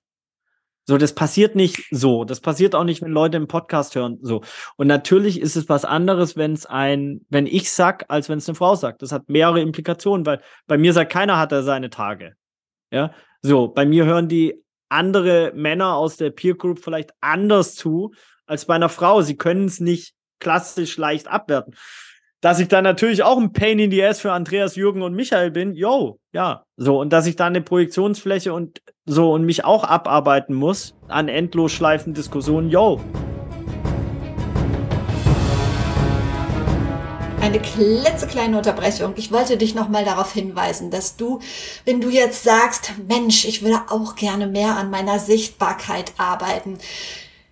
So, 0.86 0.98
das 0.98 1.14
passiert 1.16 1.56
nicht 1.56 1.86
so. 1.92 2.26
Das 2.26 2.42
passiert 2.42 2.76
auch 2.76 2.84
nicht, 2.84 3.02
wenn 3.02 3.12
Leute 3.12 3.38
im 3.38 3.48
Podcast 3.48 3.96
hören. 3.96 4.20
So. 4.22 4.42
Und 4.76 4.88
natürlich 4.88 5.40
ist 5.40 5.56
es 5.56 5.70
was 5.70 5.86
anderes, 5.86 6.36
wenn 6.36 6.54
es 6.54 6.66
ein, 6.66 7.26
wenn 7.30 7.48
ich 7.48 7.72
sag, 7.72 8.06
als 8.10 8.28
wenn 8.28 8.38
es 8.38 8.50
eine 8.50 8.56
Frau 8.56 8.76
sagt. 8.76 9.02
Das 9.02 9.14
hat 9.14 9.30
mehrere 9.30 9.62
Implikationen, 9.62 10.26
weil 10.26 10.42
bei 10.68 10.78
mir 10.78 10.92
sagt 10.92 11.12
keiner 11.12 11.40
hat 11.40 11.54
er 11.54 11.64
seine 11.64 11.90
Tage. 11.90 12.34
Ja. 12.92 13.14
So, 13.42 13.70
bei 13.70 13.86
mir 13.86 14.06
hören 14.06 14.28
die 14.28 14.62
andere 14.90 15.54
Männer 15.56 15.96
aus 15.96 16.18
der 16.18 16.32
Peer 16.32 16.56
Group 16.56 16.80
vielleicht 16.80 17.12
anders 17.22 17.76
zu 17.76 18.14
als 18.46 18.66
bei 18.66 18.76
einer 18.76 18.90
Frau. 18.90 19.22
Sie 19.22 19.38
können 19.38 19.66
es 19.66 19.80
nicht 19.80 20.14
klassisch 20.44 20.98
leicht 20.98 21.28
abwerten 21.28 21.74
dass 22.44 22.60
ich 22.60 22.68
dann 22.68 22.84
natürlich 22.84 23.24
auch 23.24 23.38
ein 23.38 23.54
Pain 23.54 23.80
in 23.80 23.90
the 23.90 24.04
Ass 24.04 24.20
für 24.20 24.34
Andreas, 24.34 24.76
Jürgen 24.76 25.02
und 25.02 25.14
Michael 25.14 25.50
bin, 25.50 25.76
yo, 25.76 26.20
ja, 26.34 26.66
so. 26.76 27.00
Und 27.00 27.14
dass 27.14 27.26
ich 27.26 27.38
da 27.38 27.46
eine 27.46 27.62
Projektionsfläche 27.62 28.54
und 28.54 28.82
so 29.06 29.32
und 29.32 29.46
mich 29.46 29.64
auch 29.64 29.86
abarbeiten 29.86 30.54
muss 30.54 30.94
an 31.08 31.30
endlos 31.30 31.72
schleifen 31.72 32.14
Diskussionen, 32.14 32.70
yo. 32.70 33.00
Eine 37.40 37.60
klitzekleine 37.60 38.58
Unterbrechung. 38.58 39.14
Ich 39.16 39.32
wollte 39.32 39.56
dich 39.56 39.74
nochmal 39.74 40.04
darauf 40.04 40.34
hinweisen, 40.34 40.92
dass 40.92 41.16
du, 41.16 41.40
wenn 41.86 42.02
du 42.02 42.10
jetzt 42.10 42.44
sagst, 42.44 42.92
Mensch, 43.08 43.46
ich 43.46 43.64
würde 43.64 43.80
auch 43.90 44.16
gerne 44.16 44.48
mehr 44.48 44.76
an 44.76 44.90
meiner 44.90 45.18
Sichtbarkeit 45.18 46.12
arbeiten, 46.18 46.78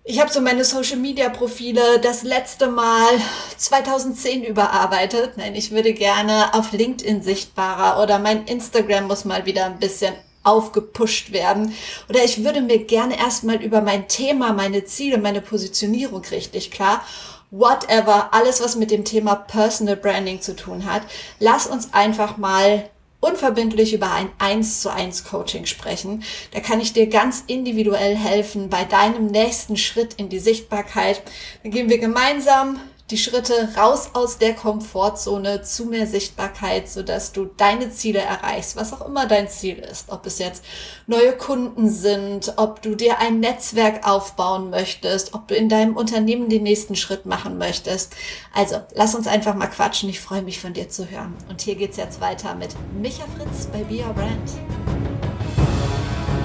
ich 0.04 0.20
habe 0.20 0.32
so 0.32 0.40
meine 0.40 0.64
Social-Media-Profile 0.64 2.00
das 2.00 2.24
letzte 2.24 2.68
Mal 2.68 3.08
2010 3.56 4.42
überarbeitet. 4.42 5.36
Nein, 5.36 5.54
ich 5.54 5.70
würde 5.70 5.92
gerne 5.92 6.54
auf 6.54 6.72
LinkedIn 6.72 7.22
sichtbarer 7.22 8.02
oder 8.02 8.18
mein 8.18 8.46
Instagram 8.46 9.06
muss 9.06 9.24
mal 9.24 9.46
wieder 9.46 9.66
ein 9.66 9.78
bisschen 9.78 10.14
aufgepusht 10.42 11.32
werden. 11.32 11.72
Oder 12.08 12.24
ich 12.24 12.42
würde 12.42 12.62
mir 12.62 12.84
gerne 12.84 13.16
erstmal 13.16 13.62
über 13.62 13.80
mein 13.80 14.08
Thema, 14.08 14.52
meine 14.52 14.84
Ziele, 14.84 15.18
meine 15.18 15.40
Positionierung 15.40 16.22
richtig 16.32 16.72
klar. 16.72 17.04
Whatever, 17.52 18.34
alles 18.34 18.60
was 18.60 18.74
mit 18.74 18.90
dem 18.90 19.04
Thema 19.04 19.36
Personal 19.36 19.96
Branding 19.96 20.40
zu 20.40 20.56
tun 20.56 20.84
hat. 20.84 21.02
Lass 21.38 21.68
uns 21.68 21.92
einfach 21.92 22.38
mal 22.38 22.90
unverbindlich 23.22 23.94
über 23.94 24.10
ein 24.12 24.28
1 24.38 24.80
zu 24.80 24.92
1 24.92 25.24
Coaching 25.24 25.64
sprechen. 25.64 26.24
Da 26.50 26.60
kann 26.60 26.80
ich 26.80 26.92
dir 26.92 27.06
ganz 27.06 27.44
individuell 27.46 28.16
helfen 28.16 28.68
bei 28.68 28.84
deinem 28.84 29.26
nächsten 29.26 29.76
Schritt 29.76 30.14
in 30.14 30.28
die 30.28 30.40
Sichtbarkeit. 30.40 31.22
Dann 31.62 31.70
gehen 31.70 31.88
wir 31.88 31.98
gemeinsam 31.98 32.80
die 33.10 33.18
Schritte 33.18 33.68
raus 33.76 34.10
aus 34.14 34.38
der 34.38 34.54
Komfortzone 34.54 35.62
zu 35.62 35.86
mehr 35.86 36.06
Sichtbarkeit, 36.06 36.88
sodass 36.88 37.32
du 37.32 37.44
deine 37.44 37.90
Ziele 37.90 38.20
erreichst, 38.20 38.76
was 38.76 38.92
auch 38.92 39.06
immer 39.06 39.26
dein 39.26 39.48
Ziel 39.48 39.78
ist. 39.78 40.10
Ob 40.10 40.24
es 40.26 40.38
jetzt 40.38 40.64
neue 41.06 41.36
Kunden 41.36 41.90
sind, 41.90 42.54
ob 42.56 42.80
du 42.80 42.94
dir 42.94 43.18
ein 43.18 43.40
Netzwerk 43.40 44.06
aufbauen 44.08 44.70
möchtest, 44.70 45.34
ob 45.34 45.48
du 45.48 45.54
in 45.54 45.68
deinem 45.68 45.96
Unternehmen 45.96 46.48
den 46.48 46.62
nächsten 46.62 46.96
Schritt 46.96 47.26
machen 47.26 47.58
möchtest. 47.58 48.14
Also, 48.54 48.80
lass 48.94 49.14
uns 49.14 49.26
einfach 49.26 49.54
mal 49.54 49.66
quatschen. 49.66 50.08
Ich 50.08 50.20
freue 50.20 50.42
mich 50.42 50.60
von 50.60 50.72
dir 50.72 50.88
zu 50.88 51.10
hören. 51.10 51.34
Und 51.48 51.60
hier 51.60 51.74
geht's 51.74 51.96
jetzt 51.98 52.20
weiter 52.20 52.54
mit 52.54 52.74
Micha 52.94 53.24
Fritz 53.36 53.66
bei 53.66 53.82
Be 53.84 54.02
Your 54.02 54.14
Brand. 54.14 54.50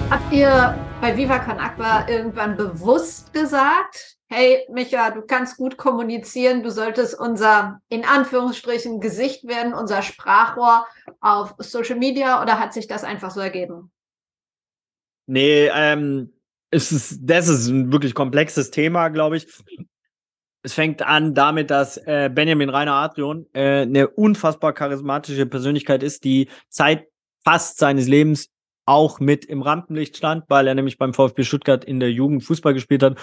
Habt 0.09 0.33
ihr 0.33 0.77
bei 1.01 1.15
Viva 1.15 1.39
Con 1.39 1.59
Aqua 1.59 2.07
irgendwann 2.07 2.55
bewusst 2.55 3.31
gesagt, 3.33 4.16
hey 4.29 4.65
Micha, 4.69 5.11
du 5.11 5.21
kannst 5.21 5.57
gut 5.57 5.77
kommunizieren, 5.77 6.63
du 6.63 6.69
solltest 6.69 7.19
unser 7.19 7.81
in 7.89 8.03
Anführungsstrichen 8.03 8.99
Gesicht 8.99 9.47
werden, 9.47 9.73
unser 9.73 10.01
Sprachrohr 10.01 10.85
auf 11.21 11.55
Social 11.59 11.97
Media 11.97 12.41
oder 12.41 12.59
hat 12.59 12.73
sich 12.73 12.87
das 12.87 13.03
einfach 13.03 13.31
so 13.31 13.39
ergeben? 13.39 13.91
Nee, 15.27 15.69
ähm, 15.73 16.33
es 16.71 16.91
ist, 16.91 17.19
das 17.21 17.47
ist 17.47 17.67
ein 17.67 17.91
wirklich 17.91 18.13
komplexes 18.13 18.71
Thema, 18.71 19.09
glaube 19.09 19.37
ich. 19.37 19.47
Es 20.63 20.73
fängt 20.73 21.01
an 21.01 21.33
damit, 21.33 21.69
dass 21.69 21.97
äh, 21.97 22.29
Benjamin 22.33 22.69
Rainer 22.69 22.93
Adrian 22.93 23.45
äh, 23.53 23.81
eine 23.81 24.09
unfassbar 24.09 24.73
charismatische 24.73 25.45
Persönlichkeit 25.45 26.03
ist, 26.03 26.25
die 26.25 26.49
Zeit 26.69 27.07
fast 27.43 27.77
seines 27.77 28.07
Lebens 28.07 28.49
auch 28.85 29.19
mit 29.19 29.45
im 29.45 29.61
Rampenlicht 29.61 30.17
stand, 30.17 30.45
weil 30.49 30.67
er 30.67 30.75
nämlich 30.75 30.97
beim 30.97 31.13
VfB 31.13 31.43
Stuttgart 31.43 31.85
in 31.85 31.99
der 31.99 32.11
Jugend 32.11 32.43
Fußball 32.43 32.73
gespielt 32.73 33.03
hat 33.03 33.17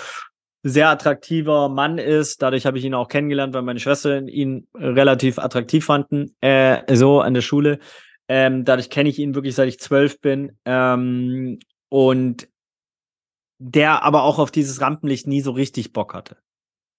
sehr 0.65 0.89
attraktiver 0.89 1.69
Mann 1.69 1.99
ist. 1.99 2.41
Dadurch 2.41 2.65
habe 2.65 2.79
ich 2.79 2.85
ihn 2.85 2.95
auch 2.95 3.09
kennengelernt, 3.09 3.55
weil 3.55 3.63
meine 3.63 3.79
Schwester 3.79 4.27
ihn 4.27 4.67
relativ 4.75 5.39
attraktiv 5.39 5.85
fanden, 5.85 6.35
äh, 6.41 6.97
so 6.97 7.21
an 7.21 7.35
der 7.35 7.43
Schule. 7.43 7.79
Ähm, 8.29 8.65
dadurch 8.65 8.89
kenne 8.89 9.11
ich 9.11 9.19
ihn 9.19 9.35
wirklich, 9.35 9.55
seit 9.55 9.69
ich 9.69 9.79
zwölf 9.79 10.21
bin. 10.21 10.59
Ähm, 10.65 11.59
und 11.91 12.49
der 13.59 14.03
aber 14.03 14.23
auch 14.23 14.39
auf 14.39 14.51
dieses 14.51 14.81
Rampenlicht 14.81 15.27
nie 15.27 15.43
so 15.43 15.53
richtig 15.53 15.93
Bock 15.93 16.15
hatte. 16.15 16.39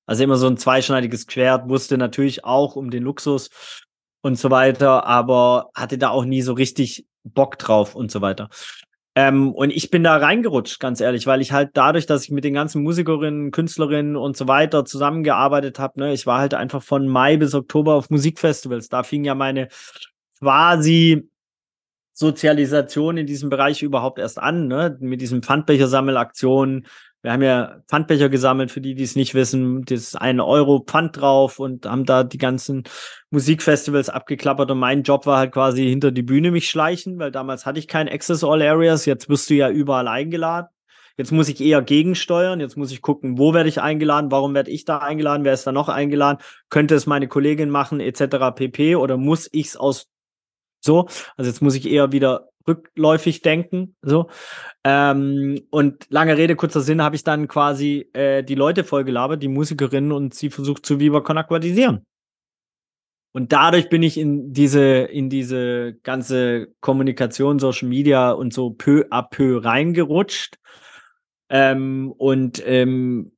Also 0.06 0.24
immer 0.24 0.38
so 0.38 0.48
ein 0.48 0.58
zweischneidiges 0.58 1.26
Schwert, 1.28 1.68
wusste 1.68 1.98
natürlich 1.98 2.46
auch 2.46 2.76
um 2.76 2.92
den 2.92 3.04
Luxus 3.04 3.50
und 4.22 4.38
so 4.38 4.52
weiter, 4.52 5.06
aber 5.06 5.72
hatte 5.76 5.98
da 5.98 6.10
auch 6.10 6.26
nie 6.26 6.44
so 6.44 6.54
richtig 6.54 7.08
Bock 7.24 7.58
drauf 7.58 7.96
und 7.96 8.12
so 8.12 8.22
weiter. 8.22 8.50
Ähm, 9.18 9.54
und 9.54 9.70
ich 9.70 9.90
bin 9.90 10.04
da 10.04 10.18
reingerutscht, 10.18 10.80
ganz 10.82 11.00
ehrlich, 11.00 11.26
weil 11.26 11.42
ich 11.42 11.54
halt 11.54 11.72
dadurch, 11.74 12.06
dass 12.06 12.26
ich 12.26 12.32
mit 12.32 12.44
den 12.44 12.54
ganzen 12.54 12.84
Musikerinnen, 12.84 13.52
Künstlerinnen 13.52 14.18
und 14.18 14.36
so 14.36 14.48
weiter 14.50 14.84
zusammengearbeitet 14.84 15.80
habe, 15.80 16.02
ne, 16.02 16.14
ich 16.14 16.28
war 16.28 16.40
halt 16.40 16.54
einfach 16.54 16.84
von 16.84 17.08
Mai 17.08 17.38
bis 17.38 17.56
Oktober 17.56 17.94
auf 17.94 18.10
Musikfestivals. 18.10 18.90
Da 18.90 19.04
fing 19.04 19.24
ja 19.24 19.34
meine 19.34 19.70
quasi 20.40 21.30
Sozialisation 22.12 23.18
in 23.18 23.28
diesem 23.28 23.50
Bereich 23.50 23.84
überhaupt 23.84 24.20
erst 24.20 24.40
an, 24.40 24.68
ne? 24.68 24.98
mit 25.02 25.20
diesem 25.22 25.44
Pfandbechersammelaktionen, 25.44 26.88
wir 27.26 27.34
haben 27.34 27.42
ja 27.42 27.82
Pfandbecher 27.88 28.30
gesammelt, 28.30 28.70
für 28.70 28.82
die, 28.82 28.94
die 28.94 29.02
es 29.02 29.16
nicht 29.16 29.34
wissen. 29.34 29.82
Das 29.86 30.00
ist 30.00 30.16
ein 30.16 30.40
Euro 30.40 30.84
Pfand 30.86 31.20
drauf 31.20 31.58
und 31.58 31.88
haben 31.88 32.06
da 32.06 32.24
die 32.24 32.38
ganzen 32.38 32.84
Musikfestivals 33.32 34.10
abgeklappert. 34.10 34.70
Und 34.70 34.78
mein 34.78 35.02
Job 35.02 35.26
war 35.26 35.40
halt 35.40 35.52
quasi 35.52 35.90
hinter 35.90 36.12
die 36.12 36.22
Bühne 36.22 36.52
mich 36.52 36.70
schleichen, 36.70 37.18
weil 37.18 37.32
damals 37.32 37.66
hatte 37.66 37.80
ich 37.80 37.88
kein 37.88 38.08
Access 38.08 38.44
All 38.44 38.62
Areas. 38.62 39.08
Jetzt 39.08 39.28
wirst 39.28 39.50
du 39.50 39.56
ja 39.56 39.72
überall 39.72 40.08
eingeladen. 40.08 40.68
Jetzt 41.18 41.32
muss 41.32 41.50
ich 41.50 41.62
eher 41.62 41.82
gegensteuern. 41.82 42.60
Jetzt 42.60 42.78
muss 42.78 42.92
ich 42.92 43.02
gucken, 43.02 43.40
wo 43.40 43.56
werde 43.56 43.70
ich 43.70 43.82
eingeladen? 43.82 44.30
Warum 44.30 44.54
werde 44.54 44.70
ich 44.70 44.86
da 44.86 45.00
eingeladen? 45.00 45.46
Wer 45.46 45.54
ist 45.54 45.66
da 45.66 45.72
noch 45.72 45.90
eingeladen? 45.90 46.38
Könnte 46.70 46.94
es 46.94 47.08
meine 47.08 47.28
Kollegin 47.28 47.72
machen, 47.72 48.02
etc. 48.02 48.54
pp. 48.56 48.98
Oder 48.98 49.18
muss 49.18 49.50
ich 49.52 49.70
es 49.70 49.78
aus 49.78 50.10
so? 50.80 51.08
Also 51.38 51.50
jetzt 51.50 51.64
muss 51.64 51.74
ich 51.74 51.90
eher 51.90 52.12
wieder 52.12 52.50
rückläufig 52.68 53.42
denken. 53.42 53.96
So. 54.02 54.30
Ähm, 54.84 55.62
und 55.70 56.06
lange 56.10 56.38
Rede, 56.38 56.56
kurzer 56.56 56.82
Sinn, 56.82 57.02
habe 57.02 57.16
ich 57.16 57.24
dann 57.24 57.48
quasi 57.48 58.10
äh, 58.14 58.44
die 58.44 58.56
Leute 58.56 58.84
vollgelabert, 58.84 59.42
die 59.42 59.48
Musikerinnen, 59.48 60.12
und 60.12 60.34
sie 60.34 60.50
versucht 60.50 60.86
zu 60.86 61.00
Viva 61.00 61.22
Con 61.22 61.38
aquatisieren. 61.38 62.06
Und 63.34 63.52
dadurch 63.52 63.90
bin 63.90 64.02
ich 64.02 64.18
in 64.18 64.54
diese, 64.54 64.82
in 64.82 65.30
diese 65.30 65.96
ganze 66.04 66.74
Kommunikation, 66.80 67.60
Social 67.60 67.90
Media 67.90 68.32
und 68.32 68.54
so 68.54 68.70
peu 68.72 69.06
à 69.10 69.28
peu 69.30 69.58
reingerutscht. 69.64 70.56
Ähm, 71.50 72.14
und 72.18 72.64
ähm, 72.66 73.34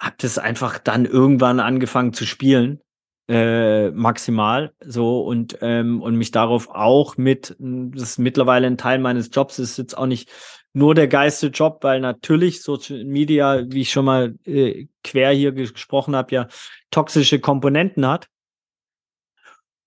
habe 0.00 0.16
das 0.18 0.38
einfach 0.38 0.78
dann 0.78 1.04
irgendwann 1.04 1.60
angefangen 1.60 2.12
zu 2.12 2.26
spielen 2.26 2.80
äh, 3.28 3.90
maximal 3.90 4.72
so 4.80 5.20
und 5.20 5.58
ähm, 5.60 6.00
und 6.00 6.16
mich 6.16 6.30
darauf 6.30 6.68
auch 6.70 7.18
mit 7.18 7.54
das 7.58 8.10
ist 8.10 8.18
mittlerweile 8.18 8.66
ein 8.66 8.78
Teil 8.78 8.98
meines 8.98 9.28
Jobs 9.30 9.58
ist 9.58 9.76
jetzt 9.76 9.98
auch 9.98 10.06
nicht 10.06 10.30
nur 10.72 10.94
der 10.94 11.08
geilste 11.08 11.48
Job 11.48 11.80
weil 11.82 12.00
natürlich 12.00 12.62
Social 12.62 13.04
Media 13.04 13.64
wie 13.68 13.82
ich 13.82 13.90
schon 13.90 14.06
mal 14.06 14.34
äh, 14.46 14.86
quer 15.04 15.32
hier 15.32 15.52
gesprochen 15.52 16.16
habe 16.16 16.34
ja 16.34 16.48
toxische 16.90 17.38
Komponenten 17.38 18.06
hat 18.06 18.28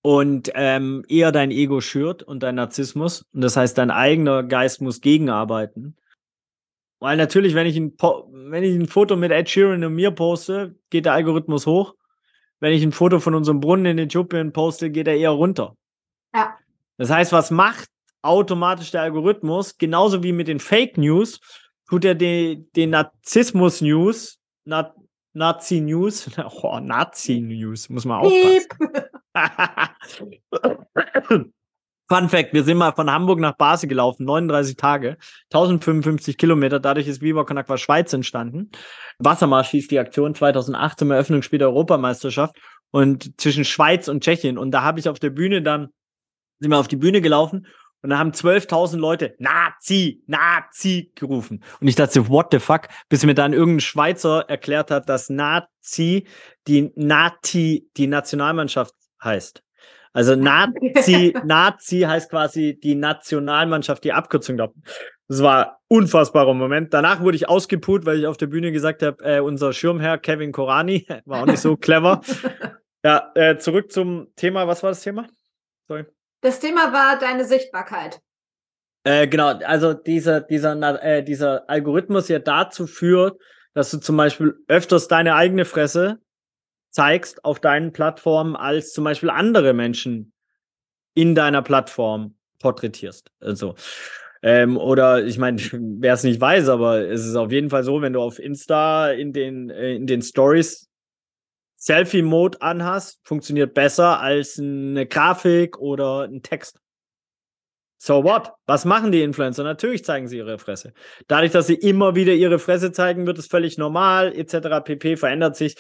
und 0.04 0.52
ähm, 0.54 1.04
eher 1.08 1.32
dein 1.32 1.50
Ego 1.50 1.82
schürt 1.82 2.22
und 2.22 2.44
dein 2.44 2.56
Narzissmus 2.56 3.26
und 3.34 3.42
das 3.42 3.58
heißt 3.58 3.76
dein 3.76 3.90
eigener 3.90 4.44
Geist 4.44 4.82
muss 4.82 5.02
gegenarbeiten. 5.02 5.96
Weil 7.00 7.18
natürlich 7.18 7.56
wenn 7.56 7.66
ich 7.66 7.78
ein 7.78 7.94
wenn 7.98 8.64
ich 8.64 8.76
ein 8.76 8.88
Foto 8.88 9.16
mit 9.16 9.32
Ed 9.32 9.50
Sheeran 9.50 9.84
und 9.84 9.96
mir 9.96 10.12
poste 10.12 10.76
geht 10.92 11.06
der 11.06 11.14
Algorithmus 11.14 11.66
hoch 11.66 11.96
wenn 12.62 12.74
ich 12.74 12.84
ein 12.84 12.94
Foto 12.94 13.20
von 13.20 13.36
unserem 13.36 13.60
Brunnen 13.60 13.86
in 13.86 13.98
Äthiopien 13.98 14.54
poste, 14.54 14.90
geht 14.90 15.08
er 15.08 15.18
eher 15.18 15.32
runter. 15.32 15.76
Ja. 16.34 16.56
Das 16.98 17.10
heißt, 17.10 17.34
was 17.34 17.52
macht 17.52 17.90
automatisch 18.22 18.92
der 18.92 19.02
Algorithmus? 19.02 19.78
Genauso 19.78 20.24
wie 20.24 20.32
mit 20.32 20.48
den 20.48 20.60
Fake 20.60 20.98
News, 20.98 21.40
tut 21.90 22.06
er 22.06 22.16
den, 22.16 22.70
den 22.76 22.92
Narzissmus-News, 22.92 24.38
Na, 24.64 24.94
Nazi-News, 25.34 26.30
oh, 26.62 26.80
Nazi-News, 26.80 27.90
muss 27.90 28.06
man 28.06 28.22
aufpassen. 28.22 28.68
Fun 32.12 32.28
Fact, 32.28 32.52
wir 32.52 32.66
sind 32.66 32.78
mal 32.78 32.92
von 32.92 33.10
Hamburg 33.10 33.40
nach 33.40 33.56
Basel 33.56 33.88
gelaufen, 33.88 34.26
39 34.26 34.76
Tage, 34.76 35.16
1055 35.46 36.38
Kilometer, 36.38 36.82
dadurch 36.82 37.08
ist 37.08 37.22
Viva 37.22 37.46
Con 37.46 37.58
Aqua 37.58 37.78
Schweiz 37.78 38.12
entstanden. 38.12 38.70
Wassermarsch 39.20 39.70
hieß 39.70 39.88
die 39.88 39.98
Aktion 39.98 40.36
2008 40.36 41.00
zum 41.00 41.12
Eröffnungsspiel 41.12 41.60
der 41.60 41.70
Europameisterschaft 41.70 42.58
und 42.90 43.40
zwischen 43.40 43.64
Schweiz 43.64 44.10
und 44.10 44.26
Tschechien. 44.26 44.58
Und 44.58 44.72
da 44.72 44.82
habe 44.82 45.00
ich 45.00 45.08
auf 45.08 45.20
der 45.20 45.30
Bühne 45.30 45.62
dann, 45.62 45.88
sind 46.60 46.72
wir 46.72 46.80
auf 46.80 46.90
die 46.90 46.98
Bühne 46.98 47.22
gelaufen 47.22 47.66
und 48.02 48.10
da 48.10 48.18
haben 48.18 48.32
12.000 48.32 48.98
Leute 48.98 49.34
Nazi, 49.40 50.22
Nazi 50.28 51.14
gerufen. 51.16 51.64
Und 51.80 51.88
ich 51.88 51.96
dachte, 51.96 52.28
what 52.28 52.48
the 52.52 52.60
fuck, 52.60 52.90
bis 53.08 53.26
mir 53.26 53.36
dann 53.36 53.54
irgendein 53.54 53.80
Schweizer 53.80 54.50
erklärt 54.50 54.92
hat, 54.92 55.08
dass 55.08 55.30
Nazi 55.30 56.28
die 56.68 56.92
Nati, 56.94 57.90
die 57.96 58.08
Nationalmannschaft 58.08 58.96
heißt. 59.24 59.64
Also 60.14 60.36
Nazi, 60.36 61.34
Nazi 61.46 62.02
heißt 62.02 62.30
quasi 62.30 62.80
die 62.82 62.96
Nationalmannschaft, 62.96 64.04
die 64.04 64.14
Abkürzung 64.14 64.58
da. 64.58 64.70
Das 65.28 65.42
war 65.42 65.68
ein 65.68 65.76
unfassbarer 65.88 66.54
Moment. 66.54 66.94
Danach 66.94 67.22
wurde 67.22 67.38
ich 67.38 67.48
ausgeput, 67.48 68.06
weil 68.06 68.20
ich 68.20 68.28
auf 68.28 68.38
der 68.38 68.48
Bühne 68.48 68.72
gesagt 68.72 69.02
habe, 69.02 69.24
äh, 69.24 69.40
unser 69.40 69.72
Schirmherr 69.72 70.18
Kevin 70.18 70.52
Korani 70.52 71.08
war 71.26 71.42
auch 71.42 71.46
nicht 71.46 71.62
so 71.62 71.78
clever. 71.78 72.22
Ja, 73.04 73.32
äh, 73.34 73.58
zurück 73.58 73.92
zum 73.92 74.28
Thema. 74.36 74.68
Was 74.68 74.84
war 74.84 74.92
das 74.92 75.02
Thema? 75.02 75.26
Sorry. 75.88 76.06
Das 76.42 76.60
Thema 76.60 76.94
war 76.94 77.18
deine 77.18 77.46
Sichtbarkeit. 77.46 78.22
Äh, 79.04 79.28
genau, 79.28 79.58
also 79.58 79.96
dieser, 79.96 80.42
dieser, 80.42 81.04
äh, 81.04 81.24
dieser 81.24 81.68
Algorithmus 81.68 82.28
ja 82.28 82.38
dazu 82.38 82.86
führt, 82.86 83.42
dass 83.74 83.90
du 83.90 83.98
zum 83.98 84.18
Beispiel 84.18 84.54
öfters 84.68 85.08
deine 85.08 85.34
eigene 85.34 85.66
Fresse 85.66 86.20
zeigst 86.92 87.44
auf 87.44 87.60
deinen 87.60 87.94
Plattformen, 87.94 88.56
als 88.56 88.94
zum 88.94 89.04
Beispiel 89.04 89.30
andere 89.30 89.74
Menschen 89.74 90.34
in 91.14 91.36
deiner 91.36 91.62
Plattform 91.62 92.36
porträtierst. 92.60 93.32
Also, 93.40 93.76
ähm, 94.44 94.78
oder 94.78 95.26
ich 95.26 95.38
meine, 95.38 95.58
wer 95.72 96.14
es 96.14 96.24
nicht 96.24 96.40
weiß, 96.40 96.70
aber 96.70 97.10
es 97.10 97.26
ist 97.26 97.36
auf 97.36 97.52
jeden 97.52 97.70
Fall 97.70 97.84
so, 97.84 98.02
wenn 98.02 98.14
du 98.14 98.22
auf 98.22 98.40
Insta 98.40 99.12
in 99.12 99.34
den, 99.34 99.70
äh, 99.70 99.96
in 99.96 100.08
den 100.08 100.22
Stories 100.22 100.88
Selfie-Mode 101.78 102.62
anhast, 102.62 103.20
funktioniert 103.24 103.74
besser 103.74 104.20
als 104.20 104.60
eine 104.60 105.08
Grafik 105.08 105.80
oder 105.80 106.26
ein 106.26 106.44
Text. 106.44 106.80
So 107.98 108.24
what? 108.24 108.52
Was 108.68 108.86
machen 108.86 109.12
die 109.12 109.24
Influencer? 109.24 109.64
Natürlich 109.64 110.06
zeigen 110.06 110.28
sie 110.28 110.38
ihre 110.38 110.60
Fresse. 110.60 110.94
Dadurch, 111.28 111.52
dass 111.52 111.68
sie 111.68 111.76
immer 111.76 112.16
wieder 112.16 112.34
ihre 112.34 112.60
Fresse 112.60 112.92
zeigen, 112.92 113.26
wird 113.26 113.40
es 113.40 113.48
völlig 113.48 113.78
normal, 113.80 114.34
etc. 114.36 114.84
pp. 114.84 115.18
verändert 115.18 115.56
sich. 115.56 115.76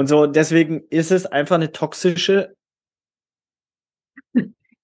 Und 0.00 0.06
so, 0.06 0.24
deswegen 0.24 0.82
ist 0.88 1.10
es 1.10 1.26
einfach 1.26 1.56
eine 1.56 1.72
toxische. 1.72 2.56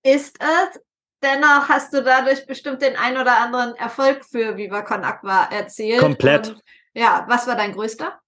Ist 0.02 0.36
es? 0.38 0.80
Dennoch 1.22 1.70
hast 1.70 1.94
du 1.94 2.02
dadurch 2.02 2.46
bestimmt 2.46 2.82
den 2.82 2.96
ein 2.96 3.16
oder 3.16 3.38
anderen 3.38 3.74
Erfolg 3.76 4.26
für 4.26 4.58
Viva 4.58 4.82
Con 4.82 5.04
Aqua 5.04 5.44
erzielt. 5.50 6.00
Komplett. 6.00 6.50
Und, 6.50 6.62
ja, 6.92 7.24
was 7.30 7.46
war 7.46 7.56
dein 7.56 7.72
größter? 7.72 8.20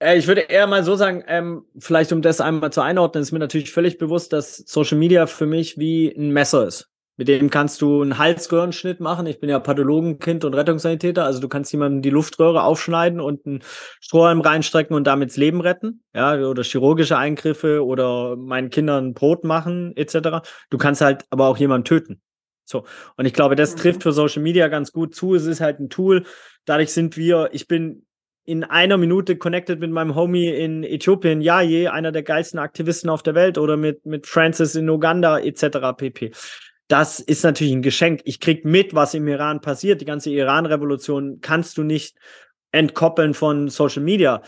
Äh, 0.00 0.18
ich 0.18 0.26
würde 0.26 0.42
eher 0.42 0.66
mal 0.66 0.84
so 0.84 0.96
sagen, 0.96 1.24
ähm, 1.28 1.64
vielleicht 1.78 2.12
um 2.12 2.20
das 2.20 2.42
einmal 2.42 2.70
zu 2.70 2.82
einordnen, 2.82 3.22
ist 3.22 3.32
mir 3.32 3.38
natürlich 3.38 3.72
völlig 3.72 3.96
bewusst, 3.96 4.34
dass 4.34 4.58
Social 4.66 4.98
Media 4.98 5.26
für 5.26 5.46
mich 5.46 5.78
wie 5.78 6.14
ein 6.14 6.30
Messer 6.30 6.66
ist. 6.66 6.90
Mit 7.16 7.28
dem 7.28 7.48
kannst 7.48 7.80
du 7.80 8.02
einen 8.02 8.18
Halsröhrenschnitt 8.18 8.98
machen. 8.98 9.26
Ich 9.26 9.38
bin 9.38 9.48
ja 9.48 9.60
Pathologenkind 9.60 10.44
und 10.44 10.54
Rettungssanitäter. 10.54 11.24
Also 11.24 11.40
du 11.40 11.48
kannst 11.48 11.70
jemandem 11.72 12.02
die 12.02 12.10
Luftröhre 12.10 12.64
aufschneiden 12.64 13.20
und 13.20 13.46
einen 13.46 13.62
Strohhalm 14.00 14.40
reinstrecken 14.40 14.96
und 14.96 15.06
damit 15.06 15.30
das 15.30 15.36
Leben 15.36 15.60
retten. 15.60 16.02
Ja, 16.12 16.34
oder 16.34 16.64
chirurgische 16.64 17.16
Eingriffe 17.16 17.84
oder 17.84 18.34
meinen 18.36 18.70
Kindern 18.70 19.14
Brot 19.14 19.44
machen, 19.44 19.96
etc. 19.96 20.46
Du 20.70 20.78
kannst 20.78 21.02
halt 21.02 21.24
aber 21.30 21.46
auch 21.46 21.56
jemanden 21.56 21.84
töten. 21.84 22.20
So. 22.64 22.84
Und 23.16 23.26
ich 23.26 23.32
glaube, 23.32 23.54
das 23.54 23.76
mhm. 23.76 23.80
trifft 23.80 24.02
für 24.02 24.12
Social 24.12 24.42
Media 24.42 24.66
ganz 24.66 24.90
gut 24.90 25.14
zu. 25.14 25.36
Es 25.36 25.46
ist 25.46 25.60
halt 25.60 25.78
ein 25.78 25.90
Tool. 25.90 26.24
Dadurch 26.64 26.92
sind 26.92 27.16
wir, 27.16 27.50
ich 27.52 27.68
bin 27.68 28.06
in 28.44 28.64
einer 28.64 28.96
Minute 28.96 29.36
connected 29.36 29.78
mit 29.78 29.90
meinem 29.90 30.16
Homie 30.16 30.48
in 30.48 30.82
Äthiopien, 30.82 31.40
ja 31.40 31.62
je, 31.62 31.88
einer 31.88 32.12
der 32.12 32.22
geilsten 32.22 32.58
Aktivisten 32.58 33.08
auf 33.08 33.22
der 33.22 33.34
Welt 33.34 33.56
oder 33.56 33.76
mit, 33.76 34.04
mit 34.04 34.26
Francis 34.26 34.74
in 34.74 34.90
Uganda, 34.90 35.38
etc. 35.38 35.96
pp 35.96 36.32
das 36.94 37.18
ist 37.18 37.42
natürlich 37.42 37.72
ein 37.72 37.82
Geschenk. 37.82 38.20
Ich 38.24 38.38
krieg 38.38 38.64
mit, 38.64 38.94
was 38.94 39.14
im 39.14 39.26
Iran 39.26 39.60
passiert. 39.60 40.00
Die 40.00 40.04
ganze 40.04 40.30
Iran-Revolution 40.30 41.40
kannst 41.40 41.76
du 41.76 41.82
nicht 41.82 42.16
entkoppeln 42.70 43.34
von 43.34 43.68
Social 43.68 44.00
Media. 44.00 44.42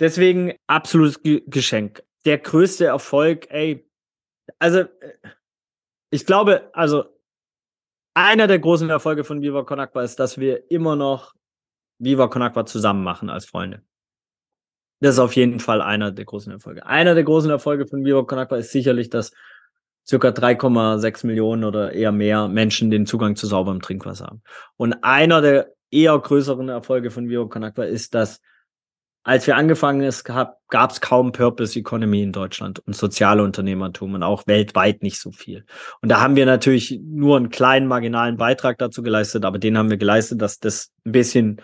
Deswegen 0.00 0.52
absolutes 0.66 1.22
G 1.22 1.44
Geschenk. 1.46 2.02
Der 2.24 2.38
größte 2.38 2.86
Erfolg, 2.86 3.48
ey, 3.50 3.88
also 4.58 4.80
äh, 4.80 4.88
ich 6.10 6.26
glaube, 6.26 6.70
also 6.72 7.04
einer 8.14 8.48
der 8.48 8.58
großen 8.58 8.90
Erfolge 8.90 9.22
von 9.22 9.40
Viva 9.40 9.62
Con 9.62 9.78
ist, 10.02 10.16
dass 10.18 10.38
wir 10.38 10.72
immer 10.72 10.96
noch 10.96 11.36
Viva 12.00 12.26
Con 12.26 12.66
zusammen 12.66 13.04
machen 13.04 13.30
als 13.30 13.46
Freunde. 13.46 13.80
Das 14.98 15.14
ist 15.14 15.20
auf 15.20 15.36
jeden 15.36 15.60
Fall 15.60 15.80
einer 15.80 16.10
der 16.10 16.24
großen 16.24 16.50
Erfolge. 16.50 16.84
Einer 16.84 17.14
der 17.14 17.22
großen 17.22 17.48
Erfolge 17.48 17.86
von 17.86 18.04
Viva 18.04 18.24
Con 18.24 18.58
ist 18.58 18.72
sicherlich, 18.72 19.08
dass 19.08 19.30
circa 20.06 20.28
3,6 20.28 21.26
Millionen 21.26 21.64
oder 21.64 21.92
eher 21.92 22.12
mehr 22.12 22.48
Menschen 22.48 22.90
den 22.90 23.06
Zugang 23.06 23.36
zu 23.36 23.46
sauberem 23.46 23.80
Trinkwasser 23.80 24.26
haben. 24.26 24.42
Und 24.76 24.94
einer 25.02 25.40
der 25.40 25.72
eher 25.90 26.18
größeren 26.18 26.68
Erfolge 26.68 27.10
von 27.10 27.28
Vivo 27.28 27.48
Con 27.48 27.62
ist, 27.62 28.14
dass 28.14 28.40
als 29.24 29.46
wir 29.46 29.56
angefangen 29.56 30.00
ist, 30.02 30.24
gab 30.24 30.90
es 30.90 31.00
kaum 31.00 31.30
Purpose 31.30 31.78
Economy 31.78 32.22
in 32.22 32.32
Deutschland 32.32 32.80
und 32.80 32.96
soziale 32.96 33.44
Unternehmertum 33.44 34.14
und 34.14 34.24
auch 34.24 34.48
weltweit 34.48 35.02
nicht 35.02 35.20
so 35.20 35.30
viel. 35.30 35.64
Und 36.00 36.08
da 36.08 36.20
haben 36.20 36.34
wir 36.34 36.44
natürlich 36.44 36.98
nur 37.04 37.36
einen 37.36 37.50
kleinen 37.50 37.86
marginalen 37.86 38.36
Beitrag 38.36 38.78
dazu 38.78 39.00
geleistet, 39.02 39.44
aber 39.44 39.60
den 39.60 39.78
haben 39.78 39.90
wir 39.90 39.96
geleistet, 39.96 40.42
dass 40.42 40.58
das 40.58 40.90
ein 41.06 41.12
bisschen 41.12 41.62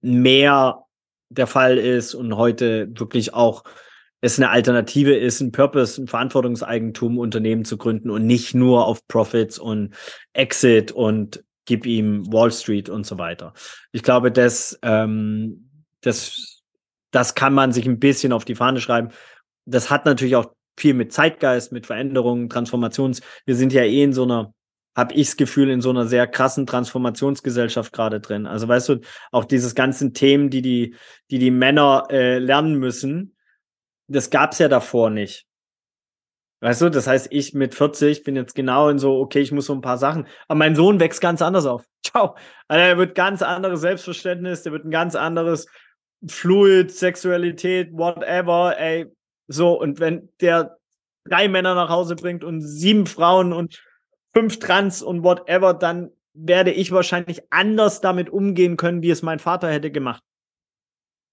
mehr 0.00 0.82
der 1.28 1.46
Fall 1.46 1.76
ist 1.76 2.14
und 2.14 2.34
heute 2.34 2.88
wirklich 2.98 3.34
auch 3.34 3.64
es 4.20 4.38
eine 4.38 4.50
Alternative 4.50 5.14
ist, 5.14 5.40
ein 5.40 5.52
Purpose, 5.52 6.00
ein 6.00 6.06
Verantwortungseigentum 6.06 7.18
Unternehmen 7.18 7.64
zu 7.64 7.78
gründen 7.78 8.10
und 8.10 8.26
nicht 8.26 8.54
nur 8.54 8.86
auf 8.86 9.06
Profits 9.08 9.58
und 9.58 9.94
Exit 10.32 10.92
und 10.92 11.42
gib 11.64 11.86
ihm 11.86 12.30
Wall 12.32 12.52
Street 12.52 12.88
und 12.88 13.06
so 13.06 13.18
weiter. 13.18 13.54
Ich 13.92 14.02
glaube, 14.02 14.30
das, 14.32 14.78
ähm, 14.82 15.70
das, 16.00 16.62
das 17.10 17.34
kann 17.34 17.54
man 17.54 17.72
sich 17.72 17.86
ein 17.86 17.98
bisschen 17.98 18.32
auf 18.32 18.44
die 18.44 18.54
Fahne 18.54 18.80
schreiben. 18.80 19.10
Das 19.64 19.90
hat 19.90 20.04
natürlich 20.04 20.36
auch 20.36 20.52
viel 20.78 20.94
mit 20.94 21.12
Zeitgeist, 21.12 21.72
mit 21.72 21.86
Veränderungen, 21.86 22.48
Transformations. 22.48 23.20
Wir 23.46 23.56
sind 23.56 23.72
ja 23.72 23.82
eh 23.82 24.02
in 24.02 24.12
so 24.12 24.24
einer 24.24 24.52
habe 24.96 25.14
ich 25.14 25.28
das 25.28 25.36
Gefühl, 25.36 25.70
in 25.70 25.80
so 25.80 25.90
einer 25.90 26.06
sehr 26.06 26.26
krassen 26.26 26.66
Transformationsgesellschaft 26.66 27.92
gerade 27.92 28.20
drin. 28.20 28.46
Also 28.46 28.66
weißt 28.66 28.88
du, 28.88 29.00
auch 29.30 29.44
diese 29.44 29.72
ganzen 29.74 30.14
Themen, 30.14 30.50
die 30.50 30.62
die, 30.62 30.96
die, 31.30 31.38
die 31.38 31.52
Männer 31.52 32.08
äh, 32.10 32.38
lernen 32.38 32.74
müssen, 32.74 33.36
das 34.10 34.30
gab 34.30 34.52
es 34.52 34.58
ja 34.58 34.68
davor 34.68 35.10
nicht. 35.10 35.46
Weißt 36.62 36.82
du, 36.82 36.90
das 36.90 37.06
heißt, 37.06 37.28
ich 37.30 37.54
mit 37.54 37.74
40 37.74 38.22
bin 38.22 38.36
jetzt 38.36 38.54
genau 38.54 38.90
in 38.90 38.98
so, 38.98 39.18
okay, 39.18 39.40
ich 39.40 39.50
muss 39.50 39.66
so 39.66 39.72
ein 39.72 39.80
paar 39.80 39.96
Sachen. 39.96 40.26
Aber 40.46 40.58
mein 40.58 40.76
Sohn 40.76 41.00
wächst 41.00 41.20
ganz 41.22 41.40
anders 41.40 41.64
auf. 41.64 41.84
Ciao. 42.04 42.36
Also 42.68 42.82
er 42.82 42.98
wird 42.98 43.14
ganz 43.14 43.40
anderes 43.40 43.80
Selbstverständnis, 43.80 44.62
der 44.62 44.72
wird 44.72 44.84
ein 44.84 44.90
ganz 44.90 45.14
anderes 45.14 45.66
Fluid, 46.26 46.90
Sexualität, 46.90 47.92
whatever, 47.92 48.78
ey. 48.78 49.06
So, 49.48 49.80
und 49.80 50.00
wenn 50.00 50.28
der 50.40 50.76
drei 51.24 51.48
Männer 51.48 51.74
nach 51.74 51.88
Hause 51.88 52.14
bringt 52.14 52.44
und 52.44 52.60
sieben 52.60 53.06
Frauen 53.06 53.52
und 53.54 53.82
fünf 54.34 54.58
Trans 54.58 55.02
und 55.02 55.24
whatever, 55.24 55.72
dann 55.72 56.10
werde 56.34 56.72
ich 56.72 56.92
wahrscheinlich 56.92 57.42
anders 57.50 58.00
damit 58.00 58.28
umgehen 58.28 58.76
können, 58.76 59.02
wie 59.02 59.10
es 59.10 59.22
mein 59.22 59.38
Vater 59.38 59.70
hätte 59.70 59.90
gemacht. 59.90 60.22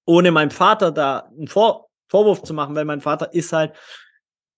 Ohne 0.05 0.32
meinem 0.32 0.51
Vater 0.51 0.91
da 0.91 1.30
einen 1.38 1.47
Vor 1.47 1.86
Vorwurf 2.10 2.43
zu 2.43 2.53
machen, 2.53 2.76
weil 2.76 2.86
mein 2.86 3.01
Vater 3.01 3.34
ist 3.34 3.53
halt 3.53 3.74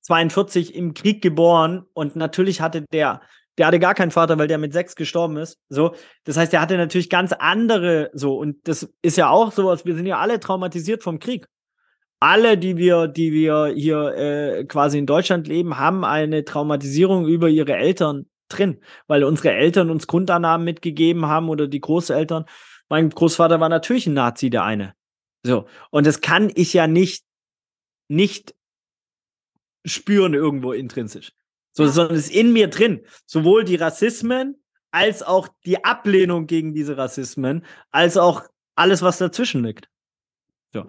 42 0.02 0.76
im 0.76 0.94
Krieg 0.94 1.22
geboren 1.22 1.86
und 1.94 2.16
natürlich 2.16 2.62
hatte 2.62 2.86
der, 2.92 3.22
der 3.58 3.68
hatte 3.68 3.80
gar 3.80 3.94
keinen 3.94 4.12
Vater, 4.12 4.38
weil 4.38 4.48
der 4.48 4.58
mit 4.58 4.74
sechs 4.74 4.96
gestorben 4.96 5.38
ist. 5.38 5.60
So, 5.70 5.94
das 6.24 6.38
heißt, 6.38 6.54
der 6.54 6.62
hatte 6.62 6.78
natürlich 6.78 7.10
ganz 7.10 7.34
andere 7.34 8.10
so 8.14 8.38
und 8.38 8.68
das 8.68 8.92
ist 9.02 9.18
ja 9.18 9.30
auch 9.30 9.52
sowas. 9.52 9.86
Wir 9.86 9.96
sind 9.96 10.06
ja 10.06 10.18
alle 10.18 10.40
traumatisiert 10.40 11.04
vom 11.04 11.20
Krieg. 11.20 11.48
Alle, 12.22 12.58
die 12.58 12.76
wir, 12.76 13.08
die 13.08 13.32
wir 13.32 13.68
hier 13.68 14.14
äh, 14.16 14.66
quasi 14.66 14.98
in 14.98 15.06
Deutschland 15.06 15.48
leben, 15.48 15.78
haben 15.78 16.04
eine 16.04 16.44
Traumatisierung 16.44 17.28
über 17.28 17.48
ihre 17.48 17.76
Eltern 17.76 18.26
drin, 18.50 18.82
weil 19.08 19.24
unsere 19.24 19.54
Eltern 19.54 19.90
uns 19.90 20.08
Grundannahmen 20.08 20.66
mitgegeben 20.66 21.28
haben 21.28 21.50
oder 21.50 21.68
die 21.68 21.80
Großeltern. 21.80 22.46
Mein 22.90 23.10
Großvater 23.10 23.60
war 23.60 23.70
natürlich 23.70 24.08
ein 24.08 24.16
Nazi, 24.16 24.50
der 24.50 24.64
eine. 24.64 24.94
So. 25.44 25.66
Und 25.92 26.06
das 26.08 26.22
kann 26.22 26.52
ich 26.54 26.74
ja 26.74 26.88
nicht, 26.88 27.24
nicht 28.10 28.56
spüren 29.86 30.34
irgendwo 30.34 30.74
intrinsisch. 30.74 31.32
So, 31.72 31.88
sondern 31.88 32.18
es 32.18 32.26
ist 32.26 32.36
in 32.36 32.52
mir 32.52 32.68
drin. 32.68 33.06
Sowohl 33.26 33.64
die 33.64 33.76
Rassismen 33.76 34.62
als 34.92 35.24
auch 35.24 35.48
die 35.66 35.84
Ablehnung 35.86 36.48
gegen 36.48 36.74
diese 36.74 36.98
Rassismen, 36.98 37.66
als 37.92 38.18
auch 38.18 38.44
alles, 38.76 39.02
was 39.02 39.20
dazwischen 39.20 39.64
liegt. 39.64 39.88
So. 40.74 40.86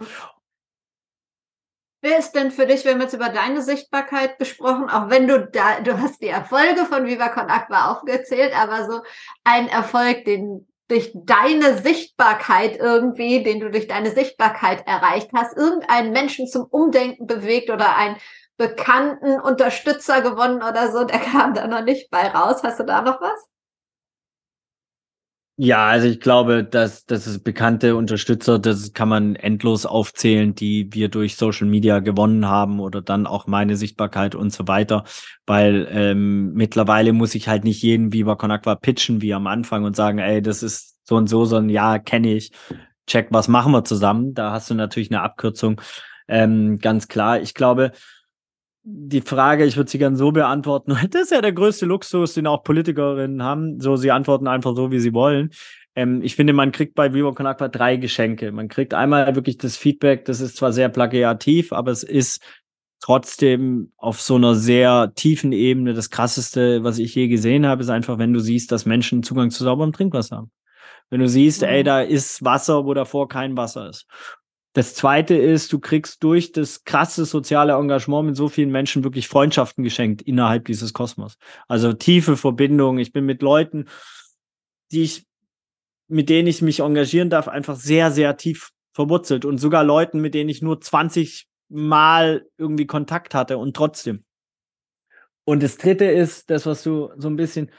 Wer 2.03 2.19
ist 2.19 2.33
denn 2.33 2.51
für 2.51 2.67
dich, 2.67 2.85
wir 2.85 2.93
haben 2.93 3.01
jetzt 3.03 3.13
über 3.13 3.29
deine 3.29 3.61
Sichtbarkeit 3.61 4.39
gesprochen, 4.39 4.89
auch 4.89 5.11
wenn 5.11 5.29
du 5.29 5.47
da, 5.47 5.81
du 5.81 6.01
hast 6.01 6.23
die 6.23 6.29
Erfolge 6.29 6.87
von 6.87 7.07
Viva 7.07 7.29
Con 7.29 7.51
Aqua 7.51 7.93
aufgezählt, 7.93 8.55
aber 8.57 8.91
so 8.91 9.03
ein 9.45 9.69
Erfolg, 9.69 10.25
den 10.25 10.67
durch 10.91 11.13
deine 11.15 11.79
Sichtbarkeit 11.79 12.77
irgendwie, 12.79 13.43
den 13.43 13.61
du 13.61 13.71
durch 13.71 13.87
deine 13.87 14.11
Sichtbarkeit 14.11 14.87
erreicht 14.87 15.31
hast, 15.35 15.57
irgendeinen 15.57 16.13
Menschen 16.13 16.49
zum 16.49 16.65
Umdenken 16.65 17.27
bewegt 17.27 17.71
oder 17.71 17.97
einen 17.97 18.17
bekannten 18.57 19.41
Unterstützer 19.41 20.21
gewonnen 20.21 20.63
oder 20.63 20.91
so, 20.91 21.05
der 21.05 21.19
kam 21.33 21.55
da 21.55 21.67
noch 21.67 21.83
nicht 21.83 22.11
bei 22.11 22.29
raus. 22.29 22.63
Hast 22.63 22.81
du 22.81 22.85
da 22.85 23.03
noch 23.03 23.21
was? 23.21 23.47
Ja, 25.63 25.89
also 25.89 26.07
ich 26.09 26.21
glaube, 26.21 26.65
dass 26.65 27.05
das 27.05 27.27
ist 27.27 27.45
bekannte 27.45 27.95
Unterstützer, 27.95 28.59
das 28.59 28.95
kann 28.95 29.11
man 29.11 29.37
endlos 29.37 29.85
aufzählen, 29.85 30.55
die 30.55 30.89
wir 30.95 31.11
durch 31.11 31.37
Social 31.37 31.67
Media 31.67 31.99
gewonnen 31.99 32.47
haben 32.47 32.81
oder 32.81 33.03
dann 33.03 33.27
auch 33.27 33.47
meine 33.47 33.77
Sichtbarkeit 33.77 34.35
und 34.35 34.55
so 34.55 34.69
weiter. 34.69 35.05
Weil 35.45 35.87
ähm, 35.91 36.55
mittlerweile 36.55 37.13
muss 37.13 37.35
ich 37.35 37.47
halt 37.47 37.65
nicht 37.65 37.83
jeden 37.83 38.11
Viva 38.11 38.37
Con 38.37 38.51
Aqua 38.51 38.75
pitchen 38.75 39.21
wie 39.21 39.35
am 39.35 39.47
Anfang 39.47 39.85
und 39.85 39.95
sagen, 39.95 40.17
ey, 40.17 40.41
das 40.41 40.63
ist 40.63 40.97
so 41.05 41.17
und 41.17 41.27
so, 41.29 41.45
sondern 41.45 41.69
ja, 41.69 41.99
kenne 41.99 42.33
ich. 42.33 42.53
Check, 43.07 43.27
was 43.29 43.47
machen 43.47 43.73
wir 43.73 43.85
zusammen? 43.85 44.33
Da 44.33 44.53
hast 44.53 44.71
du 44.71 44.75
natürlich 44.75 45.11
eine 45.11 45.21
Abkürzung. 45.21 45.79
Ähm, 46.27 46.79
ganz 46.79 47.07
klar. 47.07 47.39
Ich 47.39 47.53
glaube, 47.53 47.93
die 48.83 49.21
Frage, 49.21 49.65
ich 49.65 49.77
würde 49.77 49.91
sie 49.91 49.99
gern 49.99 50.17
so 50.17 50.33
beantworten. 50.33 50.97
Das 51.11 51.23
ist 51.23 51.33
ja 51.33 51.41
der 51.41 51.53
größte 51.53 51.87
Luxus, 51.87 52.35
den 52.35 52.47
auch 52.47 52.63
Politikerinnen 52.63 53.43
haben. 53.43 53.81
So, 53.81 53.97
sie 53.97 54.11
antworten 54.11 54.47
einfach 54.47 54.75
so, 54.75 54.91
wie 54.91 55.01
sie 55.01 55.13
wollen. 55.13 55.51
Ähm, 55.95 56.23
ich 56.23 56.37
finde, 56.37 56.53
man 56.53 56.73
kriegt 56.73 56.95
bei 56.95 57.13
Vivo 57.13 57.33
Con 57.33 57.47
Aqua 57.47 57.69
drei 57.69 57.97
Geschenke. 57.97 58.53
Man 58.53 58.69
kriegt 58.69 58.95
einmal 58.95 59.35
wirklich 59.35 59.59
das 59.59 59.77
Feedback, 59.77 60.25
das 60.25 60.41
ist 60.41 60.57
zwar 60.57 60.73
sehr 60.73 60.89
plagiativ, 60.89 61.73
aber 61.73 61.91
es 61.91 62.03
ist 62.03 62.43
trotzdem 63.01 63.93
auf 63.97 64.21
so 64.21 64.37
einer 64.37 64.55
sehr 64.55 65.13
tiefen 65.15 65.53
Ebene 65.53 65.95
das 65.95 66.11
krasseste, 66.11 66.85
was 66.85 66.99
ich 66.99 67.15
je 67.15 67.29
gesehen 67.29 67.67
habe, 67.67 67.83
ist 67.83 67.89
einfach, 67.89 68.19
wenn 68.19 68.33
du 68.33 68.41
siehst, 68.41 68.71
dass 68.73 68.87
Menschen 68.87 69.23
Zugang 69.23 69.51
zu 69.51 69.65
sauberem 69.65 69.93
Trinkwasser 69.93 70.37
haben. 70.37 70.51
Wenn 71.09 71.21
du 71.21 71.29
siehst, 71.29 71.63
ey, 71.63 71.83
mhm. 71.83 71.87
da 71.87 72.03
ist 72.03 72.45
Wasser, 72.45 72.85
wo 72.85 72.95
davor 72.95 73.29
kein 73.29 73.57
Wasser 73.57 73.89
ist. 73.89 74.07
Das 74.73 74.95
zweite 74.95 75.35
ist, 75.35 75.73
du 75.73 75.81
kriegst 75.81 76.23
durch 76.23 76.53
das 76.53 76.85
krasse 76.85 77.25
soziale 77.25 77.73
Engagement 77.73 78.27
mit 78.29 78.37
so 78.37 78.49
vielen 78.49 78.71
Menschen 78.71 79.03
wirklich 79.03 79.27
Freundschaften 79.27 79.83
geschenkt 79.83 80.23
innerhalb 80.23 80.67
dieses 80.67 80.93
Kosmos. 80.93 81.37
Also 81.67 81.93
tiefe 81.93 82.37
Verbindungen. 82.37 83.01
Ich 83.01 83.13
bin 83.13 83.27
mit 83.27 83.43
Leuten, 83.43 83.87
die 84.93 85.03
ich, 85.03 85.27
mit 86.07 86.29
denen 86.29 86.47
ich 86.47 86.63
mich 86.63 86.81
engagieren 86.81 87.31
darf, 87.31 87.49
einfach 87.49 87.77
sehr, 87.77 88.13
sehr 88.13 88.37
tief 88.37 88.71
verwurzelt 88.93 89.45
und 89.45 89.59
sogar 89.59 89.83
Leuten, 89.83 90.21
mit 90.21 90.35
denen 90.35 90.51
ich 90.51 90.63
nur 90.63 90.81
20 90.81 91.49
Mal 91.69 92.47
irgendwie 92.59 92.87
Kontakt 92.87 93.35
hatte 93.35 93.59
und 93.59 93.77
trotzdem. 93.77 94.25
Und 95.45 95.63
das 95.63 95.79
dritte 95.79 96.05
ist 96.05 96.51
das, 96.51 96.67
was 96.67 96.83
du 96.83 97.11
so 97.17 97.29
ein 97.29 97.37
bisschen 97.37 97.71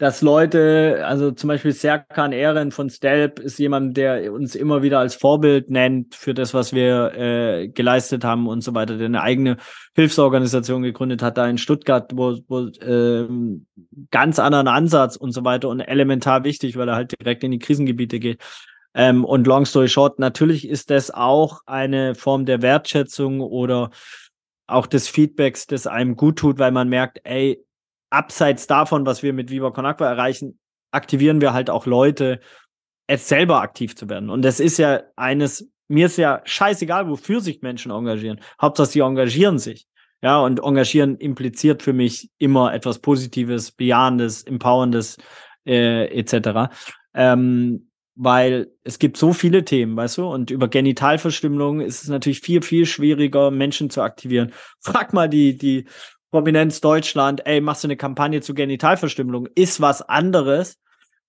dass 0.00 0.22
Leute, 0.22 1.02
also 1.04 1.30
zum 1.30 1.48
Beispiel 1.48 1.72
Serkan 1.72 2.32
Ehren 2.32 2.72
von 2.72 2.88
Stelp 2.88 3.38
ist 3.38 3.58
jemand, 3.58 3.98
der 3.98 4.32
uns 4.32 4.54
immer 4.54 4.82
wieder 4.82 4.98
als 4.98 5.14
Vorbild 5.14 5.68
nennt 5.68 6.14
für 6.14 6.32
das, 6.32 6.54
was 6.54 6.72
wir 6.72 7.12
äh, 7.14 7.68
geleistet 7.68 8.24
haben 8.24 8.48
und 8.48 8.62
so 8.62 8.72
weiter, 8.72 8.96
der 8.96 9.04
eine 9.04 9.20
eigene 9.20 9.58
Hilfsorganisation 9.94 10.80
gegründet 10.80 11.20
hat, 11.20 11.36
da 11.36 11.46
in 11.46 11.58
Stuttgart, 11.58 12.12
wo, 12.14 12.38
wo 12.48 12.60
äh, 12.68 13.28
ganz 14.10 14.38
anderen 14.38 14.68
Ansatz 14.68 15.16
und 15.16 15.32
so 15.32 15.44
weiter 15.44 15.68
und 15.68 15.80
elementar 15.80 16.44
wichtig, 16.44 16.78
weil 16.78 16.88
er 16.88 16.94
halt 16.94 17.20
direkt 17.20 17.44
in 17.44 17.50
die 17.50 17.58
Krisengebiete 17.58 18.20
geht. 18.20 18.40
Ähm, 18.94 19.22
und 19.22 19.46
long 19.46 19.66
story 19.66 19.88
short, 19.88 20.18
natürlich 20.18 20.66
ist 20.66 20.88
das 20.88 21.10
auch 21.10 21.60
eine 21.66 22.14
Form 22.14 22.46
der 22.46 22.62
Wertschätzung 22.62 23.42
oder 23.42 23.90
auch 24.66 24.86
des 24.86 25.08
Feedbacks, 25.08 25.66
das 25.66 25.86
einem 25.86 26.16
gut 26.16 26.38
tut, 26.38 26.58
weil 26.58 26.72
man 26.72 26.88
merkt, 26.88 27.20
ey, 27.24 27.62
abseits 28.10 28.66
davon, 28.66 29.06
was 29.06 29.22
wir 29.22 29.32
mit 29.32 29.50
Viva 29.50 29.70
Con 29.70 29.86
Aqua 29.86 30.08
erreichen, 30.08 30.58
aktivieren 30.90 31.40
wir 31.40 31.52
halt 31.52 31.70
auch 31.70 31.86
Leute, 31.86 32.40
es 33.06 33.28
selber 33.28 33.60
aktiv 33.60 33.96
zu 33.96 34.08
werden. 34.08 34.30
Und 34.30 34.42
das 34.42 34.60
ist 34.60 34.78
ja 34.78 35.02
eines, 35.16 35.68
mir 35.88 36.06
ist 36.06 36.18
ja 36.18 36.42
scheißegal, 36.44 37.08
wofür 37.08 37.40
sich 37.40 37.62
Menschen 37.62 37.90
engagieren. 37.90 38.40
Hauptsache, 38.60 38.88
sie 38.88 39.00
engagieren 39.00 39.58
sich. 39.58 39.86
Ja, 40.22 40.40
und 40.40 40.60
engagieren 40.60 41.16
impliziert 41.16 41.82
für 41.82 41.94
mich 41.94 42.30
immer 42.36 42.74
etwas 42.74 42.98
Positives, 42.98 43.72
Bejahendes, 43.72 44.42
Empowerndes, 44.42 45.16
äh, 45.64 46.06
etc. 46.18 46.70
Ähm, 47.14 47.90
weil 48.16 48.70
es 48.84 48.98
gibt 48.98 49.16
so 49.16 49.32
viele 49.32 49.64
Themen, 49.64 49.96
weißt 49.96 50.18
du, 50.18 50.26
und 50.26 50.50
über 50.50 50.68
Genitalverstümmelung 50.68 51.80
ist 51.80 52.02
es 52.02 52.10
natürlich 52.10 52.40
viel, 52.40 52.60
viel 52.60 52.84
schwieriger, 52.84 53.50
Menschen 53.50 53.88
zu 53.88 54.02
aktivieren. 54.02 54.52
Frag 54.78 55.14
mal 55.14 55.28
die, 55.28 55.56
die 55.56 55.86
Prominenz 56.30 56.80
Deutschland, 56.80 57.46
ey, 57.46 57.60
machst 57.60 57.84
du 57.84 57.88
eine 57.88 57.96
Kampagne 57.96 58.40
zu 58.40 58.54
Genitalverstümmelung, 58.54 59.48
ist 59.54 59.80
was 59.80 60.02
anderes, 60.02 60.78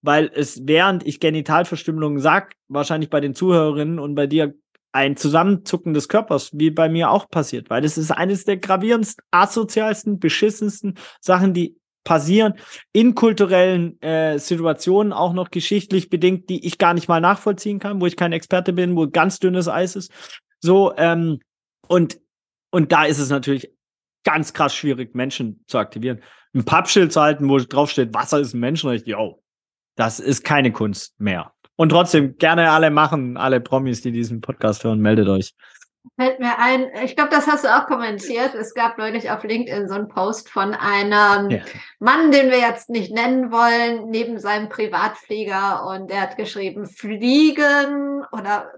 weil 0.01 0.31
es, 0.33 0.61
während 0.65 1.05
ich 1.05 1.19
Genitalverstümmelung 1.19 2.19
sag, 2.19 2.53
wahrscheinlich 2.67 3.09
bei 3.09 3.19
den 3.19 3.33
Zuhörerinnen 3.33 3.99
und 3.99 4.15
bei 4.15 4.27
dir 4.27 4.53
ein 4.91 5.15
Zusammenzucken 5.15 5.93
des 5.93 6.09
Körpers, 6.09 6.51
wie 6.53 6.69
bei 6.69 6.89
mir 6.89 7.11
auch 7.11 7.29
passiert, 7.29 7.69
weil 7.69 7.81
das 7.81 7.97
ist 7.97 8.11
eines 8.11 8.45
der 8.45 8.57
gravierendsten, 8.57 9.23
asozialsten, 9.31 10.19
beschissensten 10.19 10.95
Sachen, 11.21 11.53
die 11.53 11.77
passieren 12.03 12.55
in 12.93 13.15
kulturellen 13.15 14.01
äh, 14.01 14.37
Situationen, 14.39 15.13
auch 15.13 15.33
noch 15.33 15.51
geschichtlich 15.51 16.09
bedingt, 16.09 16.49
die 16.49 16.65
ich 16.65 16.77
gar 16.77 16.93
nicht 16.93 17.07
mal 17.07 17.21
nachvollziehen 17.21 17.79
kann, 17.79 18.01
wo 18.01 18.07
ich 18.07 18.17
kein 18.17 18.33
Experte 18.33 18.73
bin, 18.73 18.95
wo 18.95 19.07
ganz 19.07 19.39
dünnes 19.39 19.67
Eis 19.67 19.95
ist. 19.95 20.11
So, 20.59 20.93
ähm, 20.97 21.39
und, 21.87 22.19
und 22.71 22.91
da 22.91 23.05
ist 23.05 23.19
es 23.19 23.29
natürlich 23.29 23.71
ganz 24.23 24.53
krass 24.53 24.75
schwierig, 24.75 25.15
Menschen 25.15 25.63
zu 25.67 25.77
aktivieren. 25.77 26.21
Ein 26.53 26.65
Pappschild 26.65 27.13
zu 27.13 27.21
halten, 27.21 27.49
wo 27.49 27.57
draufsteht, 27.57 28.13
Wasser 28.13 28.39
ist 28.39 28.53
ein 28.53 28.59
Menschenrecht, 28.59 29.07
yo, 29.07 29.41
das 29.95 30.19
ist 30.19 30.43
keine 30.43 30.71
Kunst 30.71 31.19
mehr. 31.19 31.53
Und 31.75 31.89
trotzdem 31.89 32.37
gerne 32.37 32.71
alle 32.71 32.91
machen, 32.91 33.37
alle 33.37 33.61
Promis, 33.61 34.01
die 34.01 34.11
diesen 34.11 34.41
Podcast 34.41 34.83
hören, 34.83 34.99
meldet 34.99 35.27
euch. 35.27 35.53
Fällt 36.19 36.39
mir 36.39 36.57
ein, 36.57 36.87
ich 37.03 37.15
glaube, 37.15 37.29
das 37.31 37.47
hast 37.47 37.63
du 37.63 37.75
auch 37.75 37.85
kommentiert. 37.85 38.55
Es 38.55 38.73
gab 38.73 38.97
neulich 38.97 39.29
auf 39.29 39.43
LinkedIn 39.43 39.87
so 39.87 39.95
einen 39.95 40.07
Post 40.07 40.49
von 40.49 40.73
einem 40.73 41.49
ja. 41.51 41.59
Mann, 41.99 42.31
den 42.31 42.49
wir 42.49 42.59
jetzt 42.59 42.89
nicht 42.89 43.13
nennen 43.13 43.51
wollen, 43.51 44.09
neben 44.09 44.39
seinem 44.39 44.69
Privatflieger 44.69 45.85
und 45.85 46.09
der 46.09 46.21
hat 46.21 46.37
geschrieben, 46.37 46.87
fliegen 46.87 48.23
oder 48.31 48.71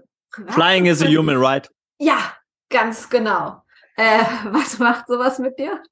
Flying 0.48 0.86
is 0.86 1.02
a 1.02 1.06
human 1.06 1.36
right. 1.36 1.70
Ja, 1.98 2.34
ganz 2.68 3.08
genau. 3.08 3.63
Äh, 3.96 4.24
was 4.50 4.78
macht 4.78 5.06
sowas 5.08 5.38
mit 5.38 5.58
dir? 5.58 5.82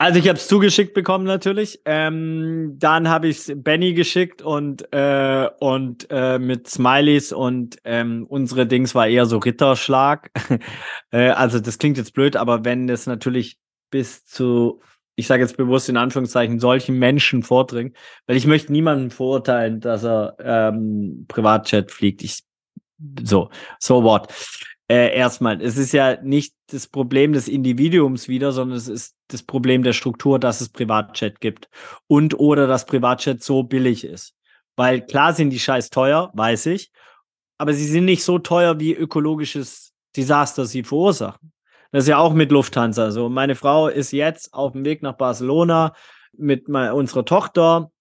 Also 0.00 0.18
ich 0.18 0.28
habe 0.28 0.38
es 0.38 0.48
zugeschickt 0.48 0.94
bekommen 0.94 1.26
natürlich. 1.26 1.82
Ähm, 1.84 2.76
dann 2.78 3.10
habe 3.10 3.28
ich 3.28 3.36
es 3.36 3.52
Benny 3.54 3.92
geschickt 3.92 4.40
und 4.40 4.90
äh, 4.94 5.50
und 5.60 6.06
äh, 6.08 6.38
mit 6.38 6.68
Smileys 6.68 7.32
und 7.34 7.76
ähm, 7.84 8.24
unsere 8.26 8.66
Dings 8.66 8.94
war 8.94 9.08
eher 9.08 9.26
so 9.26 9.36
Ritterschlag. 9.36 10.30
äh, 11.10 11.28
also 11.28 11.60
das 11.60 11.76
klingt 11.76 11.98
jetzt 11.98 12.14
blöd, 12.14 12.36
aber 12.36 12.64
wenn 12.64 12.86
das 12.86 13.06
natürlich 13.06 13.58
bis 13.90 14.24
zu, 14.24 14.80
ich 15.16 15.26
sage 15.26 15.42
jetzt 15.42 15.58
bewusst 15.58 15.90
in 15.90 15.98
Anführungszeichen, 15.98 16.60
solchen 16.60 16.98
Menschen 16.98 17.42
vordringt, 17.42 17.94
weil 18.26 18.38
ich 18.38 18.46
möchte 18.46 18.72
niemanden 18.72 19.10
verurteilen, 19.10 19.80
dass 19.80 20.02
er 20.02 20.34
ähm, 20.42 21.26
Privatjet 21.28 21.90
fliegt. 21.90 22.22
Ich 22.22 22.42
so, 23.22 23.50
so 23.78 24.02
what 24.02 24.32
äh, 24.90 25.14
erstmal, 25.14 25.62
es 25.62 25.76
ist 25.76 25.92
ja 25.92 26.20
nicht 26.20 26.52
das 26.72 26.88
Problem 26.88 27.32
des 27.32 27.46
Individuums 27.46 28.26
wieder, 28.26 28.50
sondern 28.50 28.76
es 28.76 28.88
ist 28.88 29.14
das 29.28 29.44
Problem 29.44 29.84
der 29.84 29.92
Struktur, 29.92 30.40
dass 30.40 30.60
es 30.60 30.68
Privatchat 30.68 31.40
gibt 31.40 31.68
und 32.08 32.40
oder 32.40 32.66
dass 32.66 32.86
Privatchat 32.86 33.40
so 33.40 33.62
billig 33.62 34.02
ist. 34.02 34.34
Weil 34.74 35.06
klar 35.06 35.32
sind 35.32 35.50
die 35.50 35.60
scheiß 35.60 35.90
teuer, 35.90 36.32
weiß 36.34 36.66
ich, 36.66 36.90
aber 37.56 37.72
sie 37.72 37.86
sind 37.86 38.04
nicht 38.04 38.24
so 38.24 38.40
teuer, 38.40 38.80
wie 38.80 38.92
ökologisches 38.92 39.92
Desaster 40.16 40.66
sie 40.66 40.82
verursachen. 40.82 41.52
Das 41.92 42.04
ist 42.04 42.08
ja 42.08 42.18
auch 42.18 42.34
mit 42.34 42.50
Lufthansa. 42.50 43.04
Also 43.04 43.28
meine 43.28 43.54
Frau 43.54 43.86
ist 43.86 44.10
jetzt 44.10 44.52
auf 44.52 44.72
dem 44.72 44.84
Weg 44.84 45.02
nach 45.02 45.16
Barcelona 45.16 45.94
mit 46.32 46.68
unserer 46.68 47.24
Tochter, 47.24 47.92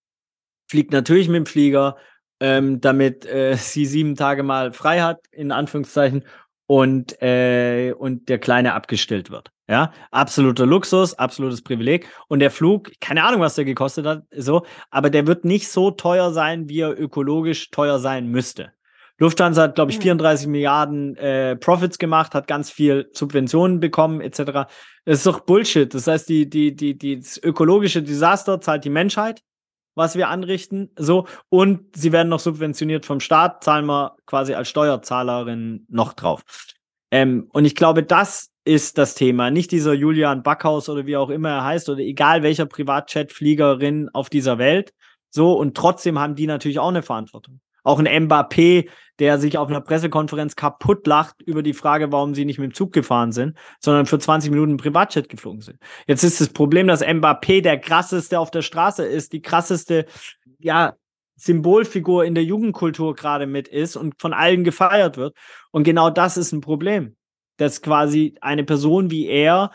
fliegt 0.68 0.92
natürlich 0.92 1.28
mit 1.28 1.38
dem 1.38 1.46
Flieger, 1.46 1.98
ähm, 2.40 2.82
damit 2.82 3.28
äh, 3.28 3.56
sie 3.58 3.86
sieben 3.86 4.16
Tage 4.16 4.42
mal 4.42 4.74
frei 4.74 5.02
hat, 5.02 5.20
in 5.32 5.52
Anführungszeichen, 5.52 6.24
und, 6.70 7.20
äh, 7.24 7.94
und 7.98 8.30
der 8.30 8.38
Kleine 8.38 8.76
abgestellt 8.76 9.32
wird. 9.32 9.52
Ja, 9.68 9.92
absoluter 10.12 10.68
Luxus, 10.68 11.16
absolutes 11.16 11.64
Privileg. 11.64 12.08
Und 12.28 12.42
der 12.42 12.52
Flug, 12.52 12.92
keine 13.02 13.24
Ahnung, 13.24 13.42
was 13.42 13.56
der 13.56 13.66
gekostet 13.66 14.06
hat, 14.06 14.24
so, 14.30 14.68
aber 14.92 15.10
der 15.10 15.26
wird 15.26 15.46
nicht 15.46 15.68
so 15.68 15.90
teuer 15.90 16.32
sein, 16.32 16.70
wie 16.70 16.82
er 16.82 17.00
ökologisch 17.00 17.72
teuer 17.72 17.98
sein 17.98 18.28
müsste. 18.28 18.72
Lufthansa 19.18 19.64
hat, 19.64 19.76
glaube 19.76 19.90
ich, 19.90 19.98
34 19.98 20.46
mhm. 20.46 20.52
Milliarden 20.52 21.16
äh, 21.18 21.56
Profits 21.56 21.98
gemacht, 21.98 22.36
hat 22.36 22.48
ganz 22.48 22.70
viel 22.70 23.10
Subventionen 23.14 23.80
bekommen, 23.80 24.22
etc. 24.22 24.70
Das 25.06 25.18
ist 25.18 25.26
doch 25.26 25.40
Bullshit. 25.40 25.92
Das 25.92 26.06
heißt, 26.06 26.30
die, 26.30 26.48
die, 26.48 26.76
die, 26.76 26.96
die, 26.96 27.20
das 27.20 27.42
ökologische 27.42 28.04
Desaster 28.04 28.62
zahlt 28.62 28.86
die 28.86 28.92
Menschheit 28.92 29.42
was 29.96 30.16
wir 30.16 30.30
anrichten, 30.30 30.92
so 30.98 31.28
und 31.50 31.96
sie 31.96 32.12
werden 32.12 32.30
noch 32.30 32.40
subventioniert 32.40 33.06
vom 33.06 33.20
Staat, 33.20 33.64
zahlen 33.64 33.86
wir 33.86 34.16
quasi 34.26 34.54
als 34.54 34.70
Steuerzahlerin 34.70 35.86
noch 35.90 36.14
drauf. 36.14 36.44
Ähm, 37.12 37.48
und 37.52 37.66
ich 37.66 37.76
glaube, 37.76 38.04
das 38.04 38.52
ist 38.66 38.98
das 38.98 39.16
Thema, 39.16 39.50
nicht 39.50 39.72
dieser 39.72 39.94
Julian 39.94 40.44
Backhaus 40.44 40.90
oder 40.90 41.06
wie 41.06 41.18
auch 41.18 41.30
immer 41.30 41.50
er 41.50 41.64
heißt 41.64 41.90
oder 41.90 42.02
egal 42.02 42.44
welcher 42.44 42.66
Privatchat-Fliegerin 42.66 44.10
auf 44.14 44.30
dieser 44.30 44.58
Welt. 44.58 44.94
So 45.32 45.54
und 45.54 45.76
trotzdem 45.76 46.20
haben 46.20 46.36
die 46.36 46.48
natürlich 46.48 46.80
auch 46.80 46.90
eine 46.90 47.02
Verantwortung. 47.02 47.62
Auch 47.90 47.98
ein 47.98 48.28
Mbappé, 48.28 48.88
der 49.18 49.40
sich 49.40 49.58
auf 49.58 49.68
einer 49.68 49.82
Pressekonferenz 49.82 50.56
kaputt 50.56 51.08
lacht 51.08 51.42
über 51.42 51.64
die 51.64 51.74
Frage, 51.74 52.12
warum 52.12 52.36
sie 52.36 52.46
nicht 52.46 52.60
mit 52.60 52.72
dem 52.72 52.76
Zug 52.76 52.94
gefahren 52.94 53.32
sind, 53.32 53.58
sondern 53.80 54.06
für 54.06 54.20
20 54.20 54.52
Minuten 54.52 54.78
Privatjet 54.78 55.28
geflogen 55.28 55.62
sind. 55.62 55.80
Jetzt 56.06 56.24
ist 56.24 56.40
das 56.40 56.50
Problem, 56.50 56.86
dass 56.86 57.04
Mbappé 57.04 57.62
der 57.64 57.80
krasseste 57.80 58.40
auf 58.40 58.52
der 58.52 58.62
Straße 58.62 59.04
ist, 59.04 59.34
die 59.34 59.42
krasseste, 59.42 60.06
ja, 60.60 60.94
Symbolfigur 61.36 62.26
in 62.26 62.36
der 62.36 62.44
Jugendkultur 62.44 63.16
gerade 63.16 63.48
mit 63.48 63.68
ist 63.68 63.96
und 63.96 64.22
von 64.22 64.34
allen 64.34 64.64
gefeiert 64.64 65.18
wird. 65.18 65.36
Und 65.72 65.84
genau 65.84 66.12
das 66.12 66.38
ist 66.38 66.52
ein 66.52 66.62
Problem, 66.62 67.16
dass 67.58 67.82
quasi 67.82 68.36
eine 68.42 68.66
Person 68.66 69.10
wie 69.10 69.26
er 69.26 69.72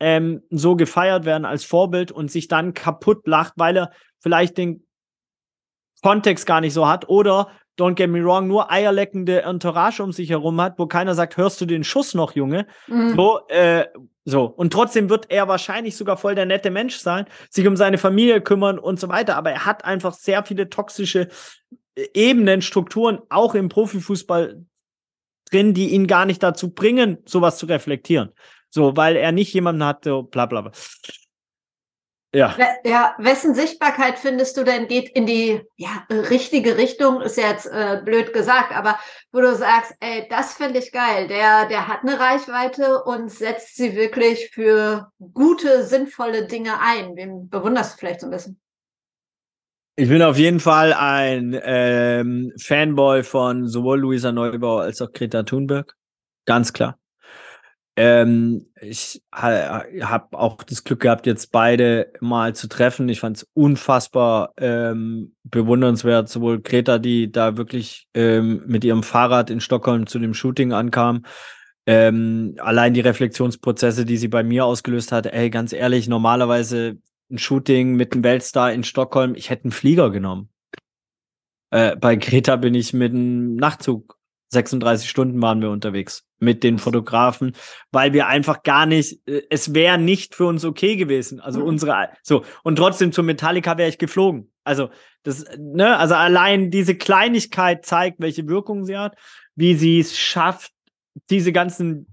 ähm, 0.00 0.40
so 0.48 0.74
gefeiert 0.74 1.26
werden 1.26 1.44
als 1.44 1.64
Vorbild 1.64 2.12
und 2.12 2.30
sich 2.30 2.48
dann 2.48 2.72
kaputt 2.72 3.26
lacht, 3.26 3.52
weil 3.56 3.76
er 3.76 3.90
vielleicht 4.20 4.56
den 4.56 4.87
Kontext 6.02 6.46
gar 6.46 6.60
nicht 6.60 6.74
so 6.74 6.88
hat 6.88 7.08
oder 7.08 7.48
don't 7.78 7.94
get 7.94 8.10
me 8.10 8.22
wrong, 8.22 8.48
nur 8.48 8.70
eierleckende 8.70 9.42
Entourage 9.42 10.02
um 10.02 10.12
sich 10.12 10.30
herum 10.30 10.60
hat, 10.60 10.78
wo 10.78 10.86
keiner 10.86 11.14
sagt, 11.14 11.36
hörst 11.36 11.60
du 11.60 11.66
den 11.66 11.84
Schuss 11.84 12.14
noch, 12.14 12.34
Junge? 12.34 12.66
Mhm. 12.88 13.14
So, 13.14 13.40
äh, 13.48 13.86
so. 14.24 14.44
Und 14.44 14.72
trotzdem 14.72 15.08
wird 15.08 15.30
er 15.30 15.48
wahrscheinlich 15.48 15.96
sogar 15.96 16.16
voll 16.16 16.34
der 16.34 16.46
nette 16.46 16.70
Mensch 16.70 16.96
sein, 16.96 17.26
sich 17.50 17.66
um 17.66 17.76
seine 17.76 17.98
Familie 17.98 18.40
kümmern 18.40 18.78
und 18.78 18.98
so 19.00 19.08
weiter. 19.08 19.36
Aber 19.36 19.52
er 19.52 19.64
hat 19.64 19.84
einfach 19.84 20.12
sehr 20.12 20.44
viele 20.44 20.68
toxische 20.68 21.28
äh, 21.94 22.06
Ebenen, 22.14 22.62
Strukturen, 22.62 23.20
auch 23.28 23.54
im 23.54 23.68
Profifußball 23.68 24.64
drin, 25.50 25.72
die 25.72 25.90
ihn 25.90 26.06
gar 26.06 26.26
nicht 26.26 26.42
dazu 26.42 26.74
bringen, 26.74 27.18
sowas 27.24 27.58
zu 27.58 27.66
reflektieren. 27.66 28.32
So, 28.70 28.96
weil 28.96 29.16
er 29.16 29.32
nicht 29.32 29.54
jemanden 29.54 29.84
hat, 29.84 30.04
so 30.04 30.24
bla 30.24 30.46
bla 30.46 30.62
bla. 30.62 30.72
Ja. 32.34 32.54
ja, 32.84 33.14
wessen 33.16 33.54
Sichtbarkeit 33.54 34.18
findest 34.18 34.58
du 34.58 34.64
denn 34.64 34.86
geht 34.86 35.08
in 35.08 35.24
die 35.24 35.62
ja, 35.76 36.06
richtige 36.10 36.76
Richtung, 36.76 37.22
ist 37.22 37.38
jetzt 37.38 37.66
äh, 37.66 38.02
blöd 38.04 38.34
gesagt, 38.34 38.76
aber 38.76 38.98
wo 39.32 39.40
du 39.40 39.54
sagst, 39.54 39.94
ey, 40.00 40.26
das 40.28 40.52
finde 40.52 40.78
ich 40.78 40.92
geil, 40.92 41.26
der, 41.26 41.66
der 41.68 41.88
hat 41.88 42.02
eine 42.02 42.20
Reichweite 42.20 43.02
und 43.04 43.30
setzt 43.30 43.76
sie 43.76 43.96
wirklich 43.96 44.50
für 44.50 45.10
gute, 45.32 45.84
sinnvolle 45.84 46.46
Dinge 46.46 46.80
ein. 46.82 47.16
Wem 47.16 47.48
bewunderst 47.48 47.94
du 47.94 47.98
vielleicht 47.98 48.20
so 48.20 48.26
ein 48.26 48.30
bisschen? 48.30 48.60
Ich 49.96 50.10
bin 50.10 50.22
auf 50.22 50.36
jeden 50.36 50.60
Fall 50.60 50.92
ein 50.92 51.58
ähm, 51.64 52.52
Fanboy 52.60 53.22
von 53.22 53.66
sowohl 53.66 54.00
Luisa 54.00 54.32
Neubauer 54.32 54.82
als 54.82 55.00
auch 55.00 55.12
Greta 55.12 55.44
Thunberg. 55.44 55.96
Ganz 56.44 56.74
klar. 56.74 56.98
Ähm, 58.00 58.66
ich 58.80 59.20
ha, 59.34 59.82
habe 60.02 60.38
auch 60.38 60.62
das 60.62 60.84
Glück 60.84 61.00
gehabt, 61.00 61.26
jetzt 61.26 61.50
beide 61.50 62.12
mal 62.20 62.54
zu 62.54 62.68
treffen. 62.68 63.08
Ich 63.08 63.18
fand 63.18 63.38
es 63.38 63.48
unfassbar 63.54 64.52
ähm, 64.56 65.34
bewundernswert, 65.42 66.28
sowohl 66.28 66.60
Greta, 66.60 67.00
die 67.00 67.32
da 67.32 67.56
wirklich 67.56 68.06
ähm, 68.14 68.62
mit 68.68 68.84
ihrem 68.84 69.02
Fahrrad 69.02 69.50
in 69.50 69.60
Stockholm 69.60 70.06
zu 70.06 70.20
dem 70.20 70.32
Shooting 70.32 70.72
ankam. 70.72 71.24
Ähm, 71.86 72.54
allein 72.58 72.94
die 72.94 73.00
Reflexionsprozesse, 73.00 74.04
die 74.04 74.16
sie 74.16 74.28
bei 74.28 74.44
mir 74.44 74.64
ausgelöst 74.64 75.10
hat, 75.10 75.26
ey, 75.26 75.50
ganz 75.50 75.72
ehrlich, 75.72 76.06
normalerweise 76.06 76.98
ein 77.32 77.38
Shooting 77.38 77.96
mit 77.96 78.12
einem 78.12 78.22
Weltstar 78.22 78.72
in 78.72 78.84
Stockholm, 78.84 79.34
ich 79.34 79.50
hätte 79.50 79.64
einen 79.64 79.72
Flieger 79.72 80.10
genommen. 80.10 80.50
Äh, 81.70 81.96
bei 81.96 82.14
Greta 82.14 82.54
bin 82.54 82.76
ich 82.76 82.92
mit 82.92 83.12
einem 83.12 83.56
Nachtzug 83.56 84.17
36 84.50 85.08
Stunden 85.08 85.40
waren 85.42 85.60
wir 85.60 85.70
unterwegs 85.70 86.24
mit 86.38 86.62
den 86.62 86.78
Fotografen, 86.78 87.52
weil 87.90 88.12
wir 88.12 88.28
einfach 88.28 88.62
gar 88.62 88.86
nicht, 88.86 89.26
äh, 89.28 89.42
es 89.50 89.74
wäre 89.74 89.98
nicht 89.98 90.34
für 90.34 90.46
uns 90.46 90.64
okay 90.64 90.96
gewesen. 90.96 91.40
Also 91.40 91.60
mhm. 91.60 91.66
unsere, 91.66 92.08
so. 92.22 92.44
Und 92.62 92.76
trotzdem 92.76 93.12
zur 93.12 93.24
Metallica 93.24 93.76
wäre 93.76 93.88
ich 93.88 93.98
geflogen. 93.98 94.52
Also, 94.64 94.90
das, 95.22 95.44
ne, 95.58 95.96
also 95.96 96.14
allein 96.14 96.70
diese 96.70 96.94
Kleinigkeit 96.94 97.84
zeigt, 97.84 98.20
welche 98.20 98.46
Wirkung 98.48 98.84
sie 98.84 98.96
hat, 98.96 99.16
wie 99.54 99.74
sie 99.74 99.98
es 99.98 100.16
schafft, 100.16 100.72
diese 101.30 101.52
ganzen 101.52 102.06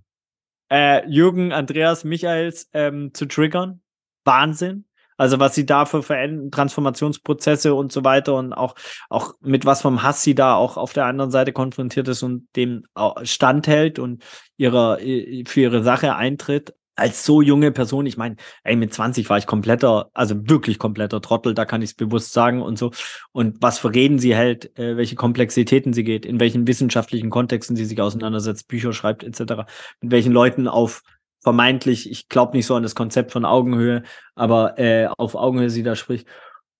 äh, 0.71 1.07
Jürgen, 1.07 1.51
Andreas, 1.51 2.03
Michaels 2.03 2.69
ähm, 2.73 3.13
zu 3.13 3.25
triggern. 3.27 3.81
Wahnsinn. 4.23 4.85
Also 5.17 5.39
was 5.39 5.55
sie 5.55 5.65
da 5.65 5.85
für 5.85 6.03
Veränder 6.03 6.51
Transformationsprozesse 6.51 7.73
und 7.73 7.91
so 7.91 8.03
weiter 8.03 8.35
und 8.35 8.53
auch, 8.53 8.75
auch 9.09 9.33
mit 9.41 9.65
was 9.65 9.81
vom 9.81 10.03
Hass 10.03 10.23
sie 10.23 10.35
da 10.35 10.55
auch 10.55 10.77
auf 10.77 10.93
der 10.93 11.05
anderen 11.05 11.31
Seite 11.31 11.53
konfrontiert 11.53 12.07
ist 12.07 12.23
und 12.23 12.47
dem 12.55 12.83
standhält 13.23 13.99
und 13.99 14.23
ihrer, 14.57 14.97
für 14.97 15.61
ihre 15.61 15.83
Sache 15.83 16.15
eintritt. 16.15 16.73
Als 16.97 17.25
so 17.25 17.41
junge 17.41 17.73
Person, 17.73 18.05
ich 18.05 18.15
meine, 18.15 18.37
ey, 18.63 18.77
mit 18.77 18.93
20 18.93 19.29
war 19.29 19.37
ich 19.37 19.47
kompletter, 19.47 20.09
also 20.13 20.47
wirklich 20.47 20.79
kompletter 20.79 21.21
Trottel, 21.21 21.53
da 21.53 21.65
kann 21.65 21.81
ich 21.81 21.89
es 21.89 21.93
bewusst 21.93 22.31
sagen 22.31 22.61
und 22.61 22.77
so. 22.77 22.91
Und 23.33 23.57
was 23.61 23.79
für 23.79 23.93
Reden 23.93 24.17
sie 24.17 24.33
hält, 24.33 24.77
äh, 24.79 24.95
welche 24.95 25.15
Komplexitäten 25.15 25.91
sie 25.91 26.05
geht, 26.05 26.25
in 26.25 26.39
welchen 26.39 26.67
wissenschaftlichen 26.67 27.29
Kontexten 27.29 27.75
sie 27.75 27.83
sich 27.83 27.99
auseinandersetzt, 27.99 28.69
Bücher 28.69 28.93
schreibt, 28.93 29.25
etc., 29.25 29.65
mit 29.99 30.11
welchen 30.11 30.31
Leuten 30.31 30.69
auf 30.69 31.03
vermeintlich, 31.45 32.09
ich 32.09 32.27
glaube 32.27 32.57
nicht 32.57 32.65
so 32.65 32.73
an 32.73 32.81
das 32.81 32.95
Konzept 32.95 33.31
von 33.31 33.45
Augenhöhe, 33.45 34.01
aber 34.33 34.79
äh, 34.79 35.05
auf 35.05 35.35
Augenhöhe 35.35 35.69
sie 35.69 35.83
da 35.83 35.95
spricht. 35.95 36.27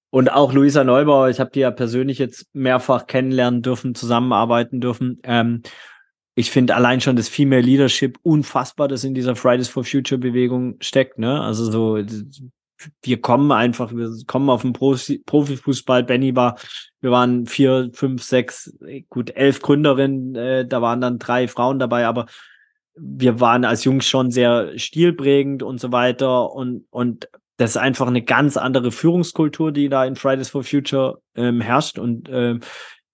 Und 0.09 0.31
auch 0.31 0.53
Luisa 0.53 0.83
Neubauer, 0.83 1.29
ich 1.29 1.39
habe 1.39 1.51
die 1.51 1.59
ja 1.59 1.69
persönlich 1.69 2.17
jetzt 2.17 2.47
mehrfach 2.53 3.05
kennenlernen 3.05 3.61
dürfen, 3.61 3.93
zusammenarbeiten 3.93 4.81
dürfen. 4.81 5.19
Ähm, 5.21 5.61
ich 6.33 6.49
finde 6.49 6.73
allein 6.73 6.99
schon 6.99 7.15
das 7.15 7.29
Female 7.29 7.61
Leadership 7.61 8.17
unfassbar, 8.23 8.87
das 8.87 9.03
in 9.03 9.13
dieser 9.13 9.35
Fridays 9.35 9.69
for 9.69 9.83
Future 9.83 10.17
Bewegung 10.17 10.77
steckt. 10.79 11.19
Ne? 11.19 11.39
Also 11.41 11.69
so, 11.71 12.03
wir 13.03 13.21
kommen 13.21 13.51
einfach, 13.51 13.93
wir 13.93 14.09
kommen 14.25 14.49
auf 14.49 14.63
den 14.63 14.73
Profi 14.73 15.19
Profifußball. 15.27 16.03
Benny 16.03 16.35
war, 16.35 16.57
wir 17.01 17.11
waren 17.11 17.45
vier, 17.45 17.91
fünf, 17.93 18.23
sechs, 18.23 18.75
gut, 19.11 19.29
elf 19.35 19.61
Gründerinnen, 19.61 20.35
äh, 20.35 20.67
da 20.67 20.81
waren 20.81 21.01
dann 21.01 21.19
drei 21.19 21.47
Frauen 21.47 21.77
dabei, 21.77 22.07
aber 22.07 22.25
wir 22.95 23.39
waren 23.39 23.65
als 23.65 23.83
Jungs 23.83 24.07
schon 24.07 24.31
sehr 24.31 24.77
stilprägend 24.77 25.63
und 25.63 25.79
so 25.79 25.91
weiter 25.91 26.51
und, 26.51 26.85
und 26.89 27.29
das 27.57 27.71
ist 27.71 27.77
einfach 27.77 28.07
eine 28.07 28.21
ganz 28.21 28.57
andere 28.57 28.91
Führungskultur, 28.91 29.71
die 29.71 29.89
da 29.89 30.05
in 30.05 30.15
Fridays 30.15 30.49
for 30.49 30.63
Future 30.63 31.19
ähm, 31.35 31.61
herrscht 31.61 31.99
und 31.99 32.29
ähm, 32.29 32.59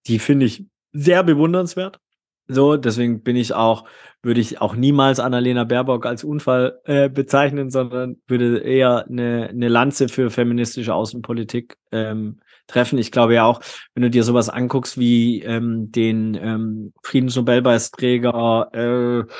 die 0.06 0.18
finde 0.18 0.46
ich 0.46 0.64
sehr 0.92 1.22
bewundernswert. 1.22 2.00
So, 2.48 2.76
deswegen 2.76 3.22
bin 3.22 3.36
ich 3.36 3.54
auch, 3.54 3.84
würde 4.22 4.40
ich 4.40 4.60
auch 4.60 4.74
niemals 4.74 5.20
Annalena 5.20 5.64
Baerbock 5.64 6.04
als 6.06 6.24
Unfall 6.24 6.80
äh, 6.84 7.08
bezeichnen, 7.08 7.70
sondern 7.70 8.16
würde 8.26 8.58
eher 8.58 9.06
eine, 9.06 9.48
eine 9.48 9.68
Lanze 9.68 10.08
für 10.08 10.28
feministische 10.28 10.92
Außenpolitik 10.92 11.76
ähm, 11.92 12.40
treffen. 12.66 12.98
Ich 12.98 13.12
glaube 13.12 13.34
ja 13.34 13.44
auch, 13.44 13.60
wenn 13.94 14.02
du 14.02 14.10
dir 14.10 14.24
sowas 14.24 14.48
anguckst 14.48 14.98
wie 14.98 15.42
ähm, 15.42 15.92
den 15.92 16.34
ähm, 16.34 16.92
Friedensnobelpreisträger 17.02 18.68
äh, 18.72 19.32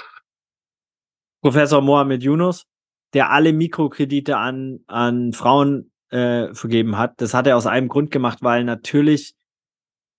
Professor 1.43 1.82
Mohamed 1.82 2.22
Yunus, 2.22 2.64
der 3.12 3.30
alle 3.30 3.53
Mikrokredite 3.53 4.38
an, 4.38 4.80
an 4.86 5.32
Frauen 5.32 5.93
äh, 6.11 6.55
vergeben 6.55 6.97
hat. 6.97 7.20
Das 7.20 7.34
hat 7.34 7.47
er 7.47 7.57
aus 7.57 7.66
einem 7.66 7.88
Grund 7.88 8.11
gemacht, 8.11 8.38
weil 8.40 8.64
natürlich 8.64 9.34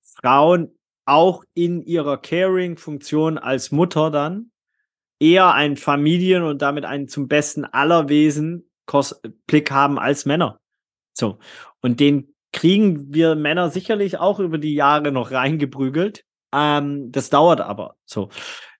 Frauen 0.01 0.78
auch 1.05 1.43
in 1.53 1.82
ihrer 1.82 2.17
Caring-Funktion 2.17 3.38
als 3.38 3.71
Mutter 3.71 4.11
dann 4.11 4.51
eher 5.19 5.53
einen 5.53 5.78
Familien- 5.78 6.43
und 6.43 6.61
damit 6.61 6.86
einen 6.86 7.07
zum 7.07 7.28
Besten 7.28 7.65
aller 7.65 8.09
Wesen 8.09 8.69
Blick 9.47 9.71
haben 9.71 9.97
als 9.97 10.26
Männer. 10.26 10.59
So. 11.13 11.39
Und 11.82 11.99
den 11.99 12.36
kriegen 12.51 13.13
wir 13.13 13.36
Männer 13.36 13.69
sicherlich 13.69 14.17
auch 14.17 14.39
über 14.39 14.57
die 14.57 14.76
Jahre 14.76 15.11
noch 15.11 15.32
reingeprügelt. 15.32 16.26
Ähm, 16.53 17.11
das 17.11 17.30
dauert 17.30 17.61
aber 17.61 17.95
so. 18.05 18.30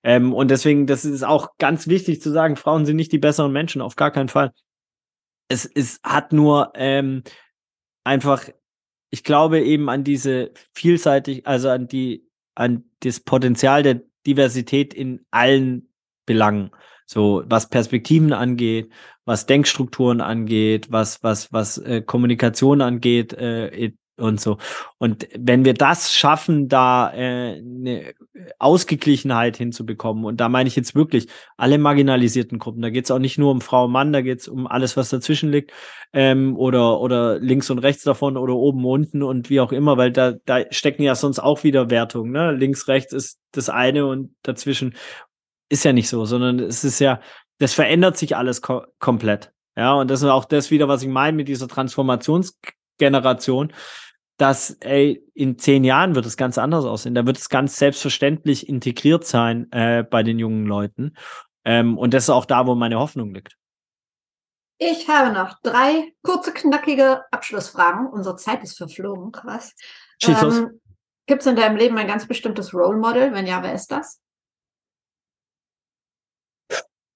Ähm, 0.04 0.32
und 0.32 0.50
deswegen, 0.50 0.86
das 0.86 1.04
ist 1.04 1.24
auch 1.24 1.56
ganz 1.58 1.88
wichtig 1.88 2.22
zu 2.22 2.30
sagen, 2.30 2.56
Frauen 2.56 2.86
sind 2.86 2.96
nicht 2.96 3.10
die 3.10 3.18
besseren 3.18 3.52
Menschen, 3.52 3.82
auf 3.82 3.96
gar 3.96 4.12
keinen 4.12 4.28
Fall. 4.28 4.52
Es, 5.48 5.64
es 5.66 6.00
hat 6.04 6.32
nur 6.32 6.72
ähm, 6.76 7.22
einfach 8.04 8.48
ich 9.14 9.22
glaube 9.22 9.60
eben 9.60 9.88
an 9.90 10.02
diese 10.02 10.50
vielseitig, 10.72 11.46
also 11.46 11.68
an 11.68 11.86
die, 11.86 12.26
an 12.56 12.82
das 12.98 13.20
Potenzial 13.20 13.84
der 13.84 14.00
Diversität 14.26 14.92
in 14.92 15.24
allen 15.30 15.88
Belangen. 16.26 16.72
So, 17.06 17.44
was 17.46 17.68
Perspektiven 17.68 18.32
angeht, 18.32 18.90
was 19.24 19.46
Denkstrukturen 19.46 20.20
angeht, 20.20 20.90
was, 20.90 21.22
was, 21.22 21.52
was 21.52 21.78
äh, 21.78 22.02
Kommunikation 22.02 22.80
angeht, 22.80 23.32
äh, 23.34 23.92
und 24.16 24.40
so. 24.40 24.58
Und 24.98 25.28
wenn 25.36 25.64
wir 25.64 25.74
das 25.74 26.14
schaffen, 26.14 26.68
da 26.68 27.12
äh, 27.12 27.58
eine 27.58 28.14
Ausgeglichenheit 28.58 29.56
hinzubekommen, 29.56 30.24
und 30.24 30.40
da 30.40 30.48
meine 30.48 30.68
ich 30.68 30.76
jetzt 30.76 30.94
wirklich 30.94 31.28
alle 31.56 31.78
marginalisierten 31.78 32.58
Gruppen, 32.58 32.82
da 32.82 32.90
geht 32.90 33.04
es 33.04 33.10
auch 33.10 33.18
nicht 33.18 33.38
nur 33.38 33.50
um 33.50 33.60
Frau 33.60 33.86
und 33.86 33.92
Mann, 33.92 34.12
da 34.12 34.22
geht 34.22 34.40
es 34.40 34.48
um 34.48 34.66
alles, 34.66 34.96
was 34.96 35.08
dazwischen 35.08 35.50
liegt, 35.50 35.72
ähm, 36.12 36.56
oder, 36.56 37.00
oder 37.00 37.38
links 37.38 37.70
und 37.70 37.80
rechts 37.80 38.04
davon 38.04 38.36
oder 38.36 38.54
oben, 38.54 38.84
unten 38.84 39.22
und 39.22 39.50
wie 39.50 39.60
auch 39.60 39.72
immer, 39.72 39.96
weil 39.96 40.12
da, 40.12 40.34
da 40.44 40.60
stecken 40.70 41.02
ja 41.02 41.14
sonst 41.14 41.40
auch 41.40 41.64
wieder 41.64 41.90
Wertungen. 41.90 42.32
Ne? 42.32 42.52
Links, 42.52 42.88
rechts 42.88 43.12
ist 43.12 43.40
das 43.52 43.68
eine 43.68 44.06
und 44.06 44.34
dazwischen 44.42 44.94
ist 45.68 45.84
ja 45.84 45.92
nicht 45.92 46.08
so, 46.08 46.24
sondern 46.24 46.60
es 46.60 46.84
ist 46.84 47.00
ja, 47.00 47.20
das 47.58 47.74
verändert 47.74 48.16
sich 48.16 48.36
alles 48.36 48.62
ko 48.62 48.82
komplett. 48.98 49.52
Ja, 49.76 49.94
und 49.94 50.08
das 50.08 50.22
ist 50.22 50.28
auch 50.28 50.44
das 50.44 50.70
wieder, 50.70 50.86
was 50.86 51.02
ich 51.02 51.08
meine 51.08 51.36
mit 51.36 51.48
dieser 51.48 51.66
Transformationsgeneration 52.98 53.72
dass 54.36 54.70
ey, 54.80 55.24
in 55.34 55.58
zehn 55.58 55.84
Jahren 55.84 56.14
wird 56.14 56.26
es 56.26 56.36
ganz 56.36 56.58
anders 56.58 56.84
aussehen. 56.84 57.14
Da 57.14 57.26
wird 57.26 57.38
es 57.38 57.48
ganz 57.48 57.76
selbstverständlich 57.76 58.68
integriert 58.68 59.24
sein 59.24 59.70
äh, 59.70 60.02
bei 60.02 60.22
den 60.22 60.38
jungen 60.38 60.66
Leuten. 60.66 61.16
Ähm, 61.64 61.96
und 61.96 62.14
das 62.14 62.24
ist 62.24 62.30
auch 62.30 62.44
da, 62.44 62.66
wo 62.66 62.74
meine 62.74 62.98
Hoffnung 62.98 63.32
liegt. 63.32 63.56
Ich 64.78 65.08
habe 65.08 65.32
noch 65.32 65.60
drei 65.62 66.12
kurze, 66.22 66.52
knackige 66.52 67.22
Abschlussfragen. 67.30 68.08
Unsere 68.08 68.36
Zeit 68.36 68.62
ist 68.64 68.76
verflogen, 68.76 69.30
krass. 69.30 69.72
Ähm, 70.26 70.80
Gibt 71.26 71.42
es 71.42 71.46
in 71.46 71.56
deinem 71.56 71.76
Leben 71.76 71.96
ein 71.96 72.08
ganz 72.08 72.26
bestimmtes 72.26 72.74
Role 72.74 72.98
Model? 72.98 73.32
Wenn 73.32 73.46
ja, 73.46 73.62
wer 73.62 73.72
ist 73.72 73.92
das? 73.92 74.20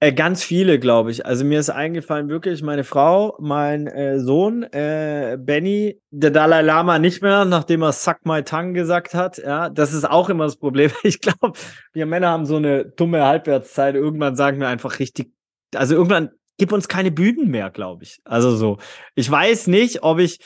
Äh, 0.01 0.13
ganz 0.13 0.45
viele, 0.45 0.79
glaube 0.79 1.11
ich. 1.11 1.27
Also 1.27 1.45
mir 1.45 1.59
ist 1.59 1.71
eingefallen, 1.71 2.29
wirklich 2.29 2.63
meine 2.63 2.85
Frau, 2.85 3.37
mein 3.41 3.89
äh, 3.89 4.21
Sohn, 4.21 4.63
äh, 4.63 5.37
Benny, 5.41 6.01
der 6.11 6.31
Dalai 6.31 6.63
Lama 6.63 7.01
nicht 7.01 7.21
mehr, 7.21 7.45
nachdem 7.45 7.83
er 7.83 7.93
Suck 7.93 8.19
My 8.25 8.45
Tongue 8.45 8.75
gesagt 8.75 9.15
hat. 9.15 9.39
Ja, 9.39 9.69
das 9.69 9.93
ist 9.93 10.09
auch 10.09 10.29
immer 10.29 10.45
das 10.45 10.57
Problem. 10.57 10.91
Ich 11.03 11.21
glaube, 11.21 11.53
wir 11.93 12.07
Männer 12.07 12.29
haben 12.29 12.47
so 12.47 12.57
eine 12.57 12.85
dumme 12.85 13.25
Halbwertszeit. 13.25 13.97
Irgendwann 13.97 14.37
sagen 14.37 14.61
wir 14.61 14.69
einfach 14.69 15.01
richtig, 15.01 15.33
also 15.75 15.95
irgendwann 15.97 16.31
gib 16.59 16.73
uns 16.73 16.87
keine 16.87 17.11
Bühnen 17.11 17.51
mehr, 17.51 17.71
glaube 17.71 18.05
ich. 18.05 18.21
Also 18.25 18.55
so. 18.55 18.79
Ich 19.17 19.29
weiß 19.29 19.67
nicht, 19.67 20.03
ob 20.05 20.21
ich 20.21 20.39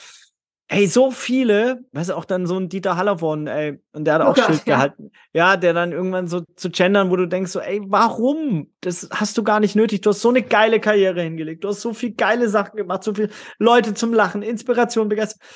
Ey, 0.75 0.87
so 0.87 1.11
viele, 1.11 1.85
weißt 1.93 2.09
du, 2.09 2.14
auch 2.14 2.25
dann 2.25 2.47
so 2.47 2.57
ein 2.57 2.70
Dieter 2.70 2.97
Hallervorden, 2.97 3.47
ey, 3.47 3.79
und 3.93 4.07
der 4.07 4.14
hat 4.14 4.23
oh 4.23 4.25
auch 4.31 4.35
Gott, 4.35 4.47
Schild 4.47 4.62
ja. 4.64 4.77
gehalten. 4.77 5.12
Ja, 5.35 5.59
der 5.59 5.75
dann 5.75 5.93
irgendwann 5.93 6.29
so 6.29 6.45
zu 6.57 6.70
gendern, 6.70 7.11
wo 7.11 7.16
du 7.16 7.27
denkst 7.27 7.51
so, 7.51 7.61
ey, 7.61 7.83
warum? 7.85 8.73
Das 8.81 9.07
hast 9.12 9.37
du 9.37 9.43
gar 9.43 9.61
nicht 9.61 9.77
nötig. 9.77 10.01
Du 10.01 10.09
hast 10.09 10.23
so 10.23 10.31
eine 10.31 10.41
geile 10.41 10.81
Karriere 10.81 11.20
hingelegt. 11.20 11.62
Du 11.62 11.68
hast 11.68 11.83
so 11.83 11.93
viel 11.93 12.14
geile 12.14 12.49
Sachen 12.49 12.79
gemacht, 12.79 13.05
so 13.05 13.12
viele 13.12 13.29
Leute 13.59 13.93
zum 13.93 14.14
Lachen, 14.14 14.41
Inspiration, 14.41 15.11
Begeisterung. 15.11 15.47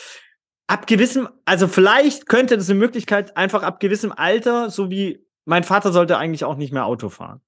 Ab 0.66 0.86
gewissem, 0.86 1.30
also 1.46 1.66
vielleicht 1.66 2.28
könnte 2.28 2.58
das 2.58 2.68
eine 2.68 2.78
Möglichkeit, 2.78 3.38
einfach 3.38 3.62
ab 3.62 3.80
gewissem 3.80 4.12
Alter, 4.12 4.68
so 4.68 4.90
wie 4.90 5.24
mein 5.46 5.64
Vater 5.64 5.92
sollte 5.92 6.18
eigentlich 6.18 6.44
auch 6.44 6.56
nicht 6.56 6.74
mehr 6.74 6.84
Auto 6.84 7.08
fahren. 7.08 7.40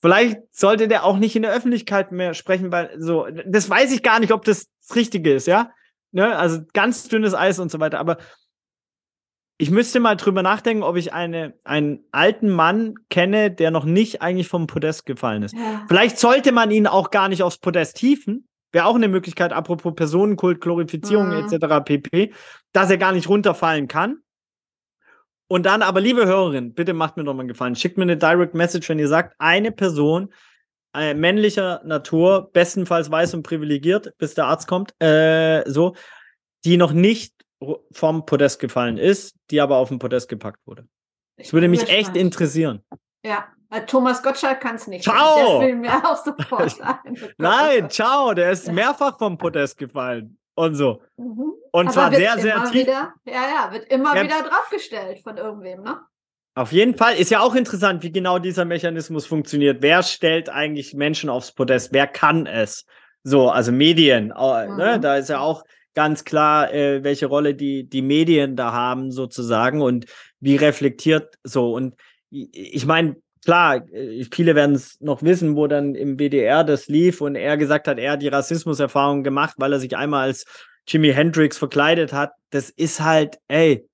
Vielleicht 0.00 0.38
sollte 0.52 0.88
der 0.88 1.04
auch 1.04 1.18
nicht 1.18 1.36
in 1.36 1.42
der 1.42 1.52
Öffentlichkeit 1.52 2.12
mehr 2.12 2.32
sprechen, 2.32 2.72
weil 2.72 2.94
so, 2.98 3.26
das 3.44 3.68
weiß 3.68 3.92
ich 3.92 4.02
gar 4.02 4.20
nicht, 4.20 4.32
ob 4.32 4.46
das 4.46 4.68
das 4.80 4.96
Richtige 4.96 5.34
ist, 5.34 5.48
ja 5.48 5.70
ne, 6.12 6.36
also 6.36 6.60
ganz 6.72 7.08
dünnes 7.08 7.34
Eis 7.34 7.58
und 7.58 7.70
so 7.70 7.80
weiter. 7.80 7.98
Aber 7.98 8.18
ich 9.58 9.70
müsste 9.70 9.98
mal 9.98 10.14
drüber 10.14 10.42
nachdenken, 10.42 10.84
ob 10.84 10.96
ich 10.96 11.12
eine, 11.12 11.54
einen 11.64 12.04
alten 12.12 12.48
Mann 12.48 12.94
kenne, 13.10 13.50
der 13.50 13.72
noch 13.72 13.84
nicht 13.84 14.22
eigentlich 14.22 14.48
vom 14.48 14.68
Podest 14.68 15.04
gefallen 15.04 15.42
ist. 15.42 15.54
Ja. 15.54 15.84
Vielleicht 15.88 16.18
sollte 16.18 16.52
man 16.52 16.70
ihn 16.70 16.86
auch 16.86 17.10
gar 17.10 17.28
nicht 17.28 17.42
aufs 17.42 17.58
Podest 17.58 17.98
hieven. 17.98 18.46
Wäre 18.70 18.86
auch 18.86 18.94
eine 18.94 19.08
Möglichkeit, 19.08 19.52
apropos 19.52 19.94
Personenkult, 19.94 20.60
Glorifizierung 20.60 21.28
mhm. 21.28 21.48
etc. 21.52 21.84
pp., 21.84 22.32
dass 22.72 22.90
er 22.90 22.98
gar 22.98 23.12
nicht 23.12 23.28
runterfallen 23.28 23.88
kann. 23.88 24.18
Und 25.48 25.64
dann 25.64 25.82
aber, 25.82 26.00
liebe 26.00 26.26
Hörerin, 26.26 26.74
bitte 26.74 26.92
macht 26.92 27.16
mir 27.16 27.24
doch 27.24 27.32
mal 27.32 27.40
einen 27.40 27.48
Gefallen. 27.48 27.74
Schickt 27.74 27.96
mir 27.96 28.02
eine 28.02 28.18
Direct 28.18 28.54
Message, 28.54 28.88
wenn 28.88 28.98
ihr 28.98 29.08
sagt, 29.08 29.34
eine 29.38 29.72
Person, 29.72 30.28
äh, 30.94 31.14
männlicher 31.14 31.82
Natur, 31.84 32.50
bestenfalls 32.52 33.10
weiß 33.10 33.34
und 33.34 33.42
privilegiert, 33.42 34.12
bis 34.18 34.34
der 34.34 34.46
Arzt 34.46 34.66
kommt, 34.66 34.94
äh, 35.02 35.62
so, 35.66 35.94
die 36.64 36.76
noch 36.76 36.92
nicht 36.92 37.34
vom 37.92 38.24
Podest 38.24 38.60
gefallen 38.60 38.98
ist, 38.98 39.34
die 39.50 39.60
aber 39.60 39.76
auf 39.76 39.88
den 39.88 39.98
Podest 39.98 40.28
gepackt 40.28 40.60
wurde. 40.66 40.86
Das 41.36 41.52
würde 41.52 41.68
mich 41.68 41.88
echt 41.88 42.16
interessieren. 42.16 42.84
Ja, 43.24 43.48
Thomas 43.86 44.22
Gottschalk 44.22 44.60
kann 44.60 44.76
es 44.76 44.86
nicht. 44.86 45.04
Ciao! 45.04 45.60
Der 45.60 45.68
will 45.68 45.76
mir 45.76 45.94
auch 46.04 46.16
sofort 46.16 46.76
Nein, 47.38 47.90
ciao, 47.90 48.32
der 48.34 48.52
ist 48.52 48.70
mehrfach 48.72 49.18
vom 49.18 49.36
Podest 49.36 49.76
gefallen. 49.76 50.38
Und 50.54 50.74
so. 50.74 51.02
Mhm. 51.16 51.52
Und 51.70 51.86
Aber 51.86 51.92
zwar 51.92 52.12
sehr, 52.12 52.38
sehr 52.38 52.64
tief. 52.64 52.86
Wieder, 52.86 53.14
ja, 53.24 53.32
ja, 53.32 53.72
wird 53.72 53.84
immer 53.92 54.16
ja. 54.16 54.24
wieder 54.24 54.42
draufgestellt 54.42 55.20
von 55.22 55.36
irgendwem, 55.36 55.82
ne? 55.82 56.00
Auf 56.58 56.72
jeden 56.72 56.96
Fall 56.96 57.14
ist 57.14 57.30
ja 57.30 57.38
auch 57.38 57.54
interessant, 57.54 58.02
wie 58.02 58.10
genau 58.10 58.40
dieser 58.40 58.64
Mechanismus 58.64 59.26
funktioniert. 59.26 59.80
Wer 59.80 60.02
stellt 60.02 60.48
eigentlich 60.48 60.92
Menschen 60.92 61.30
aufs 61.30 61.52
Podest? 61.52 61.92
Wer 61.92 62.08
kann 62.08 62.46
es? 62.46 62.84
So, 63.22 63.48
also 63.48 63.70
Medien. 63.70 64.32
Äh, 64.32 64.66
ne? 64.66 64.68
mhm. 64.68 64.76
ne? 64.76 65.00
Da 65.00 65.16
ist 65.18 65.28
ja 65.28 65.38
auch 65.38 65.62
ganz 65.94 66.24
klar, 66.24 66.74
äh, 66.74 67.04
welche 67.04 67.26
Rolle 67.26 67.54
die, 67.54 67.88
die 67.88 68.02
Medien 68.02 68.56
da 68.56 68.72
haben, 68.72 69.12
sozusagen, 69.12 69.82
und 69.82 70.06
wie 70.40 70.56
reflektiert 70.56 71.36
so. 71.44 71.72
Und 71.72 71.94
ich 72.28 72.86
meine, 72.86 73.14
klar, 73.44 73.88
äh, 73.92 74.24
viele 74.32 74.56
werden 74.56 74.74
es 74.74 75.00
noch 75.00 75.22
wissen, 75.22 75.54
wo 75.54 75.68
dann 75.68 75.94
im 75.94 76.16
BDR 76.16 76.64
das 76.64 76.88
lief 76.88 77.20
und 77.20 77.36
er 77.36 77.56
gesagt 77.56 77.86
hat, 77.86 78.00
er 78.00 78.12
hat 78.12 78.22
die 78.22 78.26
Rassismuserfahrung 78.26 79.22
gemacht, 79.22 79.54
weil 79.58 79.74
er 79.74 79.78
sich 79.78 79.96
einmal 79.96 80.26
als 80.26 80.44
Jimi 80.88 81.12
Hendrix 81.12 81.56
verkleidet 81.56 82.12
hat. 82.12 82.32
Das 82.50 82.68
ist 82.68 83.00
halt, 83.00 83.38
ey, 83.46 83.88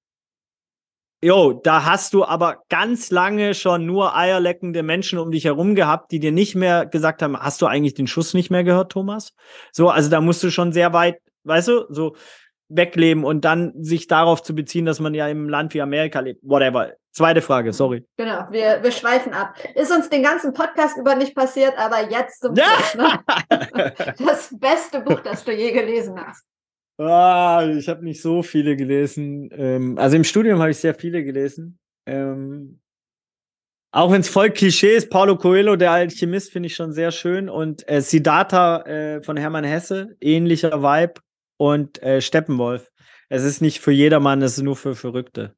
Jo, 1.25 1.55
da 1.55 1.87
hast 1.87 2.13
du 2.13 2.23
aber 2.23 2.59
ganz 2.69 3.11
lange 3.11 3.55
schon 3.55 3.87
nur 3.87 4.15
eierleckende 4.15 4.83
Menschen 4.83 5.19
um 5.19 5.31
dich 5.31 5.47
herum 5.47 5.75
gehabt, 5.75 6.13
die 6.13 6.21
dir 6.21 6.33
nicht 6.33 6.55
mehr 6.55 6.85
gesagt 6.85 7.23
haben, 7.23 7.35
hast 7.35 7.63
du 7.63 7.67
eigentlich 7.67 7.95
den 7.95 8.07
Schuss 8.07 8.35
nicht 8.35 8.51
mehr 8.51 8.63
gehört, 8.63 8.93
Thomas? 8.93 9.33
So, 9.73 9.89
also 9.89 10.11
da 10.11 10.21
musst 10.21 10.43
du 10.43 10.51
schon 10.51 10.73
sehr 10.73 10.93
weit, 10.93 11.17
weißt 11.45 11.69
du, 11.69 11.87
so 11.89 12.15
wegleben 12.69 13.25
und 13.25 13.47
dann 13.47 13.73
sich 13.83 14.07
darauf 14.07 14.43
zu 14.43 14.55
beziehen, 14.55 14.85
dass 14.85 15.01
man 15.01 15.15
ja 15.15 15.27
im 15.29 15.49
Land 15.49 15.73
wie 15.73 15.81
Amerika 15.81 16.21
lebt. 16.21 16.41
Whatever. 16.43 16.93
Zweite 17.11 17.41
Frage, 17.41 17.73
sorry. 17.73 18.05
Genau, 18.19 18.45
wir, 18.51 18.83
wir 18.83 18.93
schweifen 18.93 19.33
ab. 19.33 19.55
Ist 19.75 19.93
uns 19.93 20.11
den 20.11 20.23
ganzen 20.23 20.53
Podcast 20.53 20.99
über 20.99 21.15
nicht 21.15 21.35
passiert, 21.35 21.73
aber 21.79 22.11
jetzt 22.11 22.43
zum 22.43 22.55
Schluss. 22.55 22.95
Ja. 22.99 23.25
Ne? 23.49 23.95
Das 24.19 24.55
beste 24.61 25.01
Buch, 25.01 25.21
das 25.21 25.43
du 25.43 25.53
je 25.53 25.73
gelesen 25.73 26.23
hast. 26.23 26.45
Ah, 26.99 27.67
ich 27.77 27.89
habe 27.89 28.05
nicht 28.05 28.23
so 28.23 28.43
viele 28.43 28.77
gelesen. 28.77 29.51
Ähm, 29.53 29.99
also 29.99 30.17
im 30.17 30.25
Studium 30.25 30.61
habe 30.61 30.71
ich 30.71 30.79
sehr 30.79 30.95
viele 30.95 31.25
gelesen. 31.25 31.79
Ähm, 32.07 32.81
auch 33.93 34.11
wenn 34.13 34.21
es 34.21 34.29
voll 34.29 34.51
Klischee 34.51 34.97
ist, 34.97 35.11
Paulo 35.11 35.37
Coelho, 35.37 35.77
der 35.77 35.93
Alchemist, 35.93 36.53
finde 36.53 36.67
ich 36.69 36.77
schon 36.77 36.93
sehr 36.93 37.11
schön. 37.11 37.49
Und 37.49 37.89
äh, 37.89 38.01
Siddhartha 38.01 38.83
äh, 38.83 39.23
von 39.23 39.37
Hermann 39.37 39.65
Hesse, 39.65 40.17
ähnlicher 40.21 40.83
Vibe. 40.83 41.21
Und 41.57 42.03
äh, 42.03 42.21
Steppenwolf. 42.21 42.91
Es 43.29 43.45
ist 43.45 43.61
nicht 43.61 43.81
für 43.81 43.93
jedermann, 43.93 44.43
es 44.43 44.59
ist 44.59 44.65
nur 44.65 44.77
für 44.77 44.95
Verrückte. 44.95 45.55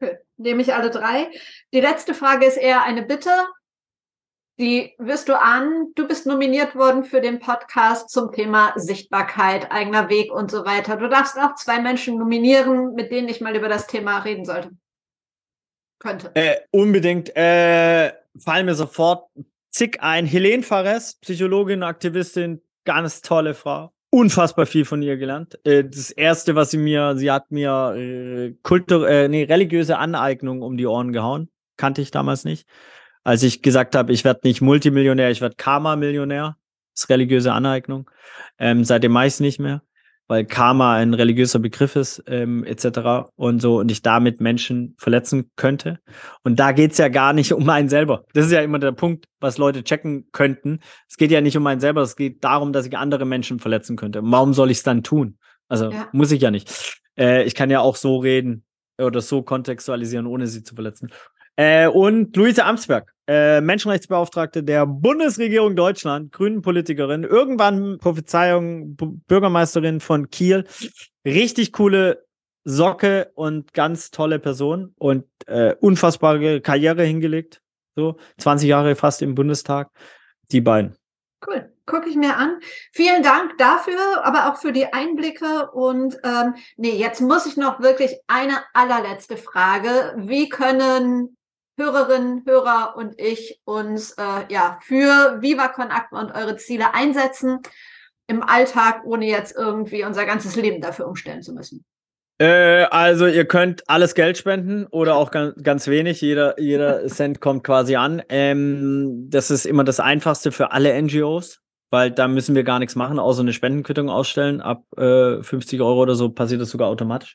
Okay. 0.00 0.18
Nehme 0.38 0.62
ich 0.62 0.72
alle 0.72 0.90
drei. 0.90 1.30
Die 1.72 1.80
letzte 1.80 2.14
Frage 2.14 2.46
ist 2.46 2.56
eher 2.56 2.82
eine 2.84 3.02
Bitte. 3.02 3.30
Die 4.60 4.92
wirst 4.98 5.28
du 5.28 5.40
an. 5.40 5.92
Du 5.94 6.08
bist 6.08 6.26
nominiert 6.26 6.74
worden 6.74 7.04
für 7.04 7.20
den 7.20 7.38
Podcast 7.38 8.10
zum 8.10 8.32
Thema 8.32 8.72
Sichtbarkeit, 8.74 9.70
eigener 9.70 10.08
Weg 10.08 10.32
und 10.32 10.50
so 10.50 10.64
weiter. 10.64 10.96
Du 10.96 11.08
darfst 11.08 11.38
auch 11.38 11.54
zwei 11.54 11.80
Menschen 11.80 12.18
nominieren, 12.18 12.94
mit 12.94 13.12
denen 13.12 13.28
ich 13.28 13.40
mal 13.40 13.54
über 13.54 13.68
das 13.68 13.86
Thema 13.86 14.18
reden 14.18 14.44
sollte. 14.44 14.70
Könnte. 16.00 16.32
Äh, 16.34 16.56
unbedingt. 16.72 17.34
Äh, 17.36 18.12
fallen 18.36 18.66
mir 18.66 18.74
sofort 18.74 19.30
zig 19.70 20.00
ein. 20.00 20.26
Helene 20.26 20.64
Fares, 20.64 21.14
Psychologin, 21.20 21.84
Aktivistin, 21.84 22.60
ganz 22.84 23.22
tolle 23.22 23.54
Frau. 23.54 23.92
Unfassbar 24.10 24.66
viel 24.66 24.84
von 24.84 25.02
ihr 25.02 25.18
gelernt. 25.18 25.64
Äh, 25.64 25.84
das 25.84 26.10
erste, 26.10 26.56
was 26.56 26.72
sie 26.72 26.78
mir, 26.78 27.16
sie 27.16 27.30
hat 27.30 27.52
mir 27.52 27.94
äh, 27.96 28.54
Kultur, 28.64 29.08
äh, 29.08 29.28
nee, 29.28 29.44
religiöse 29.44 29.98
Aneignung 29.98 30.62
um 30.62 30.76
die 30.76 30.86
Ohren 30.86 31.12
gehauen. 31.12 31.48
Kannte 31.76 32.02
ich 32.02 32.10
damals 32.10 32.44
nicht 32.44 32.66
als 33.24 33.42
ich 33.42 33.62
gesagt 33.62 33.94
habe, 33.94 34.12
ich 34.12 34.24
werde 34.24 34.40
nicht 34.44 34.60
Multimillionär, 34.60 35.30
ich 35.30 35.40
werde 35.40 35.56
Karma-Millionär. 35.56 36.56
Das 36.94 37.04
ist 37.04 37.10
religiöse 37.10 37.52
Aneignung. 37.52 38.10
Ähm, 38.58 38.84
seitdem 38.84 39.12
mache 39.12 39.26
ich 39.26 39.34
es 39.34 39.40
nicht 39.40 39.60
mehr, 39.60 39.82
weil 40.26 40.44
Karma 40.44 40.96
ein 40.96 41.14
religiöser 41.14 41.58
Begriff 41.58 41.96
ist, 41.96 42.22
ähm, 42.26 42.64
etc. 42.64 43.30
und 43.36 43.60
so 43.60 43.78
und 43.78 43.90
ich 43.90 44.02
damit 44.02 44.40
Menschen 44.40 44.94
verletzen 44.98 45.50
könnte. 45.56 46.00
Und 46.42 46.58
da 46.58 46.72
geht's 46.72 46.98
ja 46.98 47.08
gar 47.08 47.32
nicht 47.32 47.52
um 47.54 47.68
einen 47.68 47.88
selber. 47.88 48.24
Das 48.34 48.46
ist 48.46 48.52
ja 48.52 48.60
immer 48.60 48.78
der 48.78 48.92
Punkt, 48.92 49.26
was 49.40 49.58
Leute 49.58 49.84
checken 49.84 50.28
könnten. 50.32 50.80
Es 51.08 51.16
geht 51.16 51.30
ja 51.30 51.40
nicht 51.40 51.56
um 51.56 51.66
einen 51.66 51.80
selber, 51.80 52.02
es 52.02 52.16
geht 52.16 52.42
darum, 52.44 52.72
dass 52.72 52.86
ich 52.86 52.96
andere 52.96 53.24
Menschen 53.24 53.60
verletzen 53.60 53.96
könnte. 53.96 54.20
Warum 54.22 54.54
soll 54.54 54.70
ich 54.70 54.78
es 54.78 54.84
dann 54.84 55.02
tun? 55.02 55.38
Also 55.68 55.90
ja. 55.90 56.08
muss 56.12 56.32
ich 56.32 56.40
ja 56.40 56.50
nicht. 56.50 57.00
Äh, 57.16 57.44
ich 57.44 57.54
kann 57.54 57.70
ja 57.70 57.80
auch 57.80 57.96
so 57.96 58.18
reden 58.18 58.64
oder 58.98 59.20
so 59.20 59.42
kontextualisieren, 59.42 60.26
ohne 60.26 60.46
sie 60.46 60.62
zu 60.62 60.74
verletzen. 60.74 61.10
Äh, 61.58 61.88
und 61.88 62.36
Luise 62.36 62.64
Amtsberg, 62.64 63.12
äh, 63.26 63.60
Menschenrechtsbeauftragte 63.60 64.62
der 64.62 64.86
Bundesregierung 64.86 65.74
Deutschland, 65.74 66.30
Grünen-Politikerin, 66.30 67.24
irgendwann 67.24 67.98
Prophezeiung, 67.98 68.94
B 68.94 69.06
Bürgermeisterin 69.26 69.98
von 69.98 70.30
Kiel. 70.30 70.64
Richtig 71.24 71.72
coole 71.72 72.24
Socke 72.62 73.32
und 73.34 73.74
ganz 73.74 74.12
tolle 74.12 74.38
Person 74.38 74.94
und 74.98 75.24
äh, 75.46 75.74
unfassbare 75.80 76.60
Karriere 76.60 77.02
hingelegt. 77.02 77.60
So, 77.96 78.18
20 78.36 78.68
Jahre 78.68 78.94
fast 78.94 79.20
im 79.20 79.34
Bundestag. 79.34 79.90
Die 80.52 80.60
beiden. 80.60 80.96
Cool 81.44 81.72
gucke 81.88 82.08
ich 82.08 82.16
mir 82.16 82.36
an. 82.36 82.60
Vielen 82.92 83.22
Dank 83.22 83.56
dafür, 83.56 84.22
aber 84.22 84.52
auch 84.52 84.58
für 84.58 84.72
die 84.72 84.92
Einblicke. 84.92 85.70
Und 85.72 86.18
ähm, 86.22 86.54
nee, 86.76 86.94
jetzt 86.94 87.20
muss 87.20 87.46
ich 87.46 87.56
noch 87.56 87.80
wirklich 87.80 88.14
eine 88.28 88.62
allerletzte 88.74 89.36
Frage. 89.36 90.14
Wie 90.18 90.48
können 90.50 91.37
Hörerinnen, 91.78 92.42
Hörer 92.44 92.94
und 92.96 93.18
ich 93.20 93.60
uns 93.64 94.12
äh, 94.12 94.52
ja 94.52 94.78
für 94.82 95.40
Viva 95.40 95.68
Con 95.68 95.90
Aqua 95.90 96.20
und 96.20 96.32
eure 96.32 96.56
Ziele 96.56 96.94
einsetzen 96.94 97.60
im 98.26 98.42
Alltag, 98.42 99.02
ohne 99.04 99.26
jetzt 99.26 99.56
irgendwie 99.56 100.04
unser 100.04 100.26
ganzes 100.26 100.56
Leben 100.56 100.80
dafür 100.80 101.06
umstellen 101.06 101.42
zu 101.42 101.54
müssen? 101.54 101.84
Äh, 102.40 102.84
also 102.90 103.26
ihr 103.26 103.46
könnt 103.46 103.88
alles 103.88 104.14
Geld 104.14 104.38
spenden 104.38 104.86
oder 104.86 105.16
auch 105.16 105.30
ganz, 105.30 105.54
ganz 105.62 105.88
wenig. 105.88 106.20
Jeder, 106.20 106.60
jeder 106.60 107.06
Cent 107.08 107.40
kommt 107.40 107.64
quasi 107.64 107.96
an. 107.96 108.22
Ähm, 108.28 109.26
das 109.28 109.50
ist 109.50 109.64
immer 109.64 109.84
das 109.84 109.98
Einfachste 109.98 110.52
für 110.52 110.70
alle 110.72 111.00
NGOs, 111.00 111.60
weil 111.90 112.10
da 112.10 112.28
müssen 112.28 112.54
wir 112.54 112.62
gar 112.62 112.78
nichts 112.78 112.94
machen, 112.94 113.18
außer 113.18 113.40
eine 113.40 113.52
Spendenquittung 113.52 114.08
ausstellen. 114.08 114.60
Ab 114.60 114.84
äh, 114.96 115.42
50 115.42 115.80
Euro 115.80 116.02
oder 116.02 116.14
so 116.14 116.30
passiert 116.30 116.60
das 116.60 116.70
sogar 116.70 116.88
automatisch. 116.88 117.34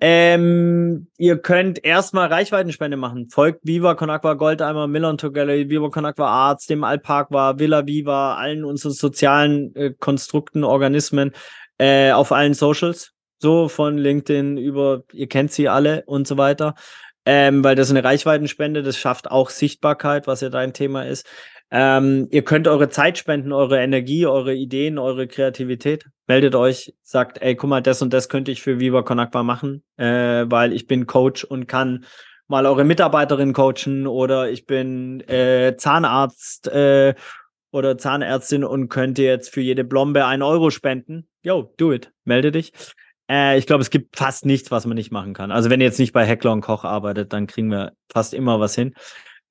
Ähm, 0.00 1.08
ihr 1.18 1.38
könnt 1.38 1.84
erstmal 1.84 2.28
Reichweitenspende 2.28 2.96
machen. 2.96 3.28
Folgt 3.30 3.60
Viva 3.64 3.94
Con 3.94 4.10
Agua 4.10 4.34
Goldeimer, 4.34 4.86
Millon 4.86 5.16
Gallery, 5.16 5.68
Viva 5.68 5.90
Con 5.90 6.06
Agua 6.06 6.28
Arts, 6.28 6.66
dem 6.66 6.84
Alparqua, 6.84 7.58
Villa 7.58 7.86
Viva, 7.86 8.36
allen 8.36 8.64
unseren 8.64 8.92
sozialen 8.92 9.74
äh, 9.76 9.92
Konstrukten, 9.98 10.64
Organismen 10.64 11.32
äh, 11.78 12.12
auf 12.12 12.32
allen 12.32 12.54
Socials. 12.54 13.12
So 13.38 13.68
von 13.68 13.98
LinkedIn 13.98 14.56
über, 14.56 15.02
ihr 15.12 15.28
kennt 15.28 15.52
sie 15.52 15.68
alle 15.68 16.04
und 16.06 16.26
so 16.26 16.38
weiter. 16.38 16.74
Ähm, 17.26 17.64
weil 17.64 17.74
das 17.74 17.90
eine 17.90 18.04
Reichweitenspende, 18.04 18.82
das 18.82 18.98
schafft 18.98 19.30
auch 19.30 19.48
Sichtbarkeit, 19.48 20.26
was 20.26 20.42
ja 20.42 20.50
dein 20.50 20.74
Thema 20.74 21.06
ist. 21.06 21.26
Ähm, 21.70 22.28
ihr 22.30 22.42
könnt 22.42 22.68
eure 22.68 22.88
Zeit 22.88 23.18
spenden, 23.18 23.52
eure 23.52 23.80
Energie, 23.80 24.26
eure 24.26 24.54
Ideen, 24.54 24.98
eure 24.98 25.26
Kreativität. 25.26 26.06
Meldet 26.26 26.54
euch, 26.54 26.94
sagt, 27.02 27.42
ey, 27.42 27.56
guck 27.56 27.70
mal, 27.70 27.82
das 27.82 28.00
und 28.00 28.12
das 28.12 28.28
könnte 28.28 28.52
ich 28.52 28.62
für 28.62 28.78
Viva 28.78 29.02
Conakwa 29.02 29.42
machen, 29.42 29.82
äh, 29.96 30.44
weil 30.46 30.72
ich 30.72 30.86
bin 30.86 31.06
Coach 31.06 31.44
und 31.44 31.66
kann 31.66 32.04
mal 32.46 32.66
eure 32.66 32.84
Mitarbeiterin 32.84 33.52
coachen 33.52 34.06
oder 34.06 34.50
ich 34.50 34.66
bin 34.66 35.20
äh, 35.28 35.76
Zahnarzt 35.76 36.68
äh, 36.68 37.14
oder 37.70 37.98
Zahnärztin 37.98 38.64
und 38.64 38.88
könnte 38.88 39.22
jetzt 39.22 39.52
für 39.52 39.60
jede 39.60 39.84
Blombe 39.84 40.26
ein 40.26 40.42
Euro 40.42 40.70
spenden. 40.70 41.26
Yo, 41.42 41.74
do 41.76 41.92
it. 41.92 42.12
Melde 42.24 42.52
dich. 42.52 42.72
Äh, 43.28 43.58
ich 43.58 43.66
glaube, 43.66 43.82
es 43.82 43.90
gibt 43.90 44.16
fast 44.16 44.46
nichts, 44.46 44.70
was 44.70 44.86
man 44.86 44.94
nicht 44.94 45.10
machen 45.10 45.34
kann. 45.34 45.50
Also 45.50 45.70
wenn 45.70 45.80
ihr 45.80 45.86
jetzt 45.86 45.98
nicht 45.98 46.12
bei 46.12 46.24
Heckler 46.24 46.52
und 46.52 46.60
Koch 46.60 46.84
arbeitet, 46.84 47.32
dann 47.32 47.46
kriegen 47.46 47.70
wir 47.70 47.92
fast 48.12 48.34
immer 48.34 48.60
was 48.60 48.74
hin. 48.74 48.94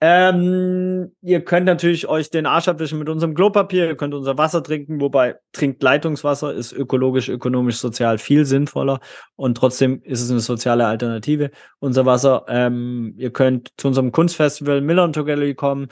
Ähm, 0.06 1.14
ihr 1.22 1.46
könnt 1.46 1.66
natürlich 1.66 2.10
euch 2.10 2.30
den 2.30 2.46
Arsch 2.46 2.68
abwischen 2.68 3.00
mit 3.00 3.08
unserem 3.08 3.36
Klopapier, 3.36 3.88
ihr 3.88 3.96
könnt 3.96 4.14
unser 4.14 4.38
Wasser 4.38 4.62
trinken, 4.62 5.00
wobei 5.00 5.38
trinkt 5.54 5.82
Leitungswasser 5.82 6.54
ist 6.54 6.74
ökologisch, 6.74 7.30
ökonomisch, 7.30 7.78
sozial 7.78 8.18
viel 8.18 8.44
sinnvoller 8.46 9.00
und 9.38 9.56
trotzdem 9.56 10.02
ist 10.04 10.22
es 10.22 10.30
eine 10.30 10.42
soziale 10.42 10.86
Alternative. 10.86 11.52
Unser 11.80 12.06
Wasser, 12.06 12.44
ähm, 12.50 13.14
ihr 13.18 13.32
könnt 13.32 13.72
zu 13.78 13.88
unserem 13.88 14.12
Kunstfestival 14.12 14.82
Miller 14.82 15.10
Gallery 15.10 15.56
kommen. 15.56 15.88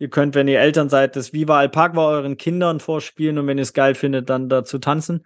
Ihr 0.00 0.10
könnt, 0.10 0.34
wenn 0.34 0.48
ihr 0.48 0.58
Eltern 0.58 0.88
seid, 0.88 1.14
das 1.14 1.32
Viva 1.32 1.60
Alpagua 1.60 2.08
euren 2.08 2.36
Kindern 2.36 2.80
vorspielen 2.80 3.38
und 3.38 3.46
wenn 3.46 3.58
ihr 3.58 3.62
es 3.62 3.74
geil 3.74 3.94
findet, 3.94 4.28
dann 4.28 4.48
dazu 4.48 4.80
tanzen. 4.80 5.24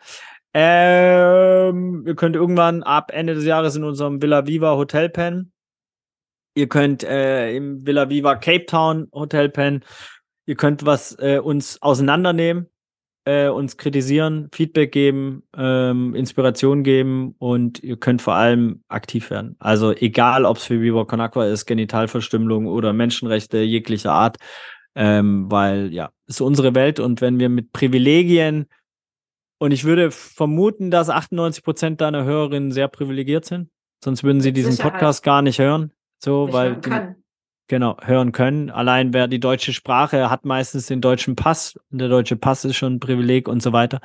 Ähm, 0.52 2.04
ihr 2.06 2.14
könnt 2.16 2.36
irgendwann 2.36 2.82
ab 2.82 3.12
Ende 3.14 3.34
des 3.34 3.46
Jahres 3.46 3.76
in 3.76 3.84
unserem 3.84 4.20
Villa 4.20 4.46
Viva 4.46 4.76
Hotel 4.76 5.08
pennen. 5.08 5.52
Ihr 6.56 6.68
könnt 6.68 7.04
äh, 7.04 7.54
im 7.54 7.86
Villa 7.86 8.08
Viva 8.08 8.34
Cape 8.34 8.64
Town 8.64 9.08
Hotel 9.12 9.50
pennen. 9.50 9.84
Ihr 10.46 10.56
könnt 10.56 10.86
was 10.86 11.14
äh, 11.18 11.38
uns 11.38 11.82
auseinandernehmen, 11.82 12.70
äh, 13.26 13.48
uns 13.48 13.76
kritisieren, 13.76 14.48
Feedback 14.54 14.90
geben, 14.90 15.42
ähm, 15.54 16.14
Inspiration 16.14 16.82
geben 16.82 17.34
und 17.38 17.82
ihr 17.82 17.98
könnt 17.98 18.22
vor 18.22 18.36
allem 18.36 18.82
aktiv 18.88 19.28
werden. 19.30 19.56
Also 19.58 19.92
egal, 19.92 20.46
ob 20.46 20.56
es 20.56 20.64
für 20.64 20.80
Viva 20.80 21.04
Con 21.04 21.20
Aqua 21.20 21.44
ist, 21.44 21.66
Genitalverstümmelung 21.66 22.66
oder 22.68 22.94
Menschenrechte 22.94 23.58
jeglicher 23.58 24.12
Art, 24.12 24.38
ähm, 24.94 25.50
weil 25.50 25.92
ja, 25.92 26.08
ist 26.26 26.40
unsere 26.40 26.74
Welt 26.74 27.00
und 27.00 27.20
wenn 27.20 27.38
wir 27.38 27.50
mit 27.50 27.72
Privilegien 27.72 28.64
und 29.58 29.72
ich 29.72 29.84
würde 29.84 30.10
vermuten, 30.10 30.90
dass 30.90 31.10
98 31.10 31.62
Prozent 31.62 32.00
deiner 32.00 32.24
Hörerinnen 32.24 32.72
sehr 32.72 32.88
privilegiert 32.88 33.44
sind, 33.44 33.68
sonst 34.02 34.24
würden 34.24 34.40
sie 34.40 34.54
diesen 34.54 34.72
Sicherheit. 34.72 34.94
Podcast 34.94 35.22
gar 35.22 35.42
nicht 35.42 35.58
hören. 35.58 35.92
So, 36.18 36.52
weil 36.52 36.70
hören 36.70 36.80
können. 36.80 37.24
genau 37.68 37.96
hören 38.02 38.32
können. 38.32 38.70
Allein 38.70 39.12
wer 39.12 39.28
die 39.28 39.40
deutsche 39.40 39.72
Sprache 39.72 40.30
hat 40.30 40.44
meistens 40.44 40.86
den 40.86 41.00
deutschen 41.00 41.36
Pass 41.36 41.78
und 41.90 41.98
der 41.98 42.08
deutsche 42.08 42.36
Pass 42.36 42.64
ist 42.64 42.76
schon 42.76 42.94
ein 42.94 43.00
Privileg 43.00 43.48
und 43.48 43.62
so 43.62 43.72
weiter. 43.72 44.00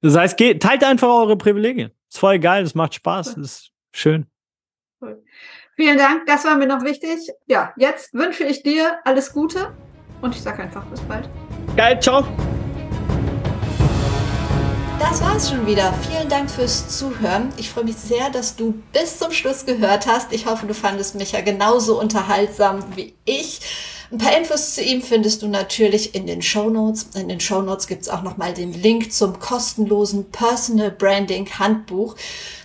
Das 0.00 0.16
heißt, 0.16 0.36
geht, 0.36 0.62
teilt 0.62 0.84
einfach 0.84 1.08
eure 1.08 1.36
Privilegien. 1.36 1.90
Ist 2.10 2.18
voll 2.18 2.38
geil, 2.38 2.62
das 2.62 2.74
macht 2.74 2.94
Spaß, 2.94 3.36
das 3.36 3.44
ist 3.44 3.70
schön. 3.92 4.26
Cool. 5.00 5.22
Vielen 5.76 5.98
Dank, 5.98 6.26
das 6.26 6.44
war 6.44 6.56
mir 6.56 6.66
noch 6.66 6.82
wichtig. 6.84 7.30
Ja, 7.46 7.72
jetzt 7.76 8.14
wünsche 8.14 8.44
ich 8.44 8.62
dir 8.62 8.98
alles 9.04 9.32
Gute 9.32 9.74
und 10.20 10.34
ich 10.34 10.40
sage 10.42 10.62
einfach 10.62 10.84
bis 10.84 11.00
bald. 11.00 11.28
Geil, 11.76 11.98
ciao. 12.00 12.24
Das 14.98 15.20
war's 15.20 15.50
schon 15.50 15.66
wieder. 15.66 15.92
Vielen 16.08 16.28
Dank 16.28 16.50
fürs 16.50 16.98
Zuhören. 16.98 17.52
Ich 17.56 17.70
freue 17.70 17.84
mich 17.84 17.96
sehr, 17.96 18.30
dass 18.30 18.56
du 18.56 18.74
bis 18.92 19.18
zum 19.18 19.32
Schluss 19.32 19.66
gehört 19.66 20.06
hast. 20.06 20.32
Ich 20.32 20.46
hoffe, 20.46 20.66
du 20.66 20.74
fandest 20.74 21.16
mich 21.16 21.32
ja 21.32 21.40
genauso 21.40 22.00
unterhaltsam 22.00 22.84
wie 22.96 23.14
ich. 23.24 23.60
Ein 24.12 24.18
paar 24.18 24.36
Infos 24.36 24.74
zu 24.74 24.82
ihm 24.82 25.02
findest 25.02 25.42
du 25.42 25.48
natürlich 25.48 26.14
in 26.14 26.26
den 26.26 26.40
Show 26.40 26.70
Notes. 26.70 27.08
In 27.14 27.28
den 27.28 27.40
Show 27.40 27.62
Notes 27.62 27.88
gibt 27.88 28.02
es 28.02 28.08
auch 28.08 28.22
nochmal 28.22 28.54
den 28.54 28.72
Link 28.72 29.12
zum 29.12 29.40
kostenlosen 29.40 30.30
Personal 30.30 30.90
Branding 30.92 31.50
Handbuch. 31.58 32.14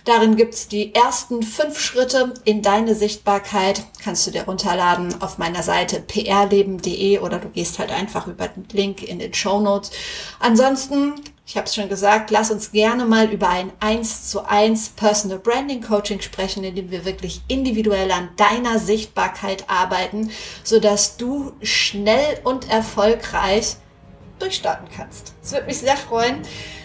Darin 0.04 0.36
gibt 0.36 0.54
es 0.54 0.68
die 0.68 0.94
ersten 0.94 1.42
fünf 1.42 1.80
Schritte 1.80 2.34
in 2.44 2.62
deine 2.62 2.94
Sichtbarkeit. 2.94 3.82
Kannst 4.04 4.26
du 4.26 4.30
dir 4.30 4.44
runterladen 4.44 5.20
auf 5.20 5.38
meiner 5.38 5.62
Seite 5.64 6.00
prleben.de 6.00 7.18
oder 7.18 7.38
du 7.38 7.48
gehst 7.48 7.80
halt 7.80 7.90
einfach 7.90 8.28
über 8.28 8.46
den 8.46 8.66
Link 8.70 9.02
in 9.02 9.18
den 9.18 9.34
Show 9.34 9.60
Notes. 9.60 9.90
Ansonsten 10.38 11.14
ich 11.50 11.56
habe 11.56 11.66
es 11.66 11.74
schon 11.74 11.88
gesagt, 11.88 12.30
lass 12.30 12.52
uns 12.52 12.70
gerne 12.70 13.04
mal 13.06 13.28
über 13.28 13.48
ein 13.48 13.72
1 13.80 14.30
zu 14.30 14.48
1 14.48 14.90
Personal 14.90 15.40
Branding 15.40 15.82
Coaching 15.82 16.20
sprechen, 16.20 16.62
in 16.62 16.76
dem 16.76 16.92
wir 16.92 17.04
wirklich 17.04 17.42
individuell 17.48 18.12
an 18.12 18.28
deiner 18.36 18.78
Sichtbarkeit 18.78 19.64
arbeiten, 19.68 20.30
sodass 20.62 21.16
du 21.16 21.50
schnell 21.60 22.38
und 22.44 22.70
erfolgreich 22.70 23.74
durchstarten 24.38 24.86
kannst. 24.96 25.34
Es 25.42 25.50
würde 25.50 25.66
mich 25.66 25.78
sehr 25.78 25.96
freuen. 25.96 26.42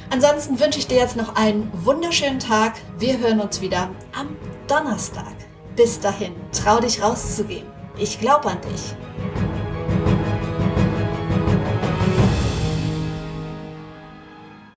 Ansonsten 0.10 0.60
wünsche 0.60 0.80
ich 0.80 0.88
dir 0.88 0.98
jetzt 0.98 1.16
noch 1.16 1.36
einen 1.36 1.72
wunderschönen 1.86 2.40
Tag. 2.40 2.74
Wir 2.98 3.20
hören 3.20 3.42
uns 3.42 3.62
wieder 3.62 3.92
am 4.18 4.36
Donnerstag. 4.68 5.36
Bis 5.76 6.00
dahin, 6.00 6.34
trau 6.52 6.80
dich 6.80 7.04
rauszugehen. 7.04 7.68
Ich 8.00 8.20
glaube 8.20 8.50
an 8.50 8.58
dich. 8.62 9.55